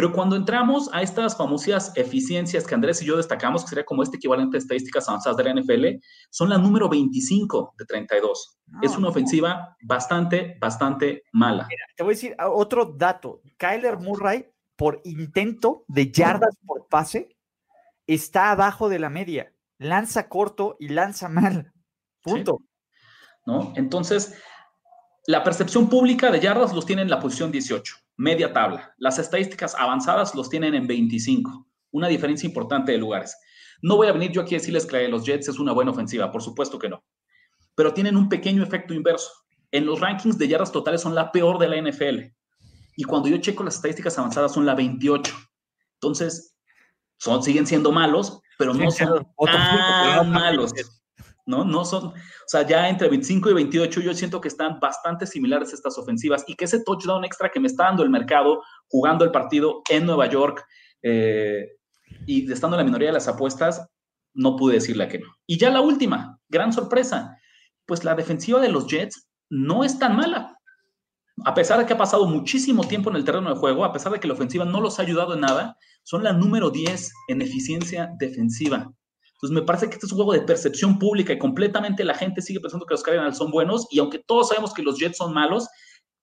Pero 0.00 0.14
cuando 0.14 0.34
entramos 0.34 0.88
a 0.94 1.02
estas 1.02 1.36
famosas 1.36 1.92
eficiencias 1.94 2.66
que 2.66 2.74
Andrés 2.74 3.02
y 3.02 3.04
yo 3.04 3.18
destacamos, 3.18 3.64
que 3.64 3.68
sería 3.68 3.84
como 3.84 4.02
este 4.02 4.16
equivalente 4.16 4.52
de 4.52 4.62
estadísticas 4.62 5.06
avanzadas 5.06 5.36
de 5.36 5.44
la 5.44 5.52
NFL, 5.52 6.02
son 6.30 6.48
la 6.48 6.56
número 6.56 6.88
25 6.88 7.74
de 7.76 7.84
32. 7.84 8.60
es 8.80 8.96
una 8.96 9.08
ofensiva 9.08 9.76
bastante, 9.82 10.56
bastante 10.58 11.24
mala. 11.34 11.68
Te 11.94 12.02
voy 12.02 12.12
a 12.12 12.14
decir 12.14 12.34
ah, 12.38 12.48
otro 12.48 12.86
dato. 12.86 13.42
Kyler 13.58 13.98
Murray, 13.98 14.50
por 14.74 15.02
intento 15.04 15.84
de 15.86 16.10
yardas 16.10 16.56
por 16.64 16.88
pase, 16.88 17.36
está 18.06 18.52
abajo 18.52 18.88
de 18.88 19.00
la 19.00 19.10
media. 19.10 19.52
Lanza 19.76 20.30
corto 20.30 20.78
y 20.80 20.88
lanza 20.88 21.28
mal. 21.28 21.74
Punto. 22.22 22.62
¿no? 23.44 23.74
Entonces, 23.76 24.34
la 25.26 25.44
percepción 25.44 25.90
pública 25.90 26.30
de 26.30 26.40
yardas 26.40 26.72
los 26.72 26.86
tiene 26.86 27.02
en 27.02 27.10
la 27.10 27.20
posición 27.20 27.52
18, 27.52 27.96
media 28.20 28.52
tabla. 28.52 28.94
Las 28.98 29.18
estadísticas 29.18 29.74
avanzadas 29.74 30.34
los 30.34 30.50
tienen 30.50 30.74
en 30.74 30.86
25, 30.86 31.66
una 31.92 32.06
diferencia 32.06 32.46
importante 32.46 32.92
de 32.92 32.98
lugares. 32.98 33.34
No 33.80 33.96
voy 33.96 34.08
a 34.08 34.12
venir 34.12 34.30
yo 34.30 34.42
aquí 34.42 34.54
a 34.54 34.58
decirles 34.58 34.84
que 34.84 35.08
los 35.08 35.24
Jets 35.24 35.48
es 35.48 35.58
una 35.58 35.72
buena 35.72 35.90
ofensiva, 35.90 36.30
por 36.30 36.42
supuesto 36.42 36.78
que 36.78 36.90
no. 36.90 37.02
Pero 37.74 37.94
tienen 37.94 38.16
un 38.16 38.28
pequeño 38.28 38.62
efecto 38.62 38.92
inverso. 38.92 39.30
En 39.70 39.86
los 39.86 40.00
rankings 40.00 40.36
de 40.36 40.48
yardas 40.48 40.70
totales 40.70 41.00
son 41.00 41.14
la 41.14 41.32
peor 41.32 41.58
de 41.58 41.68
la 41.68 41.80
NFL. 41.80 42.34
Y 42.94 43.04
cuando 43.04 43.28
yo 43.28 43.38
checo 43.38 43.64
las 43.64 43.76
estadísticas 43.76 44.18
avanzadas 44.18 44.52
son 44.52 44.66
la 44.66 44.74
28. 44.74 45.34
Entonces, 45.94 46.58
son, 47.16 47.42
siguen 47.42 47.66
siendo 47.66 47.90
malos, 47.90 48.42
pero 48.58 48.74
no 48.74 48.90
son 48.90 49.26
tan 49.46 50.30
malos. 50.30 50.74
¿No? 51.50 51.64
No 51.64 51.84
son, 51.84 52.06
o 52.06 52.14
sea, 52.46 52.66
ya 52.66 52.88
entre 52.88 53.08
25 53.08 53.50
y 53.50 53.54
28 53.54 54.00
yo 54.00 54.14
siento 54.14 54.40
que 54.40 54.48
están 54.48 54.80
bastante 54.80 55.26
similares 55.26 55.72
estas 55.72 55.98
ofensivas 55.98 56.44
y 56.46 56.54
que 56.54 56.64
ese 56.64 56.82
touchdown 56.82 57.24
extra 57.24 57.50
que 57.50 57.60
me 57.60 57.66
está 57.66 57.84
dando 57.84 58.02
el 58.02 58.10
mercado 58.10 58.62
jugando 58.88 59.24
el 59.24 59.30
partido 59.30 59.82
en 59.90 60.06
Nueva 60.06 60.26
York 60.26 60.64
eh, 61.02 61.72
y 62.26 62.50
estando 62.50 62.76
en 62.76 62.80
la 62.80 62.84
minoría 62.84 63.08
de 63.08 63.14
las 63.14 63.28
apuestas, 63.28 63.86
no 64.32 64.56
pude 64.56 64.74
decirle 64.74 65.08
que 65.08 65.18
no. 65.18 65.28
Y 65.46 65.58
ya 65.58 65.70
la 65.70 65.80
última, 65.80 66.38
gran 66.48 66.72
sorpresa, 66.72 67.36
pues 67.84 68.04
la 68.04 68.14
defensiva 68.14 68.60
de 68.60 68.68
los 68.68 68.86
Jets 68.86 69.28
no 69.50 69.84
es 69.84 69.98
tan 69.98 70.16
mala. 70.16 70.56
A 71.44 71.54
pesar 71.54 71.78
de 71.78 71.86
que 71.86 71.94
ha 71.94 71.98
pasado 71.98 72.26
muchísimo 72.26 72.86
tiempo 72.86 73.10
en 73.10 73.16
el 73.16 73.24
terreno 73.24 73.50
de 73.50 73.56
juego, 73.58 73.84
a 73.84 73.92
pesar 73.92 74.12
de 74.12 74.20
que 74.20 74.28
la 74.28 74.34
ofensiva 74.34 74.64
no 74.64 74.80
los 74.80 74.98
ha 74.98 75.02
ayudado 75.02 75.34
en 75.34 75.40
nada, 75.40 75.76
son 76.02 76.22
la 76.22 76.32
número 76.32 76.70
10 76.70 77.12
en 77.28 77.42
eficiencia 77.42 78.10
defensiva. 78.18 78.92
Entonces 79.40 79.54
me 79.54 79.66
parece 79.66 79.88
que 79.88 79.94
este 79.94 80.04
es 80.04 80.12
un 80.12 80.18
juego 80.18 80.34
de 80.34 80.42
percepción 80.42 80.98
pública 80.98 81.32
y 81.32 81.38
completamente 81.38 82.04
la 82.04 82.14
gente 82.14 82.42
sigue 82.42 82.60
pensando 82.60 82.84
que 82.84 82.92
los 82.92 83.02
Cardinals 83.02 83.38
son 83.38 83.50
buenos 83.50 83.86
y 83.90 83.98
aunque 83.98 84.18
todos 84.18 84.48
sabemos 84.48 84.74
que 84.74 84.82
los 84.82 84.98
Jets 84.98 85.16
son 85.16 85.32
malos, 85.32 85.66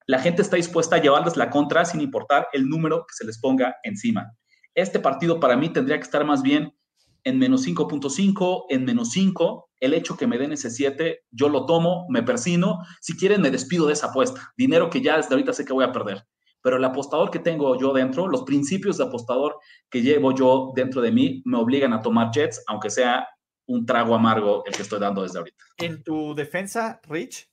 la 0.06 0.20
gente 0.20 0.44
está 0.44 0.56
dispuesta 0.56 0.98
a 0.98 1.02
llevarles 1.02 1.36
la 1.36 1.50
contra 1.50 1.84
sin 1.84 2.00
importar 2.02 2.48
el 2.54 2.70
número 2.70 3.06
que 3.08 3.16
se 3.16 3.26
les 3.26 3.40
ponga 3.40 3.76
encima. 3.82 4.32
Este 4.76 5.00
partido 5.00 5.40
para 5.40 5.58
mí 5.58 5.70
tendría 5.70 5.98
que 5.98 6.04
estar 6.04 6.24
más 6.26 6.44
bien 6.44 6.78
en 7.24 7.40
menos 7.40 7.68
5.5, 7.68 8.66
en 8.70 8.86
menos 8.86 9.10
5. 9.12 9.70
El 9.80 9.96
hecho 9.96 10.16
que 10.16 10.28
me 10.28 10.38
den 10.38 10.54
ese 10.54 10.70
7, 10.70 11.26
yo 11.32 11.50
lo 11.50 11.66
tomo, 11.66 12.06
me 12.10 12.22
persino. 12.22 12.78
Si 13.02 13.18
quieren, 13.18 13.42
me 13.42 13.50
despido 13.50 13.88
de 13.88 13.94
esa 13.94 14.08
apuesta. 14.08 14.54
Dinero 14.56 14.92
que 14.92 15.02
ya 15.02 15.18
desde 15.18 15.34
ahorita 15.34 15.54
sé 15.54 15.66
que 15.66 15.74
voy 15.74 15.84
a 15.84 15.92
perder. 15.92 16.26
Pero 16.68 16.76
el 16.76 16.84
apostador 16.84 17.32
que 17.32 17.40
tengo 17.40 17.80
yo 17.80 17.94
dentro, 17.94 18.28
los 18.28 18.44
principios 18.44 18.98
de 18.98 19.06
apostador 19.06 19.58
que 19.90 20.02
llevo 20.02 20.36
yo 20.36 20.74
dentro 20.76 21.00
de 21.02 21.14
mí, 21.14 21.42
me 21.46 21.58
obligan 21.58 21.94
a 21.94 22.02
tomar 22.02 22.30
Jets, 22.30 22.62
aunque 22.68 22.90
sea 22.90 23.26
un 23.68 23.86
trago 23.86 24.14
amargo 24.14 24.66
el 24.66 24.76
que 24.76 24.82
estoy 24.82 25.00
dando 25.00 25.24
desde 25.24 25.38
ahorita. 25.38 25.64
En 25.78 26.04
tu 26.04 26.36
defensa, 26.36 27.00
Rich, 27.08 27.50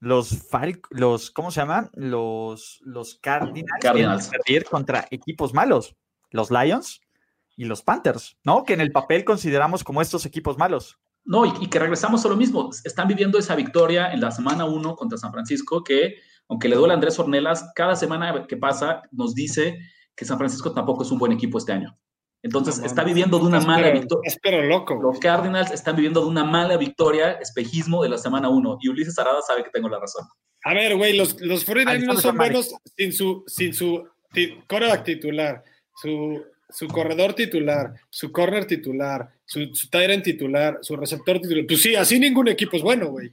los 0.00 0.46
Fal 0.50 0.82
los, 0.90 1.30
¿cómo 1.30 1.50
se 1.50 1.60
llaman? 1.62 1.88
Los, 1.94 2.82
los 2.84 3.14
Cardinals, 3.22 3.80
Cardinals. 3.80 4.28
perder 4.28 4.66
contra 4.66 5.08
equipos 5.10 5.54
malos, 5.54 5.96
los 6.30 6.50
Lions 6.50 7.00
y 7.56 7.64
los 7.64 7.80
Panthers, 7.80 8.36
¿no? 8.44 8.64
Que 8.64 8.74
en 8.74 8.82
el 8.82 8.92
papel 8.92 9.24
consideramos 9.24 9.82
como 9.82 10.02
estos 10.02 10.26
equipos 10.26 10.58
malos. 10.58 10.98
No, 11.24 11.46
y, 11.46 11.52
y 11.60 11.66
que 11.68 11.78
regresamos 11.78 12.24
a 12.24 12.28
lo 12.28 12.36
mismo. 12.36 12.70
Están 12.84 13.06
viviendo 13.08 13.38
esa 13.38 13.54
victoria 13.54 14.12
en 14.12 14.20
la 14.20 14.30
semana 14.30 14.64
1 14.64 14.96
contra 14.96 15.18
San 15.18 15.32
Francisco, 15.32 15.84
que 15.84 16.16
aunque 16.48 16.68
le 16.68 16.76
duele 16.76 16.92
a 16.92 16.96
Andrés 16.96 17.18
Ornelas, 17.18 17.70
cada 17.74 17.94
semana 17.96 18.46
que 18.48 18.56
pasa 18.56 19.02
nos 19.12 19.34
dice 19.34 19.78
que 20.16 20.24
San 20.24 20.36
Francisco 20.38 20.72
tampoco 20.72 21.02
es 21.04 21.10
un 21.10 21.18
buen 21.18 21.32
equipo 21.32 21.58
este 21.58 21.72
año. 21.72 21.96
Entonces 22.42 22.80
No, 22.80 22.86
está 22.86 23.04
viviendo 23.04 23.38
de 23.38 23.44
una 23.46 23.60
mala 23.60 23.90
victoria. 23.90 24.26
estás 24.26 24.40
pero 24.42 24.62
loco. 24.64 25.00
Los 25.00 25.20
Cardinals 25.20 25.70
están 25.70 25.94
viviendo 25.94 26.20
de 26.22 26.26
una 26.26 26.42
mala 26.44 26.76
victoria, 26.76 27.32
espejismo 27.34 28.02
de 28.02 28.08
la 28.08 28.18
semana 28.18 28.48
1. 28.48 28.78
Y 28.80 28.88
Ulises 28.88 29.16
Arada 29.18 29.40
sabe 29.46 29.62
que 29.62 29.70
tengo 29.70 29.88
la 29.88 30.00
razón. 30.00 30.26
A 30.64 30.74
ver, 30.74 30.96
güey, 30.96 31.16
los, 31.16 31.40
los 31.40 31.64
49ers 31.66 32.04
no 32.04 32.16
son 32.16 32.36
buenos 32.36 32.74
sin 32.96 33.12
su, 33.12 33.44
sin 33.46 33.72
su 33.72 34.02
ti- 34.32 34.58
titular, 35.04 35.62
su, 36.00 36.42
su 36.72 36.88
corredor 36.88 37.34
titular, 37.34 37.92
su 38.10 38.32
corner 38.32 38.66
titular, 38.66 39.28
su, 39.44 39.74
su 39.74 39.88
tight 39.88 40.10
end 40.10 40.22
titular, 40.22 40.78
su 40.82 40.96
receptor 40.96 41.40
titular. 41.40 41.64
Pues 41.66 41.82
sí, 41.82 41.94
así 41.94 42.18
ningún 42.18 42.48
equipo 42.48 42.76
es 42.76 42.82
bueno, 42.82 43.08
güey. 43.08 43.30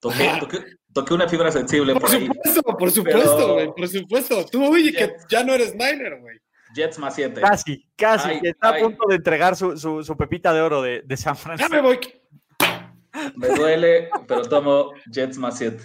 Toqué, 0.00 0.28
toqué- 0.40 0.64
toqué 0.92 1.14
una 1.14 1.28
fibra 1.28 1.50
sensible 1.52 1.92
Por 1.92 2.02
por 2.02 2.10
ahí. 2.12 2.26
supuesto, 2.26 2.62
por 2.62 2.90
supuesto, 2.90 3.36
Pero- 3.36 3.52
güey, 3.54 3.66
por 3.76 3.88
supuesto. 3.88 4.46
Tú, 4.46 4.64
oye, 4.64 4.92
que 4.92 5.12
ya 5.28 5.44
no 5.44 5.52
eres 5.54 5.72
Niner, 5.74 6.18
güey. 6.20 6.38
Jets 6.74 6.98
más 6.98 7.14
7. 7.14 7.40
Casi, 7.40 7.88
casi. 7.96 8.28
Ay, 8.30 8.40
que 8.40 8.48
está 8.50 8.70
ay. 8.74 8.80
a 8.80 8.84
punto 8.84 9.06
de 9.08 9.16
entregar 9.16 9.56
su, 9.56 9.76
su- 9.76 10.02
su 10.04 10.16
pepita 10.16 10.52
de 10.52 10.60
oro 10.60 10.82
de, 10.82 11.02
de 11.04 11.16
San 11.16 11.34
Ya 11.34 11.40
Francisco. 11.40 11.72
me 11.74 11.80
voy. 11.80 11.98
Me 13.36 13.48
duele, 13.48 14.10
pero 14.28 14.42
tomo 14.42 14.92
Jets 15.10 15.38
más 15.38 15.56
7. 15.58 15.82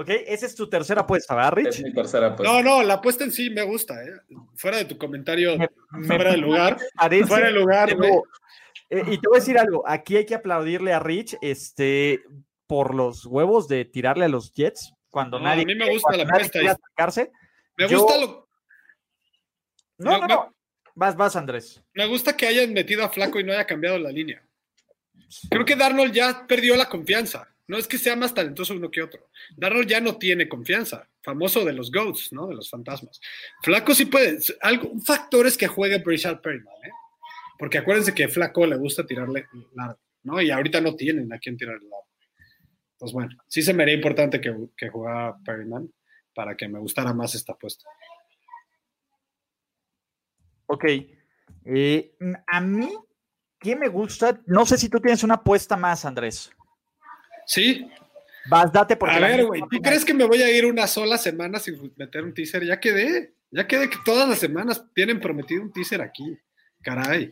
Ok, 0.00 0.10
esa 0.28 0.46
es 0.46 0.54
tu 0.54 0.68
tercera 0.70 1.00
apuesta, 1.00 1.34
¿verdad, 1.34 1.58
Es 1.58 1.76
Rich? 1.78 1.86
mi 1.86 1.92
tercera 1.92 2.36
pues. 2.36 2.48
No, 2.48 2.62
no, 2.62 2.84
la 2.84 2.94
apuesta 2.94 3.24
en 3.24 3.32
sí 3.32 3.50
me 3.50 3.62
gusta, 3.64 4.00
¿eh? 4.04 4.12
Fuera 4.54 4.76
de 4.76 4.84
tu 4.84 4.96
comentario, 4.96 5.58
Me- 5.58 5.68
me 5.90 6.06
fuera 6.06 6.30
de 6.30 6.36
lugar. 6.36 6.76
parece- 6.94 7.26
Fuera 7.26 7.46
de 7.46 7.52
lugar, 7.52 7.96
güey. 7.96 8.12
Eh, 8.90 9.02
y 9.08 9.18
te 9.20 9.26
voy 9.28 9.38
a 9.38 9.40
decir 9.40 9.58
algo, 9.58 9.82
aquí 9.88 10.16
hay 10.16 10.24
que 10.24 10.36
aplaudirle 10.36 10.92
a 10.92 11.00
Rich 11.00 11.36
este, 11.42 12.22
por 12.68 12.94
los 12.94 13.26
huevos 13.26 13.66
de 13.66 13.84
tirarle 13.86 14.26
a 14.26 14.28
los 14.28 14.52
Jets 14.52 14.92
cuando 15.10 15.38
No, 15.38 15.46
nadie, 15.46 15.62
a 15.62 15.66
mí 15.66 15.74
me 15.74 15.90
gusta 15.90 16.16
la 16.16 16.22
apuesta. 16.22 16.60
atacarse. 16.70 17.32
Me 17.76 17.88
Yo- 17.88 17.98
gusta 18.00 18.18
lo, 18.20 18.48
No, 19.98 20.12
No, 20.12 20.18
no, 20.18 20.20
me- 20.20 20.28
no. 20.34 20.54
Vas, 20.94 21.16
vas, 21.16 21.34
Andrés. 21.34 21.82
Me 21.92 22.06
gusta 22.06 22.36
que 22.36 22.46
hayan 22.46 22.72
metido 22.72 23.04
a 23.04 23.08
Flaco 23.08 23.40
y 23.40 23.44
no 23.44 23.52
haya 23.52 23.66
cambiado 23.66 23.98
la 23.98 24.10
línea. 24.12 24.40
Creo 25.50 25.64
que 25.64 25.74
Darnold 25.74 26.12
ya 26.12 26.46
perdió 26.46 26.76
la 26.76 26.88
confianza. 26.88 27.48
No 27.68 27.76
es 27.76 27.86
que 27.86 27.98
sea 27.98 28.16
más 28.16 28.32
talentoso 28.32 28.74
uno 28.74 28.90
que 28.90 29.02
otro. 29.02 29.28
Darnold 29.56 29.86
ya 29.86 30.00
no 30.00 30.16
tiene 30.16 30.48
confianza. 30.48 31.06
Famoso 31.22 31.66
de 31.66 31.74
los 31.74 31.92
GOATs, 31.92 32.32
¿no? 32.32 32.46
De 32.46 32.54
los 32.54 32.70
fantasmas. 32.70 33.20
Flaco 33.62 33.94
sí 33.94 34.06
puede. 34.06 34.38
Algo, 34.62 34.88
un 34.88 35.02
factor 35.02 35.46
es 35.46 35.58
que 35.58 35.66
juegue 35.66 35.98
Brishad 35.98 36.40
Perryman, 36.40 36.74
¿eh? 36.84 36.90
Porque 37.58 37.76
acuérdense 37.76 38.14
que 38.14 38.28
Flaco 38.28 38.66
le 38.66 38.76
gusta 38.76 39.04
tirarle 39.04 39.46
largo, 39.74 40.00
¿no? 40.22 40.40
Y 40.40 40.50
ahorita 40.50 40.80
no 40.80 40.96
tienen 40.96 41.30
a 41.30 41.38
quien 41.38 41.58
tirarle 41.58 41.86
largo. 41.88 42.08
Pues 42.98 43.12
bueno, 43.12 43.36
sí 43.46 43.60
se 43.60 43.74
me 43.74 43.82
haría 43.82 43.94
importante 43.94 44.40
que, 44.40 44.54
que 44.74 44.88
jugara 44.88 45.36
Perryman 45.44 45.92
para 46.34 46.56
que 46.56 46.68
me 46.68 46.78
gustara 46.78 47.12
más 47.12 47.34
esta 47.34 47.52
apuesta. 47.52 47.84
Ok. 50.66 50.84
Eh, 51.66 52.16
a 52.46 52.60
mí, 52.62 52.90
¿qué 53.60 53.76
me 53.76 53.88
gusta? 53.88 54.40
No 54.46 54.64
sé 54.64 54.78
si 54.78 54.88
tú 54.88 55.00
tienes 55.00 55.22
una 55.22 55.34
apuesta 55.34 55.76
más, 55.76 56.06
Andrés. 56.06 56.50
Sí, 57.48 57.88
Vas, 58.48 58.72
date 58.72 58.96
porque. 58.96 59.16
a 59.16 59.20
la 59.20 59.28
ver, 59.28 59.46
güey, 59.46 59.60
¿tú 59.70 59.78
crees 59.82 60.04
que 60.04 60.14
me 60.14 60.24
voy 60.24 60.42
a 60.42 60.50
ir 60.50 60.64
una 60.64 60.86
sola 60.86 61.18
semana 61.18 61.58
sin 61.58 61.92
meter 61.96 62.24
un 62.24 62.32
teaser? 62.32 62.64
Ya 62.64 62.80
quedé. 62.80 63.32
Ya 63.50 63.66
quedé 63.66 63.88
que 63.88 63.96
todas 64.04 64.28
las 64.28 64.38
semanas 64.38 64.84
tienen 64.94 65.20
prometido 65.20 65.62
un 65.62 65.72
teaser 65.72 66.02
aquí. 66.02 66.36
Caray. 66.82 67.30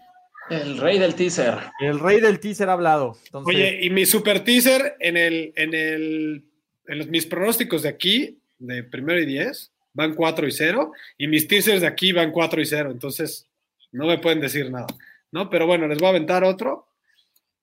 El 0.49 0.79
rey 0.79 0.99
del 0.99 1.15
teaser. 1.15 1.55
El 1.81 1.99
rey 2.01 2.21
del 2.21 2.41
teaser 2.41 2.69
ha 2.69 2.75
hablado. 2.75 3.19
Entonces, 3.27 3.55
Oye, 3.55 3.79
y 3.83 3.91
mi 3.91 4.07
super 4.07 4.45
teaser 4.45 4.97
en 5.01 5.17
el, 5.17 5.53
en 5.57 5.75
el, 5.75 6.45
en 6.87 6.99
los, 6.99 7.09
mis 7.09 7.27
pronósticos 7.27 7.83
de 7.83 7.89
aquí, 7.89 8.39
de 8.59 8.83
primero 8.85 9.21
y 9.21 9.27
diez, 9.27 9.73
van 9.93 10.15
4 10.15 10.47
y 10.47 10.53
0, 10.53 10.93
y 11.19 11.27
mis 11.27 11.49
teasers 11.49 11.81
de 11.81 11.87
aquí 11.87 12.13
van 12.13 12.31
4 12.31 12.61
y 12.61 12.67
0, 12.67 12.91
entonces 12.91 13.49
no 13.93 14.07
me 14.07 14.19
pueden 14.19 14.41
decir 14.41 14.71
nada, 14.71 14.87
¿no? 15.33 15.51
Pero 15.51 15.67
bueno, 15.67 15.89
les 15.89 15.99
voy 15.99 16.07
a 16.07 16.11
aventar 16.11 16.45
otro. 16.45 16.87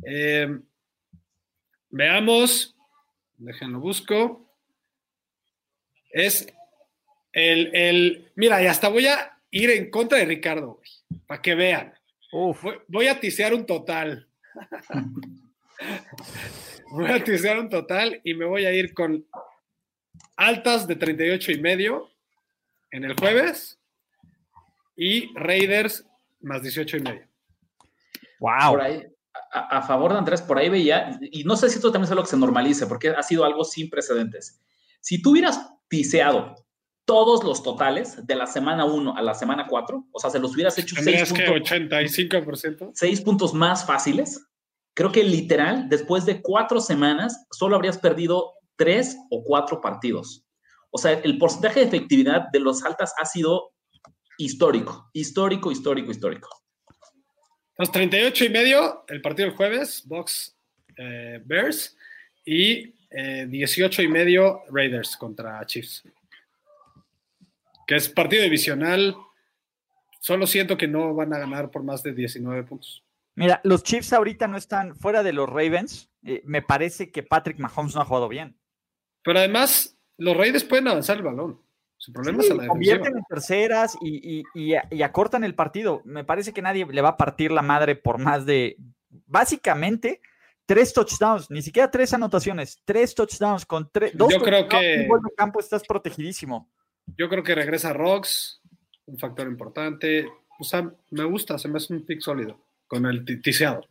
Eh, 0.06 0.60
veamos, 1.94 2.76
déjenlo 3.38 3.80
busco. 3.80 4.46
Es 6.12 6.48
el, 7.32 7.74
el, 7.76 8.32
mira, 8.36 8.62
y 8.62 8.68
hasta 8.68 8.89
voy 8.89 9.08
a 9.08 9.38
ir 9.52 9.70
en 9.70 9.89
contra 9.89 10.18
de 10.18 10.26
Ricardo, 10.26 10.76
güey, 10.76 11.22
para 11.26 11.41
que 11.41 11.56
vean. 11.56 11.94
uf, 12.32 12.62
Voy, 12.62 12.76
voy 12.88 13.08
a 13.08 13.20
tisear 13.20 13.54
un 13.54 13.66
total. 13.66 14.28
voy 16.91 17.12
a 17.12 17.24
tisear 17.24 17.60
un 17.60 17.70
total 17.70 18.20
y 18.24 18.34
me 18.34 18.46
voy 18.46 18.66
a 18.66 18.74
ir 18.74 18.94
con 18.94 19.26
altas 20.36 20.88
de 20.88 20.96
38 20.96 21.52
y 21.52 21.62
medio 21.62 22.12
en 22.91 23.06
el 23.06 23.16
jueves 23.16 23.80
y 24.96 25.34
Raiders 25.36 26.06
más 26.41 26.62
18 26.62 26.98
y 26.98 27.02
medio. 27.02 27.28
wow. 28.39 28.72
Por 28.72 28.82
ahí, 28.82 29.04
a, 29.54 29.78
a 29.78 29.82
favor 29.84 30.12
de 30.12 30.20
Andrés, 30.20 30.41
por 30.41 30.58
ahí 30.58 30.70
veía, 30.70 31.20
y 31.22 31.43
no 31.43 31.56
sé 31.56 31.70
si 31.70 31.76
esto 31.76 31.91
también 31.91 32.06
es 32.06 32.12
algo 32.12 32.24
que 32.24 32.30
se 32.30 32.38
normalice, 32.38 32.88
porque 32.88 33.10
ha 33.10 33.24
sido 33.24 33.45
algo 33.45 33.64
sin 33.64 33.89
precedentes. 33.89 34.62
Si 35.01 35.22
tú 35.22 35.32
hubieras 35.32 35.60
tiseado 35.88 36.56
todos 37.06 37.43
los 37.43 37.64
totales 37.64 38.26
de 38.26 38.36
la 38.36 38.47
semana 38.47 38.86
1 38.86 39.16
a 39.16 39.22
la 39.22 39.34
semana 39.34 39.68
4, 39.68 40.08
o 40.12 40.20
sea, 40.20 40.30
se 40.30 40.39
los 40.39 40.54
hubieras 40.54 40.78
hecho 40.78 40.95
6 40.95 41.06
Tendrías 41.06 41.34
que 41.34 41.43
puntos, 41.43 41.72
85%. 41.72 42.91
seis 42.93 43.22
puntos 43.22 43.54
más 43.54 43.86
fáciles, 43.86 44.47
creo 44.93 45.12
que 45.12 45.24
literal, 45.24 45.89
después 45.89 46.26
de 46.26 46.41
cuatro 46.41 46.80
semanas, 46.80 47.45
solo 47.51 47.76
habrías 47.76 47.97
perdido 47.97 48.54
tres 48.76 49.18
o 49.30 49.43
cuatro 49.43 49.82
partidos. 49.82 50.45
O 50.91 50.97
sea, 50.97 51.12
el 51.12 51.38
porcentaje 51.38 51.82
de 51.82 51.88
efectividad 51.88 52.43
de 52.51 52.60
los 52.60 52.84
altas 52.84 53.14
ha 53.18 53.26
sido 53.26 53.74
histórico, 54.38 55.10
histórico, 55.14 55.72
histórico, 55.72 56.12
histórico. 56.12 56.62
Los 57.78 57.91
38 57.91 58.45
y 58.45 58.49
medio, 58.49 59.05
el 59.07 59.21
partido 59.21 59.47
del 59.47 59.57
jueves, 59.57 60.03
Box 60.05 60.55
eh, 60.95 61.41
Bears, 61.43 61.97
y 62.45 62.93
eh, 63.09 63.47
18 63.49 64.01
y 64.03 64.07
medio 64.07 64.61
Raiders 64.69 65.17
contra 65.17 65.65
Chiefs. 65.65 66.03
Que 67.88 67.95
es 67.95 68.09
partido 68.09 68.43
divisional. 68.43 69.15
Solo 70.19 70.47
siento 70.47 70.78
que 70.78 70.88
no 70.88 71.13
van 71.13 71.34
a 71.34 71.39
ganar 71.39 71.71
por 71.71 71.84
más 71.84 72.03
de 72.03 72.13
19 72.13 72.63
puntos. 72.63 73.03
Mira, 73.36 73.59
los 73.63 73.84
Chiefs 73.84 74.13
ahorita 74.13 74.47
no 74.47 74.57
están 74.57 74.95
fuera 74.95 75.24
de 75.24 75.34
los 75.34 75.49
Ravens. 75.49 76.09
Eh, 76.24 76.41
me 76.45 76.61
parece 76.61 77.11
que 77.11 77.24
Patrick 77.24 77.57
Mahomes 77.57 77.95
no 77.95 78.01
ha 78.01 78.05
jugado 78.05 78.30
bien. 78.30 78.55
Pero 79.24 79.39
además, 79.39 79.97
los 80.17 80.38
Raiders 80.38 80.63
pueden 80.63 80.88
avanzar 80.88 81.17
el 81.17 81.24
balón. 81.24 81.59
Su 82.04 82.12
problema 82.12 82.41
Sí, 82.41 82.47
es 82.47 82.51
a 82.51 82.56
la 82.56 82.68
convierten 82.68 83.18
en 83.18 83.24
terceras 83.30 83.95
y, 84.01 84.39
y- 84.39 84.43
y- 84.54 84.76
y 84.91 85.01
acortan 85.04 85.45
el 85.45 85.56
partido. 85.56 86.01
Me 86.04 86.26
parece 86.26 86.51
que 86.51 86.62
nadie 86.62 86.86
le 86.86 87.01
va 87.01 87.10
a 87.10 87.16
partir 87.18 87.49
la 87.49 87.62
madre 87.62 87.95
por 87.95 88.18
más 88.18 88.45
de, 88.45 88.76
básicamente, 89.26 90.20
tres 90.66 90.91
touchdowns, 90.93 91.49
ni 91.49 91.62
siquiera 91.62 91.89
tres 91.89 92.14
anotaciones, 92.14 92.82
tres 92.84 93.16
touchdowns 93.16 93.66
con 93.66 93.89
tres. 93.89 94.12
dos 94.18 94.34
Yo 94.34 94.41
creo 94.41 94.68
que- 94.68 95.08
gol 95.08 95.22
de 95.24 95.34
campo 95.34 95.62
estás 95.62 95.82
protegidísimo. 95.88 96.70
Yo 97.18 97.30
creo 97.30 97.41
que 97.41 97.56
regresa 97.56 97.93
Rocks, 97.93 98.60
un 99.06 99.18
factor 99.18 99.47
importante. 99.47 100.28
O 100.60 100.66
sea, 100.66 100.91
me 101.10 101.24
gusta, 101.24 101.58
se 101.58 101.70
me 101.70 101.78
hace 101.78 101.93
un 101.93 102.06
pick 102.06 102.20
sólido 102.20 102.60
con 102.86 103.06
el 103.06 103.24
ti- 103.24 103.41
tiseado. 103.41 103.88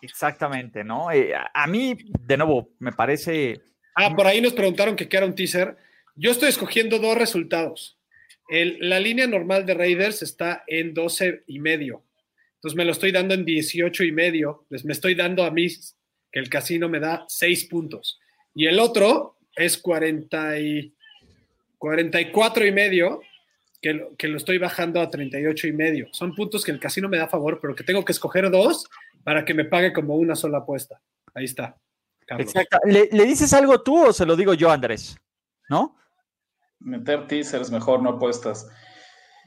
Exactamente, 0.00 0.82
¿no? 0.84 1.10
Eh, 1.10 1.34
a, 1.34 1.50
a 1.52 1.66
mí, 1.66 1.98
de 2.18 2.36
nuevo, 2.38 2.70
me 2.78 2.92
parece. 2.92 3.60
Ah, 3.94 4.16
por 4.16 4.26
ahí 4.26 4.40
nos 4.40 4.54
preguntaron 4.54 4.96
que 4.96 5.06
qué 5.06 5.18
era 5.18 5.26
un 5.26 5.34
teaser. 5.34 5.76
Yo 6.14 6.30
estoy 6.30 6.50
escogiendo 6.50 6.98
dos 6.98 7.16
resultados. 7.16 7.98
La 8.48 9.00
línea 9.00 9.26
normal 9.26 9.64
de 9.64 9.74
Raiders 9.74 10.22
está 10.22 10.64
en 10.66 10.92
12 10.92 11.44
y 11.46 11.58
medio. 11.58 12.04
Entonces 12.56 12.76
me 12.76 12.84
lo 12.84 12.92
estoy 12.92 13.10
dando 13.12 13.34
en 13.34 13.44
18 13.44 14.04
y 14.04 14.12
medio. 14.12 14.66
Les 14.68 14.84
me 14.84 14.92
estoy 14.92 15.14
dando 15.14 15.44
a 15.44 15.50
mí 15.50 15.66
que 16.30 16.38
el 16.38 16.50
casino 16.50 16.88
me 16.88 17.00
da 17.00 17.24
6 17.28 17.64
puntos. 17.64 18.20
Y 18.54 18.66
el 18.66 18.78
otro 18.78 19.38
es 19.56 19.78
40 19.78 20.58
y 20.58 20.94
44 21.78 22.66
y 22.66 22.72
medio, 22.72 23.20
que 23.80 23.94
lo, 23.94 24.14
que 24.16 24.28
lo 24.28 24.36
estoy 24.36 24.58
bajando 24.58 25.00
a 25.00 25.10
38 25.10 25.66
y 25.66 25.72
medio. 25.72 26.08
Son 26.12 26.34
puntos 26.34 26.64
que 26.64 26.70
el 26.72 26.78
casino 26.78 27.08
me 27.08 27.16
da 27.16 27.24
a 27.24 27.28
favor, 27.28 27.58
pero 27.60 27.74
que 27.74 27.84
tengo 27.84 28.04
que 28.04 28.12
escoger 28.12 28.50
dos 28.50 28.86
para 29.24 29.44
que 29.44 29.54
me 29.54 29.64
pague 29.64 29.92
como 29.92 30.16
una 30.16 30.36
sola 30.36 30.58
apuesta. 30.58 31.00
Ahí 31.34 31.44
está. 31.44 31.76
Exacto. 32.38 32.78
¿Le, 32.84 33.08
le 33.10 33.24
dices 33.24 33.52
algo 33.52 33.82
tú 33.82 34.06
o 34.06 34.12
se 34.12 34.26
lo 34.26 34.36
digo 34.36 34.54
yo, 34.54 34.70
Andrés? 34.70 35.16
¿No? 35.68 35.96
Meter 36.84 37.26
teasers 37.26 37.70
mejor, 37.70 38.02
no 38.02 38.10
apuestas. 38.10 38.68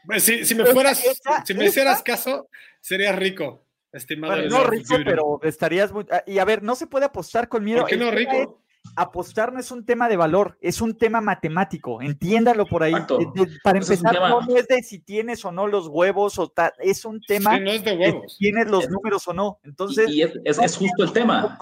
Pues 0.05 0.23
si, 0.23 0.45
si 0.45 0.55
me 0.55 0.65
fueras, 0.65 1.03
esa- 1.03 1.43
si 1.45 1.53
me 1.53 1.61
esa- 1.65 1.69
hicieras 1.69 2.03
caso, 2.03 2.47
serías 2.79 3.15
rico, 3.15 3.65
estimado. 3.91 4.33
Bueno, 4.35 4.49
no 4.59 4.63
rico, 4.65 4.95
pero 5.03 5.39
estarías 5.43 5.91
muy. 5.91 6.05
ah, 6.11 6.23
Y 6.27 6.37
a 6.39 6.45
ver, 6.45 6.61
no 6.63 6.75
se 6.75 6.87
puede 6.87 7.05
apostar 7.05 7.49
con 7.49 7.63
miedo. 7.63 7.79
¿Por 7.81 7.89
qué 7.89 7.95
El 7.95 8.01
no 8.01 8.07
es- 8.09 8.15
rico? 8.15 8.61
apostar 8.95 9.51
no 9.51 9.59
es 9.59 9.71
un 9.71 9.83
tema 9.83 10.07
de 10.07 10.15
valor, 10.15 10.59
es 10.61 10.79
un 10.79 10.95
tema 10.95 11.19
matemático. 11.19 12.03
Entiéndalo 12.03 12.67
por 12.67 12.83
ahí. 12.83 12.93
De- 12.93 13.45
de- 13.45 13.57
para 13.63 13.79
es 13.79 13.89
empezar, 13.89 14.13
no, 14.29 14.41
es 14.55 14.67
de 14.67 14.83
si 14.83 14.99
tienes 14.99 15.43
o 15.43 15.51
no 15.51 15.65
los 15.65 15.87
huevos 15.87 16.37
o 16.37 16.49
tal, 16.49 16.71
es 16.77 17.03
un 17.03 17.19
tema 17.19 17.55
Sí, 17.57 17.63
no 17.63 17.71
es 17.71 17.83
de 17.83 17.91
de 17.91 17.97
huevos. 17.97 18.33
si 18.33 18.37
tienes 18.37 18.67
los 18.69 18.87
números 18.87 19.27
o 19.27 19.33
no. 19.33 19.59
Entonces, 19.63 20.07
y, 20.09 20.17
y 20.17 20.21
es, 20.21 20.33
es- 20.45 20.59
es 20.59 20.77
justo 20.77 21.03
el 21.03 21.11
tema. 21.11 21.57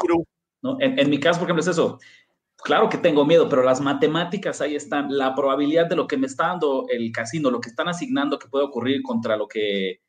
¿no? 0.62 0.78
En, 0.82 1.00
en 1.00 1.10
mi 1.10 1.18
caso, 1.20 1.40
por 1.40 1.48
ejemplo, 1.48 1.62
es 1.62 1.68
eso. 1.68 1.98
Claro 2.64 2.88
que 2.90 2.98
tengo 2.98 3.26
miedo, 3.26 3.50
pero 3.50 3.62
las 3.64 3.82
matemáticas 3.82 4.62
ahí 4.62 4.76
están. 4.76 5.08
La 5.16 5.36
probabilidad 5.36 5.88
de 5.88 5.96
lo 5.98 6.08
que 6.08 6.18
me 6.18 6.28
está 6.28 6.48
dando 6.48 6.86
el 6.90 7.12
casino, 7.12 7.52
lo 7.52 7.60
que 7.60 7.70
están 7.70 7.88
asignando 7.90 8.40
que 8.40 8.48
puede 8.48 8.66
ocurrir 8.66 9.02
contra 9.04 9.36
lo 9.36 9.48
que 9.48 10.00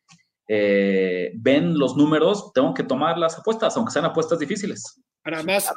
eh, 0.49 1.33
ven 1.35 1.77
los 1.79 1.97
números, 1.97 2.53
tengo 2.53 2.73
que 2.75 2.83
tomar 2.85 3.19
las 3.19 3.39
apuestas, 3.39 3.77
aunque 3.77 3.93
sean 3.93 4.05
apuestas 4.05 4.39
difíciles. 4.39 5.01
Además, 5.25 5.73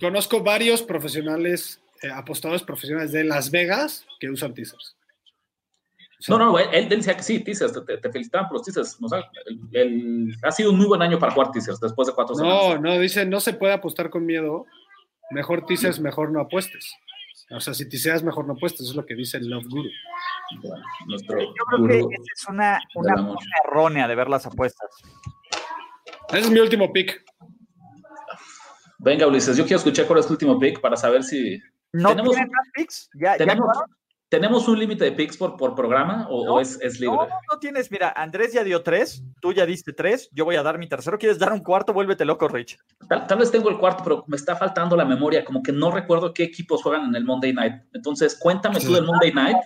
conozco 0.00 0.42
varios 0.42 0.82
profesionales, 0.82 1.80
eh, 2.02 2.10
apostadores 2.10 2.62
profesionales 2.62 3.12
de 3.12 3.24
Las 3.24 3.50
Vegas 3.50 4.04
que 4.20 4.28
usan 4.28 4.52
teasers. 4.54 4.96
No, 6.26 6.36
no, 6.36 6.58
él, 6.58 6.66
él 6.72 6.88
decía 6.88 7.16
que 7.16 7.22
sí, 7.22 7.38
teasers, 7.38 7.72
te, 7.86 7.96
te 7.98 8.10
felicitaban 8.10 8.48
por 8.48 8.58
los 8.58 8.64
teasers. 8.66 8.98
O 9.00 9.08
sea, 9.08 9.20
el- 9.46 9.60
el- 9.72 10.34
ha 10.42 10.50
sido 10.50 10.72
un 10.72 10.76
muy 10.78 10.86
buen 10.88 11.00
año 11.00 11.16
para 11.16 11.30
jugar 11.32 11.52
teasers 11.52 11.78
después 11.78 12.08
de 12.08 12.14
cuatro 12.14 12.34
No, 12.34 12.40
semanas. 12.60 12.80
no, 12.82 12.98
dice, 12.98 13.24
no 13.24 13.38
se 13.38 13.52
puede 13.54 13.72
apostar 13.72 14.10
con 14.10 14.26
miedo. 14.26 14.66
Mejor 15.30 15.66
teasers, 15.66 16.00
mejor 16.00 16.30
no 16.30 16.40
apuestes. 16.40 16.94
O 17.50 17.60
sea, 17.60 17.72
si 17.74 17.88
tiseas, 17.88 18.22
mejor 18.22 18.46
no 18.46 18.54
apuestes. 18.54 18.82
Eso 18.82 18.90
es 18.90 18.96
lo 18.96 19.06
que 19.06 19.14
dice 19.14 19.38
el 19.38 19.48
Love 19.48 19.66
Guru. 19.68 19.88
Bueno, 20.62 20.84
nuestro 21.06 21.38
Yo 21.40 21.52
creo 21.86 22.08
que 22.08 22.14
esa 22.14 22.32
es 22.34 22.48
una, 22.48 22.80
una 22.94 23.14
forma 23.16 23.38
errónea 23.64 24.08
de 24.08 24.14
ver 24.14 24.28
las 24.28 24.46
apuestas. 24.46 24.88
Ese 26.30 26.38
es 26.40 26.50
mi 26.50 26.58
último 26.60 26.92
pick. 26.92 27.22
Venga, 28.98 29.26
Ulises, 29.26 29.56
yo 29.56 29.64
quiero 29.64 29.78
escuchar 29.78 30.06
cuál 30.06 30.18
es 30.20 30.26
tu 30.26 30.32
último 30.32 30.58
pick 30.58 30.80
para 30.80 30.96
saber 30.96 31.22
si. 31.22 31.60
¿No 31.92 32.10
Tenemos- 32.10 32.34
tienen 32.34 32.50
más 32.50 32.68
picks? 32.74 33.08
¿Ya, 33.14 33.32
ya 33.32 33.38
¿Tenemos, 33.38 33.68
acabaron? 33.70 33.96
¿Tenemos 34.28 34.68
un 34.68 34.78
límite 34.78 35.04
de 35.04 35.12
picks 35.12 35.36
por, 35.36 35.56
por 35.56 35.74
programa 35.74 36.26
o, 36.30 36.44
No, 36.44 36.54
o 36.54 36.60
es, 36.60 36.78
es 36.82 37.00
libre? 37.00 37.16
No, 37.16 37.26
no, 37.26 37.34
no 37.52 37.58
tienes. 37.58 37.90
Mira, 37.90 38.12
Andrés 38.16 38.52
ya 38.52 38.64
dio 38.64 38.82
tres, 38.82 39.22
tú 39.40 39.52
ya 39.52 39.66
diste 39.66 39.92
tres, 39.92 40.28
yo 40.32 40.44
voy 40.44 40.56
a 40.56 40.62
dar 40.62 40.78
mi 40.78 40.88
tercero. 40.88 41.18
¿Quieres 41.18 41.38
dar 41.38 41.52
un 41.52 41.60
cuarto? 41.60 41.92
Vuélvete 41.92 42.24
loco, 42.24 42.48
Rich. 42.48 42.78
Tal, 43.08 43.26
tal 43.26 43.38
vez 43.38 43.50
tengo 43.50 43.70
el 43.70 43.78
cuarto, 43.78 44.02
pero 44.04 44.24
me 44.26 44.36
está 44.36 44.56
faltando 44.56 44.96
la 44.96 45.04
memoria, 45.04 45.44
como 45.44 45.62
que 45.62 45.72
no 45.72 45.90
recuerdo 45.90 46.32
qué 46.32 46.44
equipos 46.44 46.82
juegan 46.82 47.06
en 47.06 47.14
el 47.14 47.24
Monday 47.24 47.52
Night. 47.52 47.74
Entonces, 47.92 48.36
cuéntame 48.38 48.80
tú 48.80 48.92
del 48.92 49.04
Monday 49.04 49.32
Night 49.32 49.56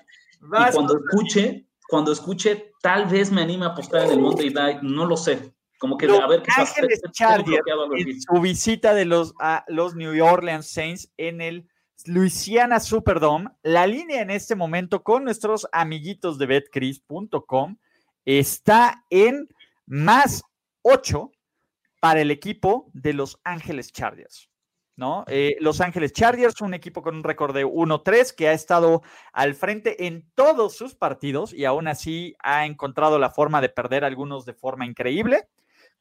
y 0.42 0.72
cuando 0.72 0.98
escuche, 0.98 1.66
cuando 1.88 2.12
escuche, 2.12 2.72
tal 2.80 3.06
vez 3.06 3.30
me 3.30 3.42
anime 3.42 3.66
a 3.66 3.68
apostar 3.68 4.06
en 4.06 4.12
el 4.12 4.20
Monday 4.20 4.50
Night, 4.50 4.82
no 4.82 5.06
lo 5.06 5.16
sé. 5.16 5.54
Como 5.78 5.96
que 5.96 6.06
Los 6.06 6.20
a 6.20 6.28
ver 6.28 6.42
qué 6.42 6.50
pasa. 6.56 6.74
Ángeles 6.76 7.02
Chargers 7.10 7.60
en 7.96 8.22
su 8.22 8.40
visita 8.40 8.94
de 8.94 9.04
los, 9.04 9.34
a 9.40 9.64
los 9.66 9.96
New 9.96 10.24
Orleans 10.24 10.68
Saints 10.68 11.12
en 11.16 11.40
el 11.40 11.68
Louisiana 12.06 12.80
Superdome. 12.80 13.50
La 13.62 13.86
línea 13.86 14.22
en 14.22 14.30
este 14.30 14.54
momento 14.54 15.02
con 15.02 15.24
nuestros 15.24 15.66
amiguitos 15.72 16.38
de 16.38 16.46
betcris.com 16.46 17.76
está 18.24 19.04
en 19.10 19.48
más 19.86 20.42
8 20.82 21.30
para 22.00 22.20
el 22.20 22.30
equipo 22.30 22.90
de 22.92 23.12
Los 23.12 23.38
Ángeles 23.44 23.92
Chargers. 23.92 24.48
¿No? 24.94 25.24
Eh, 25.26 25.56
Los 25.60 25.80
Ángeles 25.80 26.12
Chargers, 26.12 26.60
un 26.60 26.74
equipo 26.74 27.02
con 27.02 27.16
un 27.16 27.24
récord 27.24 27.54
de 27.54 27.64
1-3 27.64 28.34
que 28.34 28.48
ha 28.48 28.52
estado 28.52 29.02
al 29.32 29.54
frente 29.54 30.06
en 30.06 30.30
todos 30.34 30.76
sus 30.76 30.94
partidos 30.94 31.54
y 31.54 31.64
aún 31.64 31.88
así 31.88 32.34
ha 32.40 32.66
encontrado 32.66 33.18
la 33.18 33.30
forma 33.30 33.60
de 33.60 33.70
perder 33.70 34.04
algunos 34.04 34.44
de 34.44 34.54
forma 34.54 34.84
increíble 34.84 35.48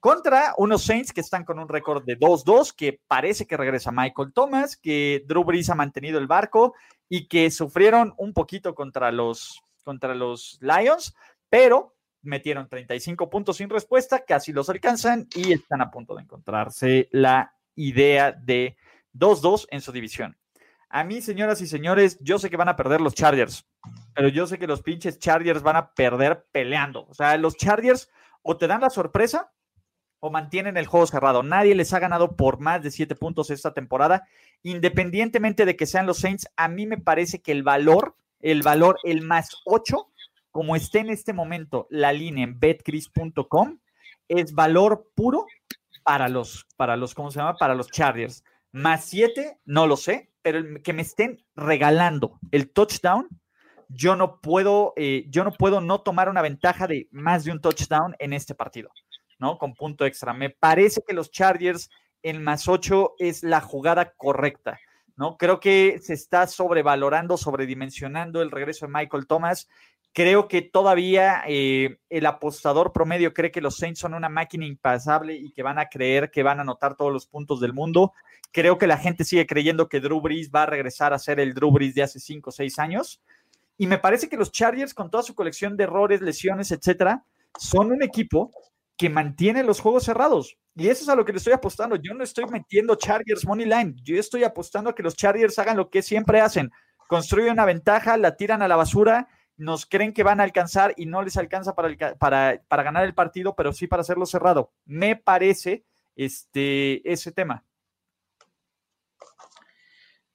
contra 0.01 0.55
unos 0.57 0.83
Saints 0.83 1.13
que 1.13 1.21
están 1.21 1.45
con 1.45 1.59
un 1.59 1.69
récord 1.69 2.03
de 2.03 2.19
2-2, 2.19 2.73
que 2.75 2.99
parece 3.07 3.45
que 3.45 3.55
regresa 3.55 3.91
Michael 3.91 4.33
Thomas, 4.33 4.75
que 4.75 5.23
Drew 5.27 5.43
Brees 5.43 5.69
ha 5.69 5.75
mantenido 5.75 6.17
el 6.17 6.25
barco 6.25 6.73
y 7.07 7.27
que 7.27 7.51
sufrieron 7.51 8.13
un 8.17 8.33
poquito 8.33 8.73
contra 8.73 9.11
los, 9.11 9.61
contra 9.83 10.15
los 10.15 10.57
Lions, 10.59 11.15
pero 11.49 11.95
metieron 12.23 12.67
35 12.67 13.29
puntos 13.29 13.57
sin 13.57 13.69
respuesta, 13.69 14.25
casi 14.25 14.51
los 14.51 14.69
alcanzan 14.69 15.27
y 15.35 15.53
están 15.53 15.81
a 15.81 15.91
punto 15.91 16.15
de 16.15 16.23
encontrarse 16.23 17.07
la 17.11 17.53
idea 17.75 18.31
de 18.31 18.77
2-2 19.13 19.67
en 19.69 19.81
su 19.81 19.91
división. 19.91 20.35
A 20.89 21.03
mí, 21.03 21.21
señoras 21.21 21.61
y 21.61 21.67
señores, 21.67 22.17
yo 22.21 22.39
sé 22.39 22.49
que 22.49 22.57
van 22.57 22.69
a 22.69 22.75
perder 22.75 23.01
los 23.01 23.13
Chargers, 23.13 23.67
pero 24.15 24.29
yo 24.29 24.47
sé 24.47 24.57
que 24.57 24.65
los 24.65 24.81
pinches 24.81 25.19
Chargers 25.19 25.61
van 25.61 25.75
a 25.75 25.93
perder 25.93 26.47
peleando. 26.51 27.05
O 27.07 27.13
sea, 27.13 27.37
los 27.37 27.55
Chargers 27.55 28.09
o 28.41 28.57
te 28.57 28.65
dan 28.65 28.81
la 28.81 28.89
sorpresa 28.89 29.51
o 30.21 30.29
mantienen 30.29 30.77
el 30.77 30.85
juego 30.85 31.07
cerrado. 31.07 31.43
Nadie 31.43 31.75
les 31.75 31.93
ha 31.93 31.99
ganado 31.99 32.37
por 32.37 32.59
más 32.59 32.81
de 32.81 32.91
siete 32.91 33.15
puntos 33.15 33.49
esta 33.49 33.73
temporada, 33.73 34.27
independientemente 34.63 35.65
de 35.65 35.75
que 35.75 35.87
sean 35.87 36.05
los 36.05 36.19
Saints. 36.19 36.47
A 36.55 36.69
mí 36.69 36.85
me 36.85 36.97
parece 36.97 37.41
que 37.41 37.51
el 37.51 37.63
valor, 37.63 38.15
el 38.39 38.61
valor, 38.61 38.99
el 39.03 39.21
más 39.21 39.49
8, 39.65 40.07
como 40.51 40.75
esté 40.75 40.99
en 40.99 41.09
este 41.09 41.33
momento 41.33 41.87
la 41.89 42.13
línea 42.13 42.43
en 42.43 42.59
betcris.com, 42.59 43.79
es 44.27 44.53
valor 44.53 45.09
puro 45.15 45.47
para 46.03 46.29
los, 46.29 46.67
para 46.77 46.95
los, 46.95 47.15
¿cómo 47.15 47.31
se 47.31 47.39
llama? 47.39 47.55
Para 47.55 47.75
los 47.75 47.89
Chargers. 47.89 48.43
Más 48.71 49.05
7, 49.05 49.59
no 49.65 49.87
lo 49.87 49.97
sé, 49.97 50.31
pero 50.43 50.61
que 50.83 50.93
me 50.93 51.01
estén 51.01 51.43
regalando 51.55 52.39
el 52.51 52.71
touchdown, 52.71 53.27
yo 53.89 54.15
no 54.15 54.39
puedo, 54.39 54.93
eh, 54.95 55.25
yo 55.29 55.43
no 55.43 55.51
puedo 55.51 55.81
no 55.81 56.01
tomar 56.01 56.29
una 56.29 56.41
ventaja 56.41 56.87
de 56.87 57.09
más 57.11 57.43
de 57.43 57.51
un 57.51 57.59
touchdown 57.59 58.15
en 58.19 58.33
este 58.33 58.53
partido. 58.55 58.91
¿No? 59.41 59.57
Con 59.57 59.73
punto 59.73 60.05
extra. 60.05 60.33
Me 60.33 60.51
parece 60.51 61.01
que 61.05 61.13
los 61.13 61.31
Chargers 61.31 61.89
en 62.21 62.41
más 62.43 62.67
8 62.67 63.15
es 63.17 63.43
la 63.43 63.59
jugada 63.59 64.13
correcta, 64.15 64.79
¿no? 65.17 65.35
Creo 65.35 65.59
que 65.59 65.99
se 65.99 66.13
está 66.13 66.45
sobrevalorando, 66.45 67.35
sobredimensionando 67.35 68.43
el 68.43 68.51
regreso 68.51 68.85
de 68.85 68.93
Michael 68.93 69.25
Thomas. 69.25 69.67
Creo 70.13 70.47
que 70.47 70.61
todavía 70.61 71.41
eh, 71.47 71.97
el 72.09 72.25
apostador 72.27 72.93
promedio 72.93 73.33
cree 73.33 73.49
que 73.49 73.61
los 73.61 73.77
Saints 73.77 73.99
son 73.99 74.13
una 74.13 74.29
máquina 74.29 74.65
impasable 74.65 75.33
y 75.35 75.51
que 75.51 75.63
van 75.63 75.79
a 75.79 75.87
creer 75.87 76.29
que 76.29 76.43
van 76.43 76.59
a 76.59 76.61
anotar 76.61 76.95
todos 76.95 77.11
los 77.11 77.25
puntos 77.25 77.59
del 77.59 77.73
mundo. 77.73 78.13
Creo 78.51 78.77
que 78.77 78.87
la 78.87 78.97
gente 78.97 79.23
sigue 79.23 79.47
creyendo 79.47 79.89
que 79.89 80.01
Drew 80.01 80.21
Brees 80.21 80.51
va 80.53 80.63
a 80.63 80.67
regresar 80.67 81.13
a 81.13 81.19
ser 81.19 81.39
el 81.39 81.55
Drew 81.55 81.71
Brees 81.71 81.95
de 81.95 82.03
hace 82.03 82.19
5 82.19 82.49
o 82.49 82.53
6 82.53 82.77
años. 82.77 83.21
Y 83.77 83.87
me 83.87 83.97
parece 83.97 84.29
que 84.29 84.37
los 84.37 84.51
Chargers, 84.51 84.93
con 84.93 85.09
toda 85.09 85.23
su 85.23 85.33
colección 85.33 85.75
de 85.77 85.85
errores, 85.85 86.21
lesiones, 86.21 86.71
etcétera, 86.71 87.23
son 87.57 87.91
un 87.91 88.03
equipo 88.03 88.51
que 88.97 89.09
mantiene 89.09 89.63
los 89.63 89.79
juegos 89.79 90.03
cerrados. 90.03 90.57
Y 90.75 90.87
eso 90.87 91.03
es 91.03 91.09
a 91.09 91.15
lo 91.15 91.25
que 91.25 91.31
le 91.31 91.39
estoy 91.39 91.53
apostando. 91.53 91.95
Yo 91.95 92.13
no 92.13 92.23
estoy 92.23 92.45
metiendo 92.45 92.95
Chargers 92.95 93.45
Money 93.45 93.65
Line. 93.65 93.95
Yo 94.03 94.17
estoy 94.17 94.43
apostando 94.43 94.89
a 94.89 94.95
que 94.95 95.03
los 95.03 95.15
Chargers 95.15 95.59
hagan 95.59 95.77
lo 95.77 95.89
que 95.89 96.01
siempre 96.01 96.39
hacen. 96.39 96.71
Construyen 97.07 97.53
una 97.53 97.65
ventaja, 97.65 98.15
la 98.17 98.37
tiran 98.37 98.61
a 98.61 98.67
la 98.67 98.77
basura, 98.77 99.27
nos 99.57 99.85
creen 99.85 100.13
que 100.13 100.23
van 100.23 100.39
a 100.39 100.43
alcanzar 100.43 100.93
y 100.95 101.05
no 101.05 101.21
les 101.21 101.35
alcanza 101.35 101.75
para, 101.75 102.15
para, 102.17 102.61
para 102.67 102.83
ganar 102.83 103.03
el 103.03 103.13
partido, 103.13 103.55
pero 103.55 103.73
sí 103.73 103.87
para 103.87 104.01
hacerlo 104.01 104.25
cerrado. 104.25 104.71
Me 104.85 105.15
parece 105.15 105.83
este, 106.15 107.11
ese 107.11 107.31
tema. 107.31 107.65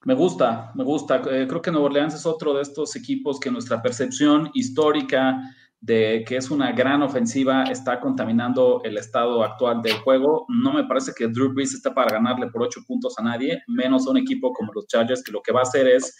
Me 0.04 0.14
gusta, 0.14 0.70
me 0.76 0.84
gusta. 0.84 1.16
Eh, 1.16 1.46
creo 1.48 1.60
que 1.60 1.72
Nueva 1.72 1.86
Orleans 1.86 2.14
es 2.14 2.26
otro 2.26 2.54
de 2.54 2.62
estos 2.62 2.94
equipos 2.94 3.40
que 3.40 3.50
nuestra 3.50 3.82
percepción 3.82 4.50
histórica 4.54 5.40
de 5.80 6.24
que 6.26 6.36
es 6.36 6.50
una 6.50 6.72
gran 6.72 7.02
ofensiva 7.02 7.64
está 7.64 8.00
contaminando 8.00 8.80
el 8.84 8.96
estado 8.96 9.44
actual 9.44 9.82
del 9.82 9.94
juego. 9.98 10.46
No 10.48 10.72
me 10.72 10.84
parece 10.84 11.12
que 11.16 11.28
Drew 11.28 11.52
Brees 11.52 11.74
está 11.74 11.94
para 11.94 12.14
ganarle 12.14 12.48
por 12.48 12.62
ocho 12.62 12.80
puntos 12.86 13.14
a 13.18 13.22
nadie, 13.22 13.62
menos 13.68 14.06
a 14.06 14.10
un 14.10 14.16
equipo 14.18 14.52
como 14.52 14.72
los 14.72 14.86
Chargers, 14.86 15.22
que 15.22 15.32
lo 15.32 15.42
que 15.42 15.52
va 15.52 15.60
a 15.60 15.64
hacer 15.64 15.86
es 15.86 16.16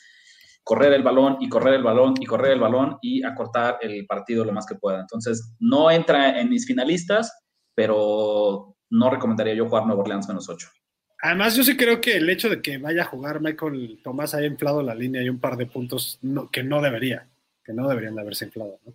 correr 0.63 0.93
el 0.93 1.03
balón 1.03 1.37
y 1.41 1.49
correr 1.49 1.75
el 1.75 1.83
balón 1.83 2.15
y 2.21 2.27
correr 2.27 2.53
el 2.53 2.61
balón 2.61 2.99
y 3.01 3.25
acortar 3.25 3.79
el 3.81 4.05
partido 4.07 4.45
lo 4.45 4.53
más 4.53 4.67
que 4.67 4.75
pueda. 4.75 5.01
Entonces, 5.01 5.55
no 5.61 5.91
entra 5.91 6.41
en 6.41 6.51
mis 6.51 6.67
finalistas, 6.67 7.33
pero 7.75 8.77
no 8.91 9.11
recomendaría 9.11 9.55
yo 9.55 9.67
jugar 9.67 9.87
Nueva 9.87 10.03
Orleans 10.03 10.29
menos 10.29 10.49
ocho. 10.49 10.69
Además, 11.23 11.57
yo 11.57 11.63
sí 11.63 11.77
creo 11.77 12.01
que 12.01 12.17
el 12.17 12.29
hecho 12.29 12.51
de 12.51 12.61
que 12.61 12.79
vaya 12.79 13.03
a 13.03 13.07
jugar 13.07 13.41
Michael 13.41 14.01
Tomás 14.05 14.35
haya 14.35 14.47
inflado 14.47 14.83
la 14.83 14.95
línea 14.95 15.23
y 15.23 15.29
un 15.29 15.41
par 15.41 15.57
de 15.57 15.67
puntos 15.67 16.21
que 16.53 16.63
no 16.63 16.83
debería, 16.83 17.29
que 17.65 17.73
no 17.73 17.89
deberían 17.89 18.15
de 18.15 18.21
haberse 18.21 18.45
inflado. 18.45 18.79
¿no? 18.85 18.93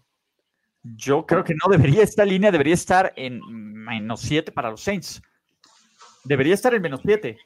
Yo 0.84 1.26
creo 1.26 1.44
que 1.44 1.54
no 1.54 1.70
debería, 1.70 2.04
esta 2.04 2.26
línea 2.26 2.52
debería 2.52 2.74
estar 2.74 3.14
en 3.16 3.40
menos 3.46 4.22
7 4.22 4.52
para 4.52 4.72
los 4.72 4.82
Saints. 4.82 5.22
Debería 6.24 6.54
estar 6.54 6.74
en 6.74 6.82
menos 6.82 7.02
7. 7.04 7.38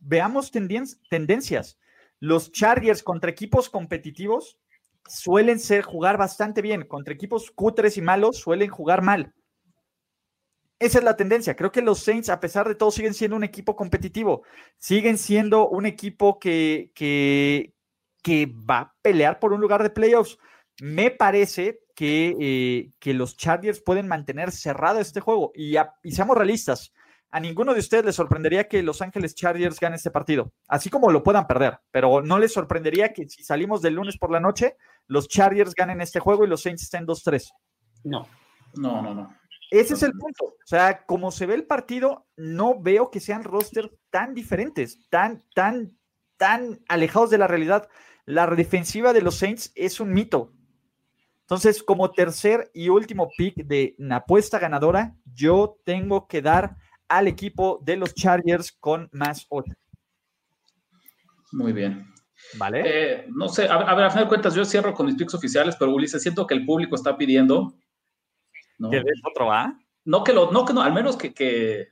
Veamos 0.00 0.50
tendencias. 0.50 1.78
Los 2.20 2.52
Chargers 2.52 3.02
contra 3.02 3.30
equipos 3.30 3.68
competitivos 3.70 4.58
suelen 5.06 5.58
ser 5.60 5.82
jugar 5.82 6.18
bastante 6.18 6.62
bien. 6.62 6.86
Contra 6.86 7.14
equipos 7.14 7.50
cutres 7.50 7.96
y 7.96 8.02
malos 8.02 8.38
suelen 8.38 8.68
jugar 8.68 9.02
mal. 9.02 9.32
Esa 10.78 10.98
es 10.98 11.04
la 11.04 11.16
tendencia. 11.16 11.56
Creo 11.56 11.72
que 11.72 11.82
los 11.82 12.00
Saints, 12.00 12.28
a 12.28 12.40
pesar 12.40 12.68
de 12.68 12.74
todo, 12.74 12.90
siguen 12.90 13.14
siendo 13.14 13.36
un 13.36 13.44
equipo 13.44 13.76
competitivo. 13.76 14.42
Siguen 14.76 15.16
siendo 15.16 15.68
un 15.68 15.86
equipo 15.86 16.38
que, 16.38 16.90
que, 16.94 17.74
que 18.22 18.46
va 18.46 18.78
a 18.78 18.94
pelear 19.00 19.38
por 19.38 19.52
un 19.52 19.60
lugar 19.60 19.82
de 19.82 19.90
playoffs. 19.90 20.38
Me 20.80 21.10
parece 21.10 21.83
que, 21.94 22.36
eh, 22.40 22.92
que, 22.98 23.14
los 23.14 23.36
Chargers 23.36 23.80
pueden 23.80 24.08
mantener 24.08 24.50
cerrado 24.50 25.00
este 25.00 25.20
juego. 25.20 25.52
Y, 25.54 25.76
a, 25.76 25.94
y, 26.02 26.12
seamos 26.12 26.36
realistas, 26.36 26.92
a 27.30 27.40
ninguno 27.40 27.74
de 27.74 27.80
ustedes 27.80 28.04
les 28.04 28.14
sorprendería 28.14 28.68
que 28.68 28.82
Los 28.82 29.02
Ángeles 29.02 29.34
Chargers 29.34 29.80
gane 29.80 29.96
este 29.96 30.10
partido, 30.10 30.52
así 30.68 30.88
como 30.88 31.10
lo 31.10 31.22
puedan 31.22 31.46
perder, 31.46 31.80
pero 31.90 32.22
no 32.22 32.38
les 32.38 32.52
sorprendería 32.52 33.12
que 33.12 33.28
si 33.28 33.42
salimos 33.42 33.82
del 33.82 33.94
lunes 33.94 34.18
por 34.18 34.30
la 34.30 34.38
noche, 34.40 34.76
los 35.08 35.28
Chargers 35.28 35.74
ganen 35.74 36.00
este 36.00 36.20
juego 36.20 36.44
y 36.44 36.48
los 36.48 36.62
Saints 36.62 36.84
estén 36.84 37.06
2-3. 37.06 37.50
No. 38.04 38.26
No, 38.76 39.02
no, 39.02 39.14
no. 39.14 39.34
Ese 39.70 39.94
es 39.94 40.02
el 40.04 40.12
punto. 40.12 40.44
O 40.44 40.66
sea, 40.66 41.04
como 41.04 41.30
se 41.30 41.46
ve 41.46 41.54
el 41.54 41.66
partido, 41.66 42.26
no 42.36 42.80
veo 42.80 43.10
que 43.10 43.20
sean 43.20 43.42
rosters 43.42 43.90
tan 44.10 44.34
diferentes, 44.34 45.08
tan, 45.10 45.42
tan, 45.54 45.98
tan 46.36 46.80
alejados 46.88 47.30
de 47.30 47.38
la 47.38 47.48
realidad. 47.48 47.88
La 48.26 48.46
defensiva 48.46 49.12
de 49.12 49.22
los 49.22 49.36
Saints 49.36 49.72
es 49.74 50.00
un 50.00 50.12
mito. 50.12 50.52
Entonces, 51.44 51.82
como 51.82 52.10
tercer 52.10 52.70
y 52.72 52.88
último 52.88 53.28
pick 53.36 53.56
de 53.66 53.94
una 53.98 54.16
apuesta 54.16 54.58
ganadora, 54.58 55.14
yo 55.34 55.76
tengo 55.84 56.26
que 56.26 56.40
dar 56.40 56.76
al 57.06 57.28
equipo 57.28 57.80
de 57.84 57.96
los 57.96 58.14
Chargers 58.14 58.72
con 58.72 59.08
más 59.12 59.44
8. 59.50 59.72
Muy 61.52 61.72
bien. 61.72 62.06
¿Vale? 62.56 62.82
Eh, 62.84 63.26
no 63.28 63.48
sé, 63.48 63.68
a, 63.68 63.74
a 63.74 63.94
ver, 63.94 64.04
a 64.06 64.10
final 64.10 64.24
de 64.24 64.28
cuentas, 64.28 64.54
yo 64.54 64.64
cierro 64.64 64.94
con 64.94 65.06
mis 65.06 65.14
picks 65.16 65.34
oficiales, 65.34 65.76
pero 65.78 65.92
Ulises, 65.94 66.22
siento 66.22 66.46
que 66.46 66.54
el 66.54 66.64
público 66.64 66.94
está 66.96 67.16
pidiendo. 67.16 67.74
¿no? 68.78 68.90
¿Qué 68.90 68.98
ves 69.00 69.20
otro 69.30 69.46
va? 69.46 69.78
No 70.04 70.24
que 70.24 70.32
lo, 70.32 70.50
no 70.50 70.64
que 70.64 70.72
no, 70.72 70.82
al 70.82 70.92
menos 70.92 71.16
que, 71.16 71.32
que... 71.32 71.88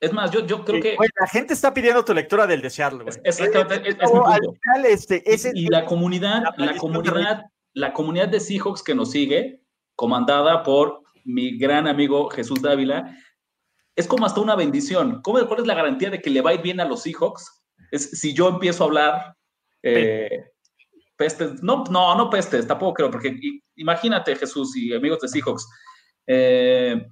es 0.00 0.12
más, 0.12 0.30
yo, 0.30 0.44
yo 0.46 0.64
creo 0.64 0.80
que 0.82 0.96
Oye, 0.98 1.08
la 1.20 1.26
gente 1.28 1.54
está 1.54 1.72
pidiendo 1.72 2.04
tu 2.04 2.12
lectura 2.12 2.46
del 2.46 2.60
desearlo, 2.62 3.04
güey. 3.04 3.16
es, 3.24 3.38
exactamente, 3.40 3.88
es- 3.90 3.96
es 4.00 4.12
mi 4.12 4.18
al 4.18 4.40
punto. 4.40 4.52
final, 4.60 4.86
este, 4.86 5.32
ese- 5.32 5.52
y 5.54 5.68
la 5.68 5.84
comunidad, 5.86 6.42
la 6.56 6.66
la 6.66 6.76
comunidad, 6.76 7.44
la 7.74 7.92
comunidad 7.92 8.28
de 8.28 8.40
Seahawks 8.40 8.82
que 8.82 8.94
nos 8.94 9.10
sigue, 9.10 9.62
comandada 9.96 10.62
por 10.62 11.02
mi 11.24 11.56
gran 11.56 11.86
amigo 11.86 12.28
Jesús 12.30 12.60
Dávila, 12.60 13.16
es 13.94 14.06
como 14.06 14.26
hasta 14.26 14.40
una 14.40 14.56
bendición. 14.56 15.20
¿Cómo, 15.22 15.46
¿Cuál 15.46 15.60
es 15.60 15.66
la 15.66 15.74
garantía 15.74 16.10
de 16.10 16.20
que 16.20 16.30
le 16.30 16.40
va 16.40 16.50
a 16.50 16.54
ir 16.54 16.62
bien 16.62 16.80
a 16.80 16.84
los 16.84 17.02
Seahawks? 17.02 17.62
Es 17.90 18.10
si 18.10 18.32
yo 18.34 18.48
empiezo 18.48 18.84
a 18.84 18.86
hablar 18.86 19.36
eh, 19.82 20.44
pestes, 21.16 21.62
no, 21.62 21.84
no, 21.90 22.14
no 22.16 22.30
pestes, 22.30 22.66
tampoco 22.66 22.94
creo, 22.94 23.10
porque 23.10 23.38
imagínate 23.76 24.36
Jesús 24.36 24.76
y 24.76 24.94
amigos 24.94 25.20
de 25.20 25.28
Seahawks, 25.28 25.68
eh, 26.26 27.06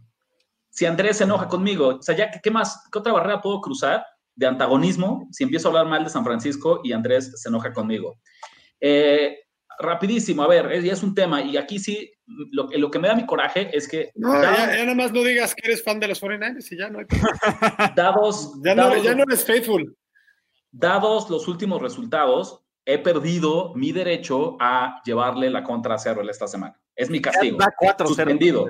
si 0.70 0.86
Andrés 0.86 1.18
se 1.18 1.24
enoja 1.24 1.48
conmigo, 1.48 1.88
o 1.98 2.02
sea, 2.02 2.16
ya, 2.16 2.30
¿qué, 2.30 2.40
qué 2.42 2.50
más, 2.50 2.88
qué 2.90 2.98
otra 2.98 3.12
barrera 3.12 3.40
puedo 3.40 3.60
cruzar 3.60 4.04
de 4.34 4.46
antagonismo 4.46 5.28
si 5.32 5.44
empiezo 5.44 5.68
a 5.68 5.70
hablar 5.70 5.86
mal 5.86 6.04
de 6.04 6.10
San 6.10 6.24
Francisco 6.24 6.80
y 6.84 6.92
Andrés 6.92 7.32
se 7.40 7.48
enoja 7.48 7.72
conmigo? 7.72 8.18
Eh, 8.80 9.36
rapidísimo, 9.80 10.42
a 10.42 10.48
ver, 10.48 10.70
es, 10.72 10.84
ya 10.84 10.92
es 10.92 11.02
un 11.02 11.14
tema, 11.14 11.42
y 11.42 11.56
aquí 11.56 11.78
sí, 11.78 12.12
lo, 12.26 12.68
lo 12.70 12.90
que 12.90 12.98
me 12.98 13.08
da 13.08 13.14
mi 13.14 13.26
coraje 13.26 13.70
es 13.76 13.88
que 13.88 14.10
No, 14.14 14.40
ya, 14.42 14.76
ya 14.76 14.82
nada 14.84 14.94
más 14.94 15.12
no 15.12 15.22
digas 15.22 15.54
que 15.54 15.66
eres 15.68 15.82
fan 15.82 15.98
de 15.98 16.08
los 16.08 16.22
49ers 16.22 16.70
y 16.70 16.76
ya 16.78 16.88
no 16.90 16.98
hay 17.00 17.06
dados, 17.96 18.52
Ya 18.62 18.74
no, 18.74 18.82
dados- 18.88 19.02
ya 19.02 19.14
no 19.14 19.22
eres 19.24 19.44
faithful. 19.44 19.96
dados 20.70 21.28
los 21.30 21.48
últimos 21.48 21.80
resultados, 21.82 22.60
he 22.84 22.98
perdido 22.98 23.72
mi 23.74 23.92
derecho 23.92 24.56
a 24.60 25.00
llevarle 25.04 25.50
la 25.50 25.62
contra 25.62 25.94
a 25.94 25.98
Seattle 25.98 26.30
esta 26.30 26.46
semana. 26.48 26.80
Es 26.96 27.08
mi 27.08 27.20
castigo. 27.20 27.56
va 27.58 27.72
4-0. 27.80 28.06
Suspendido. 28.08 28.66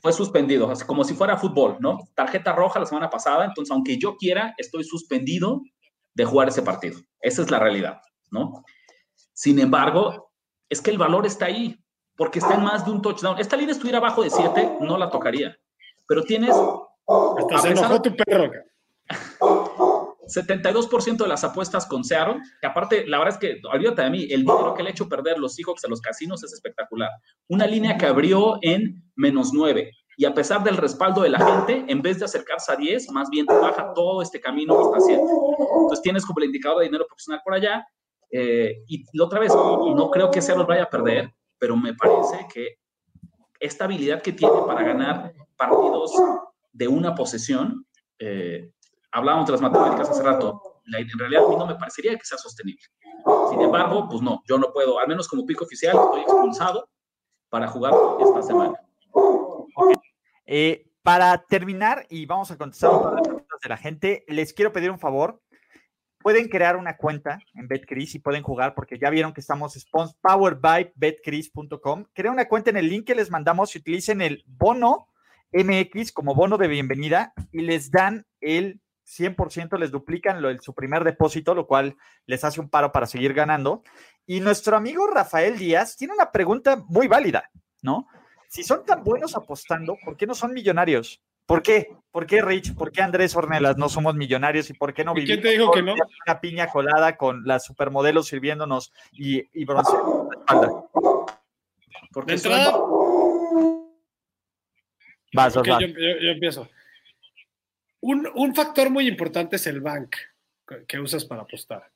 Fue 0.00 0.12
suspendido, 0.12 0.70
así 0.70 0.84
como 0.84 1.04
si 1.04 1.14
fuera 1.14 1.36
fútbol, 1.36 1.76
¿no? 1.80 1.98
Tarjeta 2.14 2.52
roja 2.52 2.80
la 2.80 2.86
semana 2.86 3.08
pasada, 3.10 3.44
entonces 3.44 3.70
aunque 3.70 3.98
yo 3.98 4.16
quiera, 4.16 4.54
estoy 4.58 4.82
suspendido 4.84 5.62
de 6.14 6.24
jugar 6.24 6.48
ese 6.48 6.62
partido. 6.62 6.98
Esa 7.20 7.42
es 7.42 7.50
la 7.50 7.58
realidad, 7.60 8.00
¿no? 8.30 8.64
Sin 9.32 9.58
embargo, 9.60 10.31
es 10.72 10.80
que 10.80 10.90
el 10.90 10.98
valor 10.98 11.26
está 11.26 11.46
ahí, 11.46 11.78
porque 12.16 12.38
está 12.38 12.54
en 12.54 12.62
más 12.62 12.84
de 12.84 12.90
un 12.90 13.02
touchdown. 13.02 13.38
Esta 13.38 13.56
línea 13.56 13.72
estuviera 13.72 13.98
abajo 13.98 14.22
de 14.22 14.30
7, 14.30 14.78
no 14.80 14.96
la 14.96 15.10
tocaría. 15.10 15.54
Pero 16.08 16.22
tienes 16.22 16.56
Hasta 16.56 17.58
se 17.58 17.68
enojó 17.68 18.00
tu 18.00 18.16
perro. 18.16 18.50
cabrón. 18.50 20.12
72% 20.26 21.16
de 21.16 21.28
las 21.28 21.44
apuestas 21.44 21.84
con 21.84 22.04
Seattle, 22.04 22.40
que 22.60 22.66
aparte, 22.66 23.06
la 23.06 23.18
verdad 23.18 23.34
es 23.34 23.40
que, 23.40 23.60
olvídate 23.70 24.02
de 24.02 24.10
mí, 24.10 24.22
el 24.30 24.40
dinero 24.40 24.72
que 24.72 24.82
le 24.82 24.88
ha 24.88 24.92
hecho 24.92 25.08
perder 25.08 25.38
los 25.38 25.54
Seahawks 25.54 25.84
a 25.84 25.88
los 25.88 26.00
casinos 26.00 26.42
es 26.42 26.54
espectacular. 26.54 27.10
Una 27.48 27.66
línea 27.66 27.98
que 27.98 28.06
abrió 28.06 28.58
en 28.62 29.02
menos 29.14 29.50
9, 29.52 29.92
y 30.16 30.24
a 30.24 30.32
pesar 30.32 30.62
del 30.62 30.76
respaldo 30.78 31.22
de 31.22 31.30
la 31.30 31.38
gente, 31.38 31.84
en 31.86 32.00
vez 32.00 32.18
de 32.18 32.24
acercarse 32.24 32.72
a 32.72 32.76
10, 32.76 33.10
más 33.10 33.28
bien 33.28 33.44
baja 33.44 33.92
todo 33.94 34.22
este 34.22 34.40
camino 34.40 34.80
hasta 34.80 35.00
7. 35.00 35.20
Entonces 35.20 36.02
tienes 36.02 36.24
como 36.24 36.38
el 36.38 36.46
indicador 36.46 36.78
de 36.78 36.84
dinero 36.86 37.06
profesional 37.06 37.40
por 37.44 37.54
allá, 37.54 37.86
eh, 38.32 38.82
y 38.88 39.04
la 39.16 39.24
otra 39.26 39.38
vez, 39.38 39.54
no 39.54 40.10
creo 40.10 40.30
que 40.30 40.40
Seattle 40.42 40.64
vaya 40.66 40.84
a 40.84 40.90
perder, 40.90 41.32
pero 41.58 41.76
me 41.76 41.94
parece 41.94 42.46
que 42.52 42.78
esta 43.60 43.84
habilidad 43.84 44.20
que 44.22 44.32
tiene 44.32 44.54
para 44.66 44.82
ganar 44.82 45.32
partidos 45.56 46.12
de 46.72 46.88
una 46.88 47.14
posesión, 47.14 47.86
eh, 48.18 48.72
hablábamos 49.12 49.46
de 49.46 49.52
las 49.52 49.60
matemáticas 49.60 50.10
hace 50.10 50.22
rato, 50.22 50.80
la- 50.86 50.98
en 50.98 51.08
realidad 51.18 51.44
a 51.44 51.48
mí 51.48 51.56
no 51.56 51.66
me 51.66 51.74
parecería 51.76 52.16
que 52.18 52.24
sea 52.24 52.38
sostenible. 52.38 52.82
Sin 53.50 53.60
embargo, 53.60 54.08
pues 54.08 54.20
no, 54.22 54.42
yo 54.48 54.58
no 54.58 54.72
puedo, 54.72 54.98
al 54.98 55.06
menos 55.06 55.28
como 55.28 55.44
pico 55.46 55.64
oficial, 55.64 55.96
estoy 55.96 56.22
expulsado 56.22 56.88
para 57.50 57.68
jugar 57.68 57.92
esta 58.20 58.42
semana. 58.42 58.74
Eh, 60.46 60.88
para 61.02 61.44
terminar, 61.44 62.06
y 62.10 62.26
vamos 62.26 62.50
a 62.50 62.56
contestar 62.58 62.90
de 63.16 63.22
preguntas 63.22 63.60
de 63.62 63.68
la 63.68 63.76
gente, 63.76 64.24
les 64.28 64.52
quiero 64.52 64.72
pedir 64.72 64.90
un 64.90 64.98
favor. 64.98 65.40
Pueden 66.22 66.48
crear 66.48 66.76
una 66.76 66.96
cuenta 66.96 67.38
en 67.54 67.66
BetCris 67.68 68.14
y 68.14 68.18
pueden 68.20 68.42
jugar 68.42 68.74
porque 68.74 68.98
ya 68.98 69.10
vieron 69.10 69.32
que 69.32 69.40
estamos 69.40 69.86
powered 70.20 70.58
by 70.60 70.92
betcris.com. 70.94 72.04
Crea 72.14 72.30
una 72.30 72.46
cuenta 72.48 72.70
en 72.70 72.76
el 72.76 72.88
link 72.88 73.06
que 73.06 73.14
les 73.14 73.30
mandamos 73.30 73.74
y 73.74 73.78
utilicen 73.78 74.20
el 74.20 74.44
bono 74.46 75.08
MX 75.52 76.12
como 76.12 76.34
bono 76.34 76.56
de 76.58 76.68
bienvenida 76.68 77.32
y 77.50 77.62
les 77.62 77.90
dan 77.90 78.24
el 78.40 78.80
100%, 79.04 79.76
les 79.78 79.90
duplican 79.90 80.42
el- 80.44 80.60
su 80.60 80.74
primer 80.74 81.04
depósito, 81.04 81.54
lo 81.54 81.66
cual 81.66 81.96
les 82.26 82.44
hace 82.44 82.60
un 82.60 82.70
paro 82.70 82.92
para 82.92 83.06
seguir 83.06 83.34
ganando. 83.34 83.82
Y 84.24 84.40
nuestro 84.40 84.76
amigo 84.76 85.06
Rafael 85.08 85.58
Díaz 85.58 85.96
tiene 85.96 86.14
una 86.14 86.30
pregunta 86.30 86.76
muy 86.86 87.08
válida, 87.08 87.50
¿no? 87.82 88.06
Si 88.48 88.62
son 88.62 88.84
tan 88.86 89.02
buenos 89.02 89.34
apostando, 89.34 89.96
¿por 90.04 90.16
qué 90.16 90.26
no 90.26 90.34
son 90.34 90.52
millonarios? 90.52 91.20
¿Por 91.46 91.62
qué? 91.62 91.88
¿Por 92.10 92.26
qué 92.26 92.42
Rich? 92.42 92.74
¿Por 92.74 92.92
qué 92.92 93.00
Andrés 93.02 93.34
Ornelas 93.36 93.76
no 93.78 93.88
somos 93.88 94.14
millonarios? 94.14 94.68
¿Y 94.70 94.74
por 94.74 94.92
qué 94.92 95.04
no 95.04 95.12
¿Y 95.12 95.24
quién 95.24 95.40
vivimos 95.40 95.42
te 95.42 95.50
dijo 95.50 95.70
que 95.72 95.82
no? 95.82 95.94
Una 96.26 96.40
piña 96.40 96.66
colada 96.68 97.16
con 97.16 97.44
las 97.46 97.64
supermodelos 97.64 98.28
sirviéndonos 98.28 98.92
y, 99.12 99.42
y 99.58 99.64
bronceando 99.64 100.28
la 100.30 100.38
espalda. 100.40 100.84
Porque 102.12 102.36
De 102.36 102.48
Vas, 105.34 105.54
vas, 105.56 105.66
yo, 105.66 105.86
yo- 105.86 105.86
yo 105.96 106.30
empiezo. 106.30 106.68
Un, 108.00 108.28
un 108.34 108.54
factor 108.54 108.90
muy 108.90 109.08
importante 109.08 109.56
es 109.56 109.66
el 109.66 109.80
bank 109.80 110.16
que- 110.68 110.84
que 110.86 111.00
usas 111.00 111.24
para 111.24 111.42
apostar. 111.42 111.90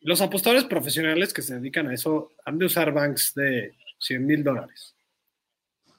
Los 0.00 0.20
apostadores 0.20 0.64
profesionales 0.64 1.32
que 1.34 1.42
se 1.42 1.56
dedican 1.56 1.88
a 1.88 1.94
eso 1.94 2.32
han 2.44 2.58
de 2.58 2.66
usar 2.66 2.92
banks 2.92 3.34
de 3.34 3.74
100 3.98 4.24
mil 4.24 4.44
dólares 4.44 4.94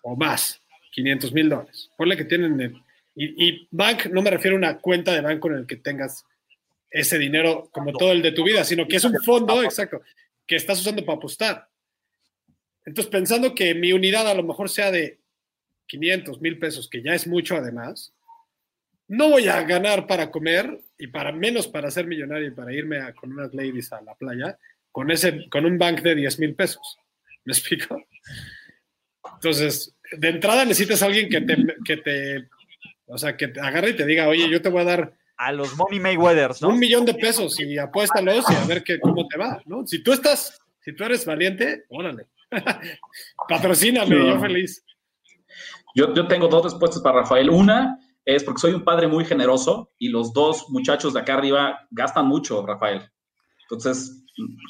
o 0.04 0.16
más, 0.16 0.62
500 0.96 1.34
mil 1.34 1.50
dólares. 1.50 1.92
Ponle 1.98 2.16
que 2.18 2.24
tienen. 2.26 2.60
el- 2.62 2.82
y, 3.18 3.48
y 3.50 3.68
bank 3.72 4.08
no 4.08 4.22
me 4.22 4.30
refiero 4.30 4.56
a 4.56 4.60
una 4.60 4.78
cuenta 4.80 5.14
de 5.14 5.22
banco 5.22 5.50
en 5.50 5.56
el 5.58 5.68
que 5.68 5.76
tengas 5.78 6.26
ese 6.90 7.18
dinero 7.18 7.70
como 7.72 7.92
todo 7.94 8.12
el 8.12 8.22
de 8.22 8.32
tu 8.32 8.44
vida, 8.44 8.64
sino 8.64 8.88
que 8.88 8.96
es 8.98 9.04
un 9.06 9.16
fondo, 9.24 9.62
exacto, 9.64 10.02
que 10.48 10.56
estás 10.56 10.80
usando 10.82 11.06
para 11.06 11.18
apostar. 11.18 11.70
Entonces, 12.86 13.10
pensando 13.12 13.54
que 13.56 13.74
mi 13.74 13.92
unidad 13.94 14.28
a 14.30 14.34
lo 14.34 14.44
mejor 14.44 14.70
sea 14.70 14.92
de 14.92 15.20
500 15.88 16.40
mil 16.42 16.60
pesos, 16.60 16.90
que 16.90 17.02
ya 17.02 17.14
es 17.14 17.26
mucho 17.28 17.56
además, 17.56 18.14
no 19.08 19.30
voy 19.30 19.48
a 19.48 19.62
ganar 19.64 20.08
para 20.08 20.30
comer 20.32 20.82
y 20.98 21.08
para 21.08 21.32
menos 21.32 21.68
para 21.68 21.92
ser 21.92 22.08
millonario 22.08 22.48
y 22.48 22.52
para 22.52 22.74
irme 22.74 23.00
a- 23.00 23.14
con 23.14 23.32
unas 23.34 23.54
ladies 23.54 23.92
a 23.94 24.02
la 24.02 24.16
playa 24.16 24.58
con, 24.92 25.10
ese, 25.12 25.50
con 25.50 25.66
un 25.66 25.78
bank 25.78 26.02
de 26.02 26.16
10 26.16 26.40
mil 26.40 26.54
pesos. 26.56 26.98
¿Me 27.44 27.54
explico? 27.54 28.02
Entonces, 29.36 29.95
de 30.12 30.30
entrada 30.30 30.66
necesitas 30.66 31.02
a 31.02 31.06
alguien 31.08 31.30
que 31.30 31.42
te, 31.42 31.58
que 31.84 31.98
te, 31.98 32.48
o 33.08 33.18
sea, 33.18 33.36
que 33.38 33.48
te 33.50 33.60
agarre 33.60 33.92
y 33.92 33.96
te 33.96 34.06
diga, 34.06 34.28
oye, 34.28 34.50
yo 34.50 34.62
te 34.62 34.70
voy 34.70 34.82
a 34.82 34.86
dar 34.86 35.14
A 35.38 35.52
los 35.52 35.76
Money 35.76 36.00
Mayweathers, 36.00 36.62
¿no? 36.62 36.70
un 36.70 36.80
millón 36.80 37.06
de 37.06 37.14
pesos 37.14 37.60
y 37.60 37.78
apuéstalos 37.78 38.46
y 38.50 38.56
a 38.56 38.66
ver 38.66 38.84
qué, 38.84 39.00
cómo 39.00 39.28
te 39.28 39.38
va, 39.38 39.62
¿no? 39.66 39.86
Si 39.86 40.02
tú 40.02 40.14
estás, 40.14 40.60
si 40.82 40.96
tú 40.96 41.04
eres 41.04 41.26
valiente, 41.26 41.84
órale. 41.90 42.28
Patrocíname, 43.50 44.16
No. 44.16 44.28
yo 44.28 44.40
feliz. 44.40 44.84
Yo, 45.96 46.14
yo 46.14 46.28
tengo 46.28 46.48
dos 46.48 46.64
respuestas 46.64 47.02
para 47.02 47.22
Rafael. 47.22 47.50
Una 47.50 47.98
es 48.26 48.44
porque 48.44 48.60
soy 48.62 48.74
un 48.74 48.84
padre 48.84 49.08
muy 49.08 49.24
generoso 49.26 49.92
y 49.98 50.10
los 50.10 50.34
dos 50.34 50.66
muchachos 50.70 51.14
de 51.14 51.20
acá 51.22 51.36
arriba 51.36 51.88
gastan 51.92 52.28
mucho, 52.28 52.66
Rafael. 52.66 53.02
Entonces, 53.64 54.24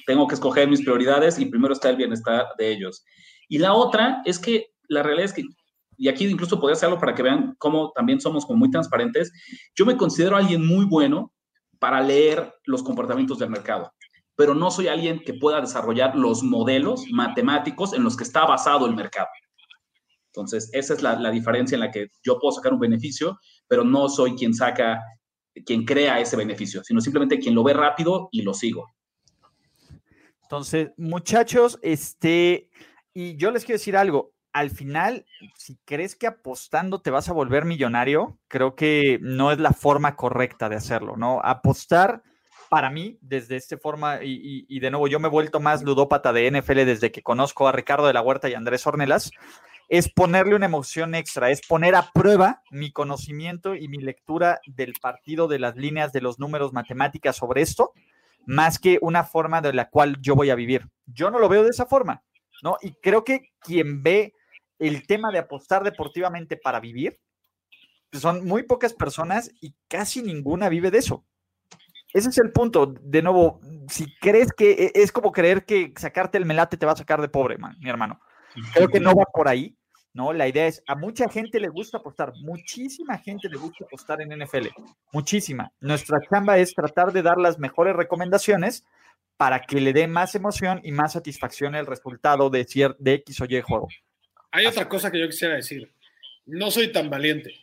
tengo 0.06 0.28
que 0.28 0.36
escoger 0.36 0.68
mis 0.68 0.82
prioridades 0.84 1.40
y 1.40 1.46
primero 1.46 1.74
está 1.74 1.90
el 1.90 1.96
bienestar 1.96 2.46
de 2.58 2.72
ellos. 2.72 3.04
Y 3.50 3.58
la 3.58 3.74
otra 3.74 4.22
es 4.26 4.40
que 4.40 4.68
la 4.90 5.04
realidad 5.04 5.26
es 5.26 5.34
que, 5.34 5.44
y 5.98 6.08
aquí 6.08 6.26
incluso 6.26 6.60
podría 6.60 6.76
hacerlo 6.76 7.00
para 7.00 7.16
que 7.16 7.24
vean 7.24 7.56
cómo 7.58 7.92
también 7.94 8.20
somos 8.20 8.46
como 8.46 8.60
muy 8.60 8.70
transparentes, 8.70 9.32
yo 9.76 9.86
me 9.86 9.98
considero 9.98 10.36
alguien 10.36 10.66
muy 10.66 10.86
bueno 10.86 11.32
para 11.80 12.02
leer 12.02 12.54
los 12.66 12.84
comportamientos 12.84 13.40
del 13.40 13.50
mercado, 13.50 13.92
pero 14.36 14.54
no 14.54 14.72
soy 14.72 14.88
alguien 14.88 15.20
que 15.20 15.34
pueda 15.34 15.62
desarrollar 15.62 16.16
los 16.16 16.44
modelos 16.44 17.06
matemáticos 17.12 17.94
en 17.94 18.04
los 18.04 18.18
que 18.18 18.24
está 18.24 18.46
basado 18.46 18.86
el 18.86 18.96
mercado. 18.96 19.28
Entonces, 20.28 20.70
esa 20.74 20.94
es 20.94 21.02
la, 21.02 21.18
la 21.18 21.32
diferencia 21.32 21.76
en 21.76 21.80
la 21.80 21.92
que 21.92 22.08
yo 22.24 22.38
puedo 22.40 22.52
sacar 22.52 22.74
un 22.74 22.80
beneficio, 22.80 23.40
pero 23.68 23.86
no 23.86 24.10
soy 24.10 24.36
quien 24.36 24.54
saca, 24.54 25.02
quien 25.66 25.86
crea 25.86 26.20
ese 26.20 26.36
beneficio, 26.36 26.84
sino 26.84 27.00
simplemente 27.00 27.40
quien 27.40 27.56
lo 27.56 27.64
ve 27.64 27.74
rápido 27.74 28.28
y 28.32 28.42
lo 28.42 28.54
sigo. 28.54 28.86
Entonces, 30.46 30.92
muchachos, 30.98 31.80
este, 31.82 32.70
y 33.14 33.36
yo 33.36 33.50
les 33.50 33.66
quiero 33.66 33.80
decir 33.80 33.98
algo. 33.98 34.35
Al 34.56 34.70
final, 34.70 35.26
si 35.58 35.76
crees 35.84 36.16
que 36.16 36.28
apostando 36.28 37.02
te 37.02 37.12
vas 37.12 37.28
a 37.28 37.34
volver 37.34 37.66
millonario, 37.66 38.40
creo 38.48 38.74
que 38.74 39.20
no 39.22 39.52
es 39.52 39.60
la 39.60 39.74
forma 39.74 40.16
correcta 40.16 40.70
de 40.70 40.78
hacerlo, 40.78 41.18
¿no? 41.18 41.42
Apostar 41.44 42.24
para 42.70 42.90
mí, 42.90 43.18
desde 43.20 43.58
esta 43.58 43.78
forma, 43.78 44.20
y, 44.24 44.80
de 44.80 44.92
nuevo, 44.92 45.10
yo 45.10 45.20
me 45.20 45.28
he 45.28 45.32
vuelto 45.32 45.60
más 45.60 45.84
ludópata 45.84 46.32
de 46.32 46.50
NFL 46.50 46.86
desde 46.86 47.12
que 47.12 47.22
conozco 47.22 47.68
a 47.68 47.74
Ricardo 47.74 48.08
de 48.08 48.14
la 48.14 48.22
Huerta 48.22 48.48
y 48.48 48.54
Andrés 48.54 48.88
Ornelas, 48.88 49.30
es 49.90 50.10
ponerle 50.10 50.56
una 50.56 50.68
emoción 50.68 51.16
extra, 51.16 51.50
es 51.50 51.60
poner 51.68 51.94
a 51.94 52.10
prueba 52.14 52.62
mi 52.72 52.94
conocimiento 52.94 53.76
y 53.76 53.90
mi 53.90 53.98
lectura 53.98 54.62
del 54.68 54.94
partido, 55.02 55.50
de 55.50 55.60
las 55.60 55.76
líneas, 55.76 56.14
de 56.14 56.22
los 56.22 56.40
números, 56.40 56.72
matemáticas 56.72 57.36
sobre 57.36 57.62
esto, 57.62 57.92
más 58.46 58.80
que 58.80 59.00
una 59.02 59.26
forma 59.26 59.60
de 59.60 59.74
la 59.74 59.90
cual 59.90 60.16
yo 60.22 60.34
voy 60.34 60.50
a 60.50 60.56
vivir. 60.56 60.88
Yo 61.08 61.30
no 61.30 61.40
lo 61.40 61.50
veo 61.50 61.66
de 61.66 61.72
esa 61.72 61.86
forma, 61.86 62.24
¿no? 62.64 62.78
Y 62.82 62.94
creo 63.02 63.26
que 63.26 63.50
quien 63.60 64.02
ve 64.02 64.34
el 64.88 65.06
tema 65.08 65.32
de 65.32 65.40
apostar 65.40 65.84
deportivamente 65.84 66.58
para 66.58 66.80
vivir, 66.80 67.20
son 68.12 68.46
muy 68.46 68.64
pocas 68.64 68.94
personas 68.94 69.52
y 69.62 69.74
casi 69.88 70.22
ninguna 70.22 70.70
vive 70.70 70.92
de 70.92 71.00
eso. 71.00 71.26
Ese 72.14 72.30
es 72.30 72.38
el 72.38 72.52
punto. 72.52 72.94
De 73.02 73.22
nuevo, 73.22 73.60
si 73.90 74.14
crees 74.18 74.54
que 74.54 74.72
e, 74.72 74.92
es 74.96 75.12
como 75.12 75.32
creer 75.32 75.66
que 75.66 75.94
sacarte 75.98 76.38
el 76.38 76.46
melate 76.46 76.78
te 76.78 76.86
va 76.86 76.94
a 76.94 76.98
sacar 76.98 77.22
de 77.22 77.28
pobre, 77.28 77.58
mi 77.80 77.90
hermano. 77.90 78.20
Creo 78.74 78.88
que 78.88 79.02
no 79.02 79.14
va 79.14 79.26
por 79.26 79.50
ahí, 79.50 79.76
¿no? 80.14 80.32
La 80.32 80.48
idea 80.48 80.66
es, 80.66 80.82
a 80.88 80.96
mucha 80.96 81.28
gente 81.28 81.60
le 81.60 81.68
gusta 81.68 81.98
apostar, 81.98 82.32
muchísima 82.42 83.18
gente 83.18 83.50
le 83.50 83.58
gusta 83.58 83.84
apostar 83.84 84.22
en 84.22 84.42
NFL, 84.42 84.68
muchísima. 85.12 85.74
Nuestra 85.82 86.20
chamba 86.30 86.58
es 86.58 86.74
tratar 86.74 87.12
de 87.12 87.22
dar 87.22 87.38
las 87.38 87.60
mejores 87.60 87.98
recomendaciones 87.98 88.86
para 89.36 89.60
que 89.60 89.82
le 89.82 89.92
dé 89.92 90.08
más 90.08 90.34
emoción 90.36 90.80
y 90.84 90.94
más 90.94 91.14
satisfacción 91.14 91.76
el 91.76 91.86
resultado 91.86 92.50
de, 92.50 92.66
de 92.98 93.14
X 93.14 93.42
o 93.42 93.46
Y 93.46 93.60
juego. 93.60 93.90
Hay 94.56 94.66
otra 94.66 94.88
cosa 94.88 95.12
que 95.12 95.20
yo 95.20 95.28
quisiera 95.28 95.56
decir. 95.56 95.92
No 96.46 96.72
soy 96.72 96.92
tan 96.92 97.10
valiente. 97.10 97.54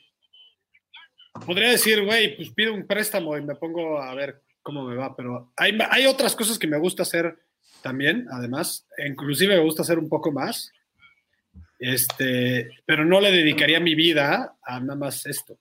Podría 1.46 1.70
decir, 1.70 2.04
güey, 2.04 2.36
pues 2.36 2.50
pido 2.50 2.74
un 2.74 2.86
préstamo 2.86 3.36
y 3.36 3.42
me 3.42 3.54
pongo 3.54 4.00
a 4.00 4.14
ver 4.14 4.42
cómo 4.62 4.84
me 4.84 4.94
va, 4.94 5.16
pero 5.16 5.52
hay, 5.56 5.76
hay 5.90 6.06
otras 6.06 6.36
cosas 6.36 6.58
que 6.58 6.66
me 6.66 6.78
gusta 6.78 7.02
hacer 7.02 7.36
también, 7.80 8.28
además, 8.30 8.86
inclusive 9.04 9.56
me 9.56 9.62
gusta 9.62 9.82
hacer 9.82 9.98
un 9.98 10.08
poco 10.08 10.30
más 10.30 10.72
este, 11.82 12.70
pero 12.86 13.04
no 13.04 13.20
le 13.20 13.32
dedicaría 13.32 13.80
mi 13.80 13.96
vida 13.96 14.56
a 14.62 14.78
nada 14.78 14.94
más 14.94 15.26
esto. 15.26 15.58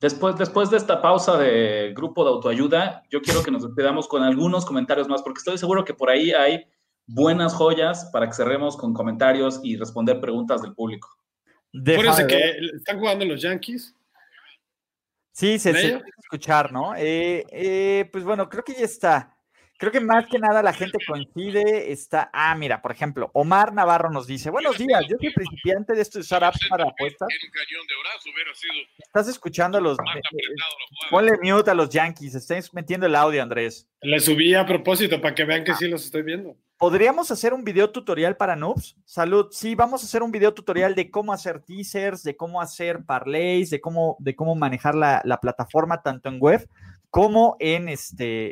Después, 0.00 0.36
después 0.36 0.70
de 0.70 0.78
esta 0.78 1.02
pausa 1.02 1.36
de 1.36 1.92
grupo 1.94 2.24
de 2.24 2.30
autoayuda, 2.30 3.02
yo 3.10 3.20
quiero 3.20 3.42
que 3.42 3.50
nos 3.50 3.62
despedamos 3.62 4.08
con 4.08 4.22
algunos 4.22 4.64
comentarios 4.64 5.08
más, 5.08 5.22
porque 5.22 5.38
estoy 5.38 5.58
seguro 5.58 5.84
que 5.84 5.92
por 5.92 6.08
ahí 6.08 6.32
hay 6.32 6.64
buenas 7.06 7.54
joyas 7.54 8.10
para 8.12 8.26
que 8.26 8.34
cerremos 8.34 8.76
con 8.76 8.94
comentarios 8.94 9.60
y 9.62 9.76
responder 9.76 10.20
preguntas 10.20 10.62
del 10.62 10.74
público. 10.74 11.08
Acuérdense 11.74 12.26
que 12.26 12.58
están 12.74 12.98
jugando 12.98 13.24
los 13.24 13.40
Yankees. 13.40 13.94
Sí, 15.32 15.58
se, 15.58 15.72
se 15.72 16.02
escuchar, 16.18 16.72
¿no? 16.72 16.94
Eh, 16.94 17.46
eh, 17.50 18.08
pues 18.12 18.22
bueno, 18.22 18.48
creo 18.48 18.62
que 18.62 18.74
ya 18.74 18.84
está. 18.84 19.36
Creo 19.82 19.90
que 19.90 20.00
más 20.00 20.26
que 20.28 20.38
nada 20.38 20.62
la 20.62 20.72
gente 20.72 20.96
coincide, 21.04 21.90
está, 21.90 22.30
ah, 22.32 22.54
mira, 22.54 22.80
por 22.80 22.92
ejemplo, 22.92 23.32
Omar 23.34 23.72
Navarro 23.72 24.12
nos 24.12 24.28
dice, 24.28 24.48
buenos 24.48 24.78
días, 24.78 25.04
yo 25.08 25.16
soy 25.18 25.32
principiante 25.32 25.94
de 25.94 26.02
esto 26.02 26.20
de 26.20 26.20
usar 26.20 26.44
apps 26.44 26.68
para 26.68 26.84
apuestas. 26.84 27.28
Estás 28.98 29.26
escuchando 29.26 29.78
a 29.78 29.80
los, 29.80 29.98
eh, 29.98 30.18
eh, 30.18 30.54
ponle 31.10 31.32
mute 31.42 31.72
a 31.72 31.74
los 31.74 31.88
Yankees, 31.88 32.36
estáis 32.36 32.72
metiendo 32.72 33.06
el 33.06 33.16
audio, 33.16 33.42
Andrés. 33.42 33.88
Le 34.02 34.20
subí 34.20 34.54
a 34.54 34.64
propósito 34.64 35.20
para 35.20 35.34
que 35.34 35.44
vean 35.44 35.64
que 35.64 35.74
sí 35.74 35.88
los 35.88 36.04
estoy 36.04 36.22
viendo. 36.22 36.56
¿Podríamos 36.82 37.30
hacer 37.30 37.54
un 37.54 37.62
video 37.62 37.92
tutorial 37.92 38.36
para 38.36 38.56
noobs? 38.56 38.96
Salud. 39.04 39.46
Sí, 39.52 39.76
vamos 39.76 40.02
a 40.02 40.06
hacer 40.06 40.20
un 40.20 40.32
video 40.32 40.52
tutorial 40.52 40.96
de 40.96 41.12
cómo 41.12 41.32
hacer 41.32 41.60
teasers, 41.62 42.24
de 42.24 42.36
cómo 42.36 42.60
hacer 42.60 43.04
parlays, 43.04 43.70
de 43.70 43.80
cómo, 43.80 44.16
de 44.18 44.34
cómo 44.34 44.56
manejar 44.56 44.96
la, 44.96 45.22
la 45.24 45.38
plataforma 45.38 46.02
tanto 46.02 46.28
en 46.28 46.40
web 46.40 46.68
como 47.08 47.56
en 47.60 47.88
este, 47.88 48.50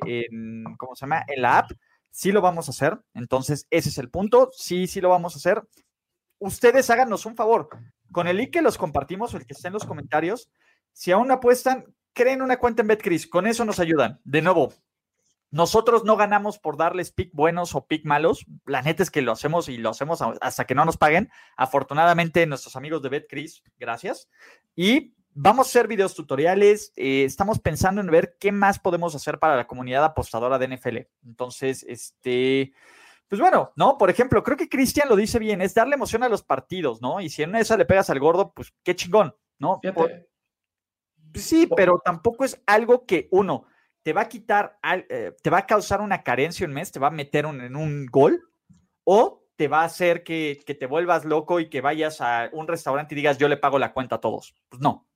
¿cómo 0.78 0.94
se 0.94 1.00
llama? 1.00 1.24
En 1.26 1.42
la 1.42 1.58
app. 1.58 1.72
Sí 2.12 2.30
lo 2.30 2.40
vamos 2.40 2.68
a 2.68 2.70
hacer. 2.70 3.00
Entonces, 3.14 3.66
ese 3.68 3.88
es 3.88 3.98
el 3.98 4.10
punto. 4.10 4.50
Sí, 4.52 4.86
sí 4.86 5.00
lo 5.00 5.08
vamos 5.08 5.34
a 5.34 5.38
hacer. 5.38 5.64
Ustedes 6.38 6.88
háganos 6.88 7.26
un 7.26 7.34
favor. 7.34 7.68
Con 8.12 8.28
el 8.28 8.36
link 8.36 8.52
que 8.52 8.62
los 8.62 8.78
compartimos 8.78 9.34
o 9.34 9.38
el 9.38 9.44
que 9.44 9.54
está 9.54 9.66
en 9.66 9.74
los 9.74 9.84
comentarios, 9.84 10.48
si 10.92 11.10
aún 11.10 11.32
apuestan, 11.32 11.84
creen 12.12 12.42
una 12.42 12.58
cuenta 12.58 12.82
en 12.82 12.86
BetCris. 12.86 13.26
Con 13.26 13.48
eso 13.48 13.64
nos 13.64 13.80
ayudan. 13.80 14.20
De 14.22 14.40
nuevo, 14.40 14.72
nosotros 15.50 16.04
no 16.04 16.16
ganamos 16.16 16.58
por 16.58 16.76
darles 16.76 17.12
pick 17.12 17.30
buenos 17.32 17.74
o 17.74 17.86
pick 17.86 18.04
malos. 18.04 18.46
La 18.66 18.82
neta 18.82 19.02
es 19.02 19.10
que 19.10 19.22
lo 19.22 19.32
hacemos 19.32 19.68
y 19.68 19.78
lo 19.78 19.90
hacemos 19.90 20.22
hasta 20.40 20.64
que 20.64 20.74
no 20.74 20.84
nos 20.84 20.96
paguen. 20.96 21.30
Afortunadamente, 21.56 22.46
nuestros 22.46 22.76
amigos 22.76 23.02
de 23.02 23.08
BetCris, 23.08 23.62
gracias. 23.78 24.28
Y 24.76 25.14
Vamos 25.32 25.68
a 25.68 25.70
hacer 25.70 25.86
videos 25.86 26.14
tutoriales. 26.14 26.92
Eh, 26.96 27.22
estamos 27.24 27.60
pensando 27.60 28.00
en 28.00 28.08
ver 28.08 28.36
qué 28.40 28.50
más 28.50 28.80
podemos 28.80 29.14
hacer 29.14 29.38
para 29.38 29.56
la 29.56 29.66
comunidad 29.66 30.04
apostadora 30.04 30.58
de 30.58 30.76
NFL. 30.76 30.98
Entonces, 31.24 31.84
este, 31.88 32.72
pues 33.28 33.40
bueno, 33.40 33.72
¿no? 33.76 33.96
Por 33.96 34.10
ejemplo, 34.10 34.42
creo 34.42 34.56
que 34.56 34.68
Cristian 34.68 35.08
lo 35.08 35.14
dice 35.14 35.38
bien, 35.38 35.62
es 35.62 35.72
darle 35.72 35.94
emoción 35.94 36.24
a 36.24 36.28
los 36.28 36.42
partidos, 36.42 37.00
¿no? 37.00 37.20
Y 37.20 37.30
si 37.30 37.42
en 37.42 37.50
una 37.50 37.58
de 37.58 37.62
esas 37.62 37.78
le 37.78 37.84
pegas 37.84 38.10
al 38.10 38.18
gordo, 38.18 38.52
pues 38.52 38.74
qué 38.82 38.96
chingón, 38.96 39.34
¿no? 39.58 39.80
sí, 41.34 41.68
pero 41.76 42.02
tampoco 42.04 42.44
es 42.44 42.60
algo 42.66 43.06
que 43.06 43.28
uno 43.30 43.66
te 44.02 44.12
va 44.12 44.22
a 44.22 44.28
quitar, 44.28 44.78
eh, 45.08 45.32
te 45.42 45.50
va 45.50 45.58
a 45.58 45.66
causar 45.66 46.00
una 46.00 46.22
carencia 46.22 46.66
un 46.66 46.72
mes, 46.72 46.92
te 46.92 47.00
va 47.00 47.08
a 47.08 47.12
meter 47.12 47.44
en 47.44 47.76
un 47.76 48.06
gol, 48.06 48.42
o 49.04 49.44
te 49.56 49.68
va 49.68 49.82
a 49.82 49.84
hacer 49.84 50.24
que, 50.24 50.60
que 50.64 50.74
te 50.74 50.86
vuelvas 50.86 51.24
loco 51.24 51.60
y 51.60 51.68
que 51.68 51.80
vayas 51.80 52.20
a 52.20 52.48
un 52.52 52.66
restaurante 52.66 53.14
y 53.14 53.16
digas, 53.16 53.38
yo 53.38 53.48
le 53.48 53.56
pago 53.56 53.78
la 53.78 53.92
cuenta 53.92 54.16
a 54.16 54.20
todos. 54.20 54.54
Pues 54.70 54.80
no, 54.80 55.06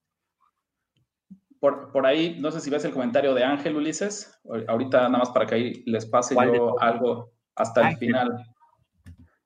por, 1.92 2.06
ahí, 2.06 2.36
no 2.40 2.50
sé 2.50 2.60
si 2.60 2.68
ves 2.68 2.84
el 2.84 2.92
comentario 2.92 3.32
de 3.32 3.42
Ángel 3.42 3.76
Ulises, 3.76 4.38
ahorita 4.68 4.98
nada 5.08 5.18
más 5.18 5.30
para 5.30 5.46
que 5.46 5.54
ahí 5.54 5.82
les 5.86 6.04
pase 6.04 6.34
yo 6.34 6.80
algo 6.80 7.32
hasta 7.54 7.88
el 7.88 7.96
final. 7.96 8.44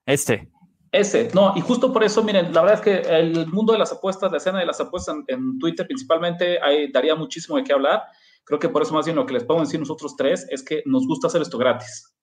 Este. 0.05 0.51
Ese, 0.91 1.31
no, 1.35 1.53
y 1.55 1.61
justo 1.61 1.93
por 1.93 2.03
eso, 2.03 2.25
miren, 2.25 2.53
la 2.53 2.63
verdad 2.63 2.79
es 2.79 2.81
que 2.81 3.17
el 3.17 3.47
mundo 3.49 3.73
de 3.73 3.79
las 3.79 3.93
apuestas, 3.93 4.33
la 4.33 4.39
escena 4.39 4.59
de 4.59 4.67
las 4.67 4.81
apuestas 4.81 5.17
en, 5.29 5.59
Twitter 5.59 5.87
principalmente, 5.87 6.59
hay, 6.61 6.91
daría 6.91 7.15
muchísimo 7.15 7.57
de 7.57 7.65
qué 7.65 7.73
hablar. 7.73 8.03
Creo 8.49 8.59
que 8.59 8.71
por 8.71 8.81
eso 8.81 8.95
más 8.95 9.05
bien 9.05 9.15
lo 9.15 9.27
que 9.27 9.35
les 9.35 9.45
podemos 9.45 9.69
decir 9.69 9.79
nosotros 9.79 10.17
tres 10.17 10.47
es 10.49 10.65
que 10.65 10.83
nos 10.87 11.07
gusta 11.07 11.27
hacer 11.27 11.43
esto 11.43 11.59
gratis, 11.59 12.15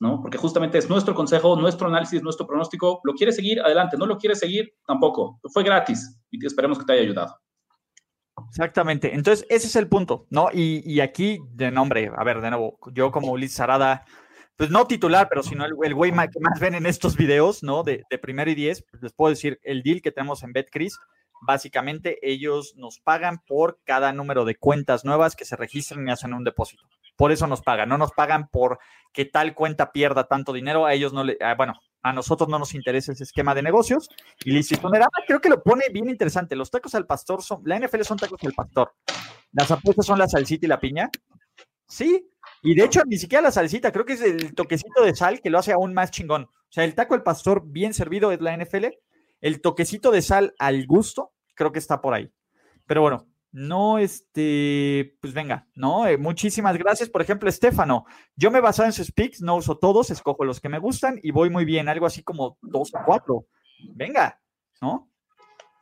¿no? 0.00 0.22
Porque 0.22 0.38
justamente 0.38 0.78
es 0.78 0.88
nuestro 0.88 1.14
consejo, 1.14 1.56
nuestro 1.56 1.88
análisis, 1.88 2.22
nuestro 2.22 2.46
pronóstico. 2.46 3.02
¿Lo 3.04 3.12
quieres 3.12 3.36
seguir? 3.36 3.60
Adelante. 3.60 3.98
¿No 3.98 4.06
lo 4.06 4.16
quieres 4.16 4.38
seguir? 4.38 4.72
Tampoco. 4.86 5.38
Fue 5.52 5.62
gratis 5.62 6.18
y 6.30 6.44
esperemos 6.46 6.78
que 6.78 6.86
te 6.86 6.94
haya 6.94 7.02
ayudado. 7.02 7.38
Exactamente. 8.48 9.14
Entonces, 9.14 9.44
ese 9.50 9.66
es 9.66 9.76
el 9.76 9.88
punto, 9.88 10.26
¿no? 10.30 10.48
Y, 10.54 11.00
aquí, 11.00 11.38
de 11.50 11.70
nombre, 11.70 12.10
a 12.16 12.24
ver, 12.24 12.40
de 12.40 12.48
nuevo, 12.48 12.78
yo 12.94 13.10
como 13.10 13.32
Ulises 13.32 13.60
Arada, 13.60 14.06
pues 14.56 14.70
no 14.70 14.86
titular, 14.86 15.28
pero 15.28 15.42
sino 15.42 15.66
el, 15.66 15.94
güey 15.94 16.12
que 16.12 16.40
más 16.40 16.58
ven 16.58 16.76
en 16.76 16.86
estos 16.86 17.14
videos, 17.14 17.62
¿no? 17.62 17.82
De, 17.82 18.04
de 18.08 18.18
primero 18.18 18.50
y 18.50 18.54
diez, 18.54 18.82
pues 18.90 19.02
les 19.02 19.12
puedo 19.12 19.28
decir, 19.28 19.60
el 19.62 19.82
deal 19.82 20.00
que 20.00 20.12
tenemos 20.12 20.42
en 20.44 20.54
BetCris, 20.54 20.96
básicamente 21.40 22.18
ellos 22.22 22.74
nos 22.76 23.00
pagan 23.00 23.42
por 23.46 23.80
cada 23.84 24.12
número 24.12 24.44
de 24.44 24.56
cuentas 24.56 25.04
nuevas 25.04 25.36
que 25.36 25.44
se 25.44 25.56
registran 25.56 26.06
y 26.06 26.10
hacen 26.10 26.34
un 26.34 26.44
depósito. 26.44 26.84
Por 27.16 27.32
eso 27.32 27.46
nos 27.46 27.62
pagan, 27.62 27.88
no 27.88 27.98
nos 27.98 28.12
pagan 28.12 28.48
por 28.48 28.78
que 29.12 29.24
tal 29.24 29.54
cuenta 29.54 29.92
pierda 29.92 30.28
tanto 30.28 30.52
dinero, 30.52 30.86
a 30.86 30.94
ellos 30.94 31.12
no 31.12 31.24
le, 31.24 31.36
ah, 31.40 31.54
bueno, 31.56 31.74
a 32.02 32.12
nosotros 32.12 32.48
no 32.48 32.58
nos 32.58 32.74
interesa 32.74 33.12
ese 33.12 33.24
esquema 33.24 33.54
de 33.54 33.62
negocios. 33.62 34.08
Y 34.44 34.52
Licitonera 34.52 35.08
creo 35.26 35.40
que 35.40 35.48
lo 35.48 35.62
pone 35.62 35.84
bien 35.92 36.08
interesante. 36.08 36.56
Los 36.56 36.70
tacos 36.70 36.94
al 36.94 37.06
pastor 37.06 37.42
son, 37.42 37.62
la 37.64 37.78
NFL 37.78 38.02
son 38.02 38.18
tacos 38.18 38.40
al 38.44 38.52
pastor. 38.52 38.94
Las 39.52 39.70
apuestas 39.70 40.06
son 40.06 40.18
la 40.18 40.28
salsita 40.28 40.66
y 40.66 40.68
la 40.68 40.78
piña. 40.78 41.10
Sí, 41.86 42.28
y 42.62 42.74
de 42.74 42.84
hecho 42.84 43.02
ni 43.06 43.16
siquiera 43.16 43.42
la 43.42 43.50
salsita, 43.50 43.92
creo 43.92 44.04
que 44.04 44.12
es 44.12 44.20
el 44.20 44.54
toquecito 44.54 45.02
de 45.02 45.14
sal 45.14 45.40
que 45.40 45.50
lo 45.50 45.58
hace 45.58 45.72
aún 45.72 45.94
más 45.94 46.10
chingón. 46.10 46.44
O 46.44 46.72
sea, 46.72 46.84
el 46.84 46.94
taco 46.94 47.14
al 47.14 47.22
pastor 47.22 47.62
bien 47.64 47.94
servido 47.94 48.30
es 48.30 48.40
la 48.40 48.56
NFL. 48.56 48.86
El 49.40 49.60
toquecito 49.60 50.10
de 50.10 50.22
sal 50.22 50.54
al 50.58 50.86
gusto, 50.86 51.32
creo 51.54 51.72
que 51.72 51.78
está 51.78 52.00
por 52.00 52.14
ahí. 52.14 52.30
Pero 52.86 53.02
bueno, 53.02 53.28
no, 53.50 53.98
este, 53.98 55.16
pues 55.20 55.32
venga, 55.32 55.66
¿no? 55.74 56.06
Eh, 56.06 56.18
muchísimas 56.18 56.76
gracias. 56.76 57.08
Por 57.08 57.22
ejemplo, 57.22 57.48
Estefano, 57.48 58.04
yo 58.36 58.50
me 58.50 58.58
he 58.58 58.62
basado 58.62 58.86
en 58.86 58.92
sus 58.92 59.10
picks, 59.10 59.40
no 59.40 59.56
uso 59.56 59.78
todos, 59.78 60.10
escojo 60.10 60.44
los 60.44 60.60
que 60.60 60.68
me 60.68 60.78
gustan 60.78 61.18
y 61.22 61.30
voy 61.30 61.50
muy 61.50 61.64
bien, 61.64 61.88
algo 61.88 62.06
así 62.06 62.22
como 62.22 62.58
dos 62.60 62.92
o 62.94 62.98
cuatro. 63.06 63.46
Venga, 63.94 64.40
¿no? 64.82 65.10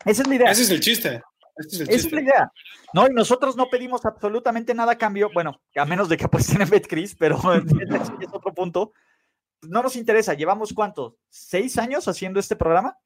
Esa 0.05 0.23
es 0.23 0.29
la 0.29 0.35
idea. 0.35 0.51
Ese 0.51 0.63
es 0.63 0.71
el 0.71 0.81
chiste. 0.81 1.23
Esa 1.57 1.85
es 1.85 2.13
la 2.13 2.21
idea. 2.21 2.53
No, 2.93 3.07
y 3.07 3.15
nosotros 3.15 3.57
no 3.57 3.69
pedimos 3.69 4.05
absolutamente 4.05 4.75
nada 4.75 4.93
a 4.93 4.99
cambio, 4.99 5.31
bueno, 5.35 5.61
a 5.75 5.85
menos 5.85 6.09
de 6.09 6.17
que 6.17 6.25
apuesten 6.25 6.63
en 6.63 6.71
BetCris, 6.71 7.17
pero 7.17 7.37
es 8.21 8.33
otro 8.33 8.55
punto. 8.55 8.93
No 9.63 9.83
nos 9.83 9.97
interesa, 9.97 10.35
llevamos 10.35 10.73
cuántos, 10.73 11.15
seis 11.29 11.79
años 11.79 12.07
haciendo 12.07 12.39
este 12.39 12.57
programa. 12.57 12.97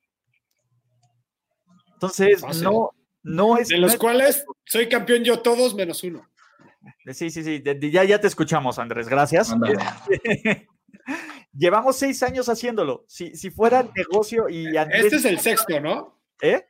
Entonces, 2.01 2.43
no, 2.63 2.93
no 3.23 3.59
es. 3.59 3.69
De 3.69 3.77
los 3.77 3.97
cuales 3.97 4.47
soy 4.65 4.89
campeón 4.89 5.23
yo 5.23 5.41
todos 5.41 5.75
menos 5.75 6.03
uno. 6.03 6.27
Sí, 7.13 7.31
sí, 7.31 7.45
sí. 7.45 7.63
Ya, 7.63 8.05
ya 8.05 8.19
te 8.19 8.27
escuchamos, 8.27 8.79
Andrés. 8.79 9.07
Gracias. 9.07 9.55
Llevamos 11.53 11.97
seis 11.97 12.23
años 12.23 12.49
haciéndolo. 12.49 13.05
Si, 13.07 13.37
si 13.37 13.51
fuera 13.51 13.87
negocio 13.95 14.49
y 14.49 14.75
Este 14.77 15.17
es 15.17 15.25
el 15.27 15.41
sexto, 15.41 15.79
¿no? 15.79 16.19
¿Eh? 16.41 16.65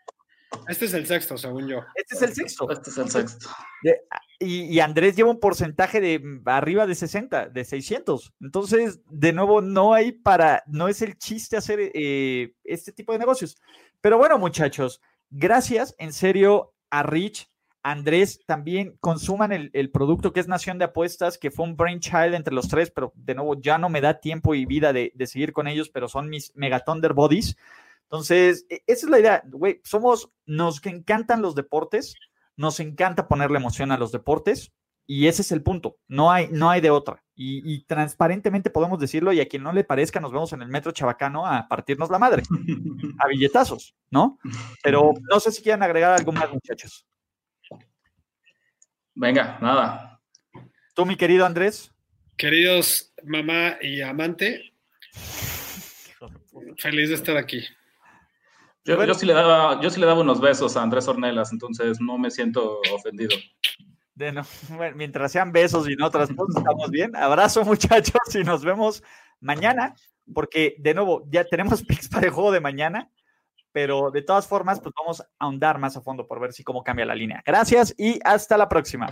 Este 0.69 0.87
es 0.87 0.95
el 0.95 1.07
sexto, 1.07 1.39
según 1.39 1.69
yo. 1.69 1.79
Este 1.95 2.17
es 2.17 2.23
el 2.23 2.35
sexto. 2.35 2.71
Este 2.73 2.91
es 2.91 2.99
el 2.99 3.09
sexto. 3.09 3.49
y, 4.41 4.81
Andrés 4.81 5.15
lleva 5.15 5.31
un 5.31 5.39
porcentaje 5.39 6.01
de 6.01 6.41
arriba 6.47 6.89
de 6.89 6.97
60, 6.97 7.51
de 7.51 7.65
600. 7.65 8.35
Entonces, 8.41 9.01
de 9.09 9.33
nuevo, 9.33 9.61
no 9.61 9.95
hay 9.95 10.11
para, 10.11 10.65
no 10.67 10.89
es 10.89 11.03
el 11.03 11.17
chiste 11.19 11.57
hacer 11.57 11.93
eh, 11.95 12.53
este 12.65 12.91
tipo 12.91 13.13
de 13.13 13.21
negocios. 13.21 13.57
Pero 14.01 14.19
bueno, 14.19 14.39
muchachos, 14.39 15.01
gracias 15.31 15.95
en 15.99 16.13
serio 16.13 16.75
a 16.91 17.03
Rich, 17.03 17.49
Andrés, 17.83 18.41
también 18.47 18.97
consuman 19.01 19.53
el, 19.53 19.91
producto 19.91 20.33
que 20.33 20.41
es 20.41 20.49
Nación 20.49 20.79
de 20.79 20.85
Apuestas, 20.85 21.39
que 21.39 21.51
fue 21.51 21.65
un 21.65 21.77
brainchild 21.77 22.35
entre 22.35 22.55
los 22.55 22.69
tres, 22.69 22.91
pero 22.91 23.13
de 23.17 23.35
nuevo 23.35 23.59
ya 23.59 23.79
no 23.79 23.89
me 23.89 24.03
da 24.03 24.21
tiempo 24.21 24.55
y 24.55 24.67
vida 24.67 24.93
de, 24.93 25.13
seguir 25.27 25.53
con 25.53 25.67
ellos, 25.67 25.89
pero 25.89 26.09
son 26.09 26.29
mis 26.29 26.55
Mega 26.55 26.81
Thunder 26.81 27.15
Bodies. 27.15 27.57
Entonces, 28.03 28.67
e, 28.69 28.83
esa 28.87 29.07
es 29.07 29.11
la 29.11 29.21
idea, 29.21 29.43
güey, 29.47 29.81
somos, 29.83 30.31
nos 30.45 30.85
encantan 30.85 31.41
los 31.41 31.55
deportes, 31.55 32.17
nos 32.57 32.81
encanta 32.81 33.29
ponerle 33.29 33.59
emoción 33.59 33.93
a 33.93 33.99
los 33.99 34.13
deportes 34.13 34.73
y 35.13 35.27
ese 35.27 35.43
es 35.43 35.51
el 35.51 35.61
punto. 35.61 35.99
No 36.07 36.31
hay, 36.31 36.47
no 36.53 36.71
hay 36.71 36.81
de 36.81 36.91
otra. 36.91 37.21
Y, 37.35 37.83
transparentemente 37.87 38.71
podemos 38.71 39.01
decirlo 39.01 39.33
y 39.33 39.41
a 39.41 39.49
quien 39.49 39.65
no 39.65 39.73
le 39.73 39.83
parezca 39.83 40.21
nos 40.21 40.31
vemos 40.31 40.53
en 40.53 40.63
el 40.63 40.69
metro 40.69 40.93
chabacano 40.93 41.45
a 41.45 41.67
partirnos 41.67 42.11
la 42.11 42.21
madre, 42.21 42.45
a 43.19 43.27
billetazos, 43.27 43.97
¿no? 44.09 44.39
Pero 44.85 45.15
no 45.29 45.41
sé 45.41 45.51
si 45.51 45.63
quieren 45.63 45.83
agregar 45.83 46.13
algo 46.13 46.31
más, 46.31 46.53
muchachos. 46.53 47.05
Venga, 49.17 49.59
nada. 49.61 50.21
Tú, 50.95 51.05
mi 51.05 51.17
querido 51.17 51.45
Andrés. 51.45 51.93
Queridos 52.37 53.13
mamá 53.25 53.79
y 53.81 54.03
amante, 54.03 54.75
feliz 56.79 57.09
de 57.09 57.17
estar 57.17 57.37
aquí. 57.37 57.65
Yo, 58.85 59.15
sí 59.15 59.27
le 59.27 59.33
daba, 59.33 59.81
yo 59.81 59.91
sí 59.91 59.99
le 59.99 60.07
daba 60.07 60.21
unos 60.21 60.41
besos 60.41 60.77
a 60.77 60.83
Andrés 60.83 61.09
Ornelas, 61.09 61.51
entonces 61.51 62.01
no 62.01 62.17
me 62.17 62.31
siento 62.31 62.81
ofendido. 62.93 63.35
mientras 64.97 65.33
sean 65.33 65.53
besos 65.53 65.89
y 65.89 65.97
no 65.97 66.07
otras 66.07 66.31
cosas, 66.31 66.57
estamos 66.59 66.91
bien. 66.91 67.15
Abrazo, 67.17 67.65
muchachos, 67.65 68.35
y 68.35 68.45
nos 68.45 68.65
vemos 68.65 69.03
mañana, 69.41 69.95
porque 70.33 70.77
de 70.79 70.95
nuevo, 70.95 71.27
ya 71.31 71.45
tenemos 71.45 71.83
picks 71.87 72.09
para 72.09 72.27
el 72.27 72.33
juego 72.33 72.53
de 72.53 72.61
mañana 72.61 73.11
pero 73.73 74.11
de 74.11 74.23
todas 74.23 74.47
formas, 74.47 74.81
pues 74.81 74.95
vamos 74.99 75.21
a 75.21 75.27
ahondar 75.39 75.79
más 75.79 75.97
a 75.97 76.01
fondo 76.01 76.27
por 76.27 76.41
ver 76.41 76.53
si 76.53 76.65
cómo 76.65 76.83
cambia 76.83 77.07
la 77.07 77.15
línea. 77.15 77.43
Gracias 77.47 77.95
y 77.97 78.19
hasta 78.25 78.57
la 78.57 78.69
próxima. 78.69 79.09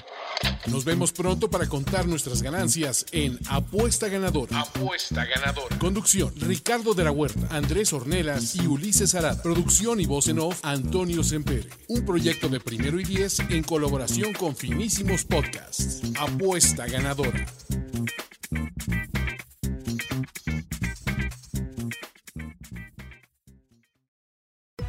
Nos 0.67 0.85
vemos 0.85 1.13
pronto 1.13 1.49
para 1.51 1.69
contar 1.69 2.07
nuestras 2.07 2.43
ganancias 2.43 3.07
en 3.13 3.39
Apuesta 3.49 4.09
Ganador. 4.09 4.49
Apuesta 4.53 5.25
Ganador. 5.25 5.79
Conducción: 5.79 6.33
Ricardo 6.37 6.95
de 6.95 7.05
la 7.05 7.11
Huerta, 7.11 7.49
Andrés 7.51 7.93
Ornelas 7.93 8.57
y 8.57 8.67
Ulises 8.67 9.15
Arad. 9.15 9.43
Producción 9.43 10.01
y 10.01 10.07
voz 10.07 10.29
en 10.29 10.39
off: 10.39 10.61
Antonio 10.65 11.23
Sempere. 11.23 11.69
Un 11.89 12.05
proyecto 12.05 12.49
de 12.49 12.61
primero 12.61 13.01
y 13.01 13.05
diez 13.05 13.41
en 13.41 13.63
colaboración 13.63 14.33
con 14.33 14.55
Finísimos 14.57 15.25
Podcasts. 15.25 16.03
Apuesta 16.19 16.87
Ganadora. 16.87 17.47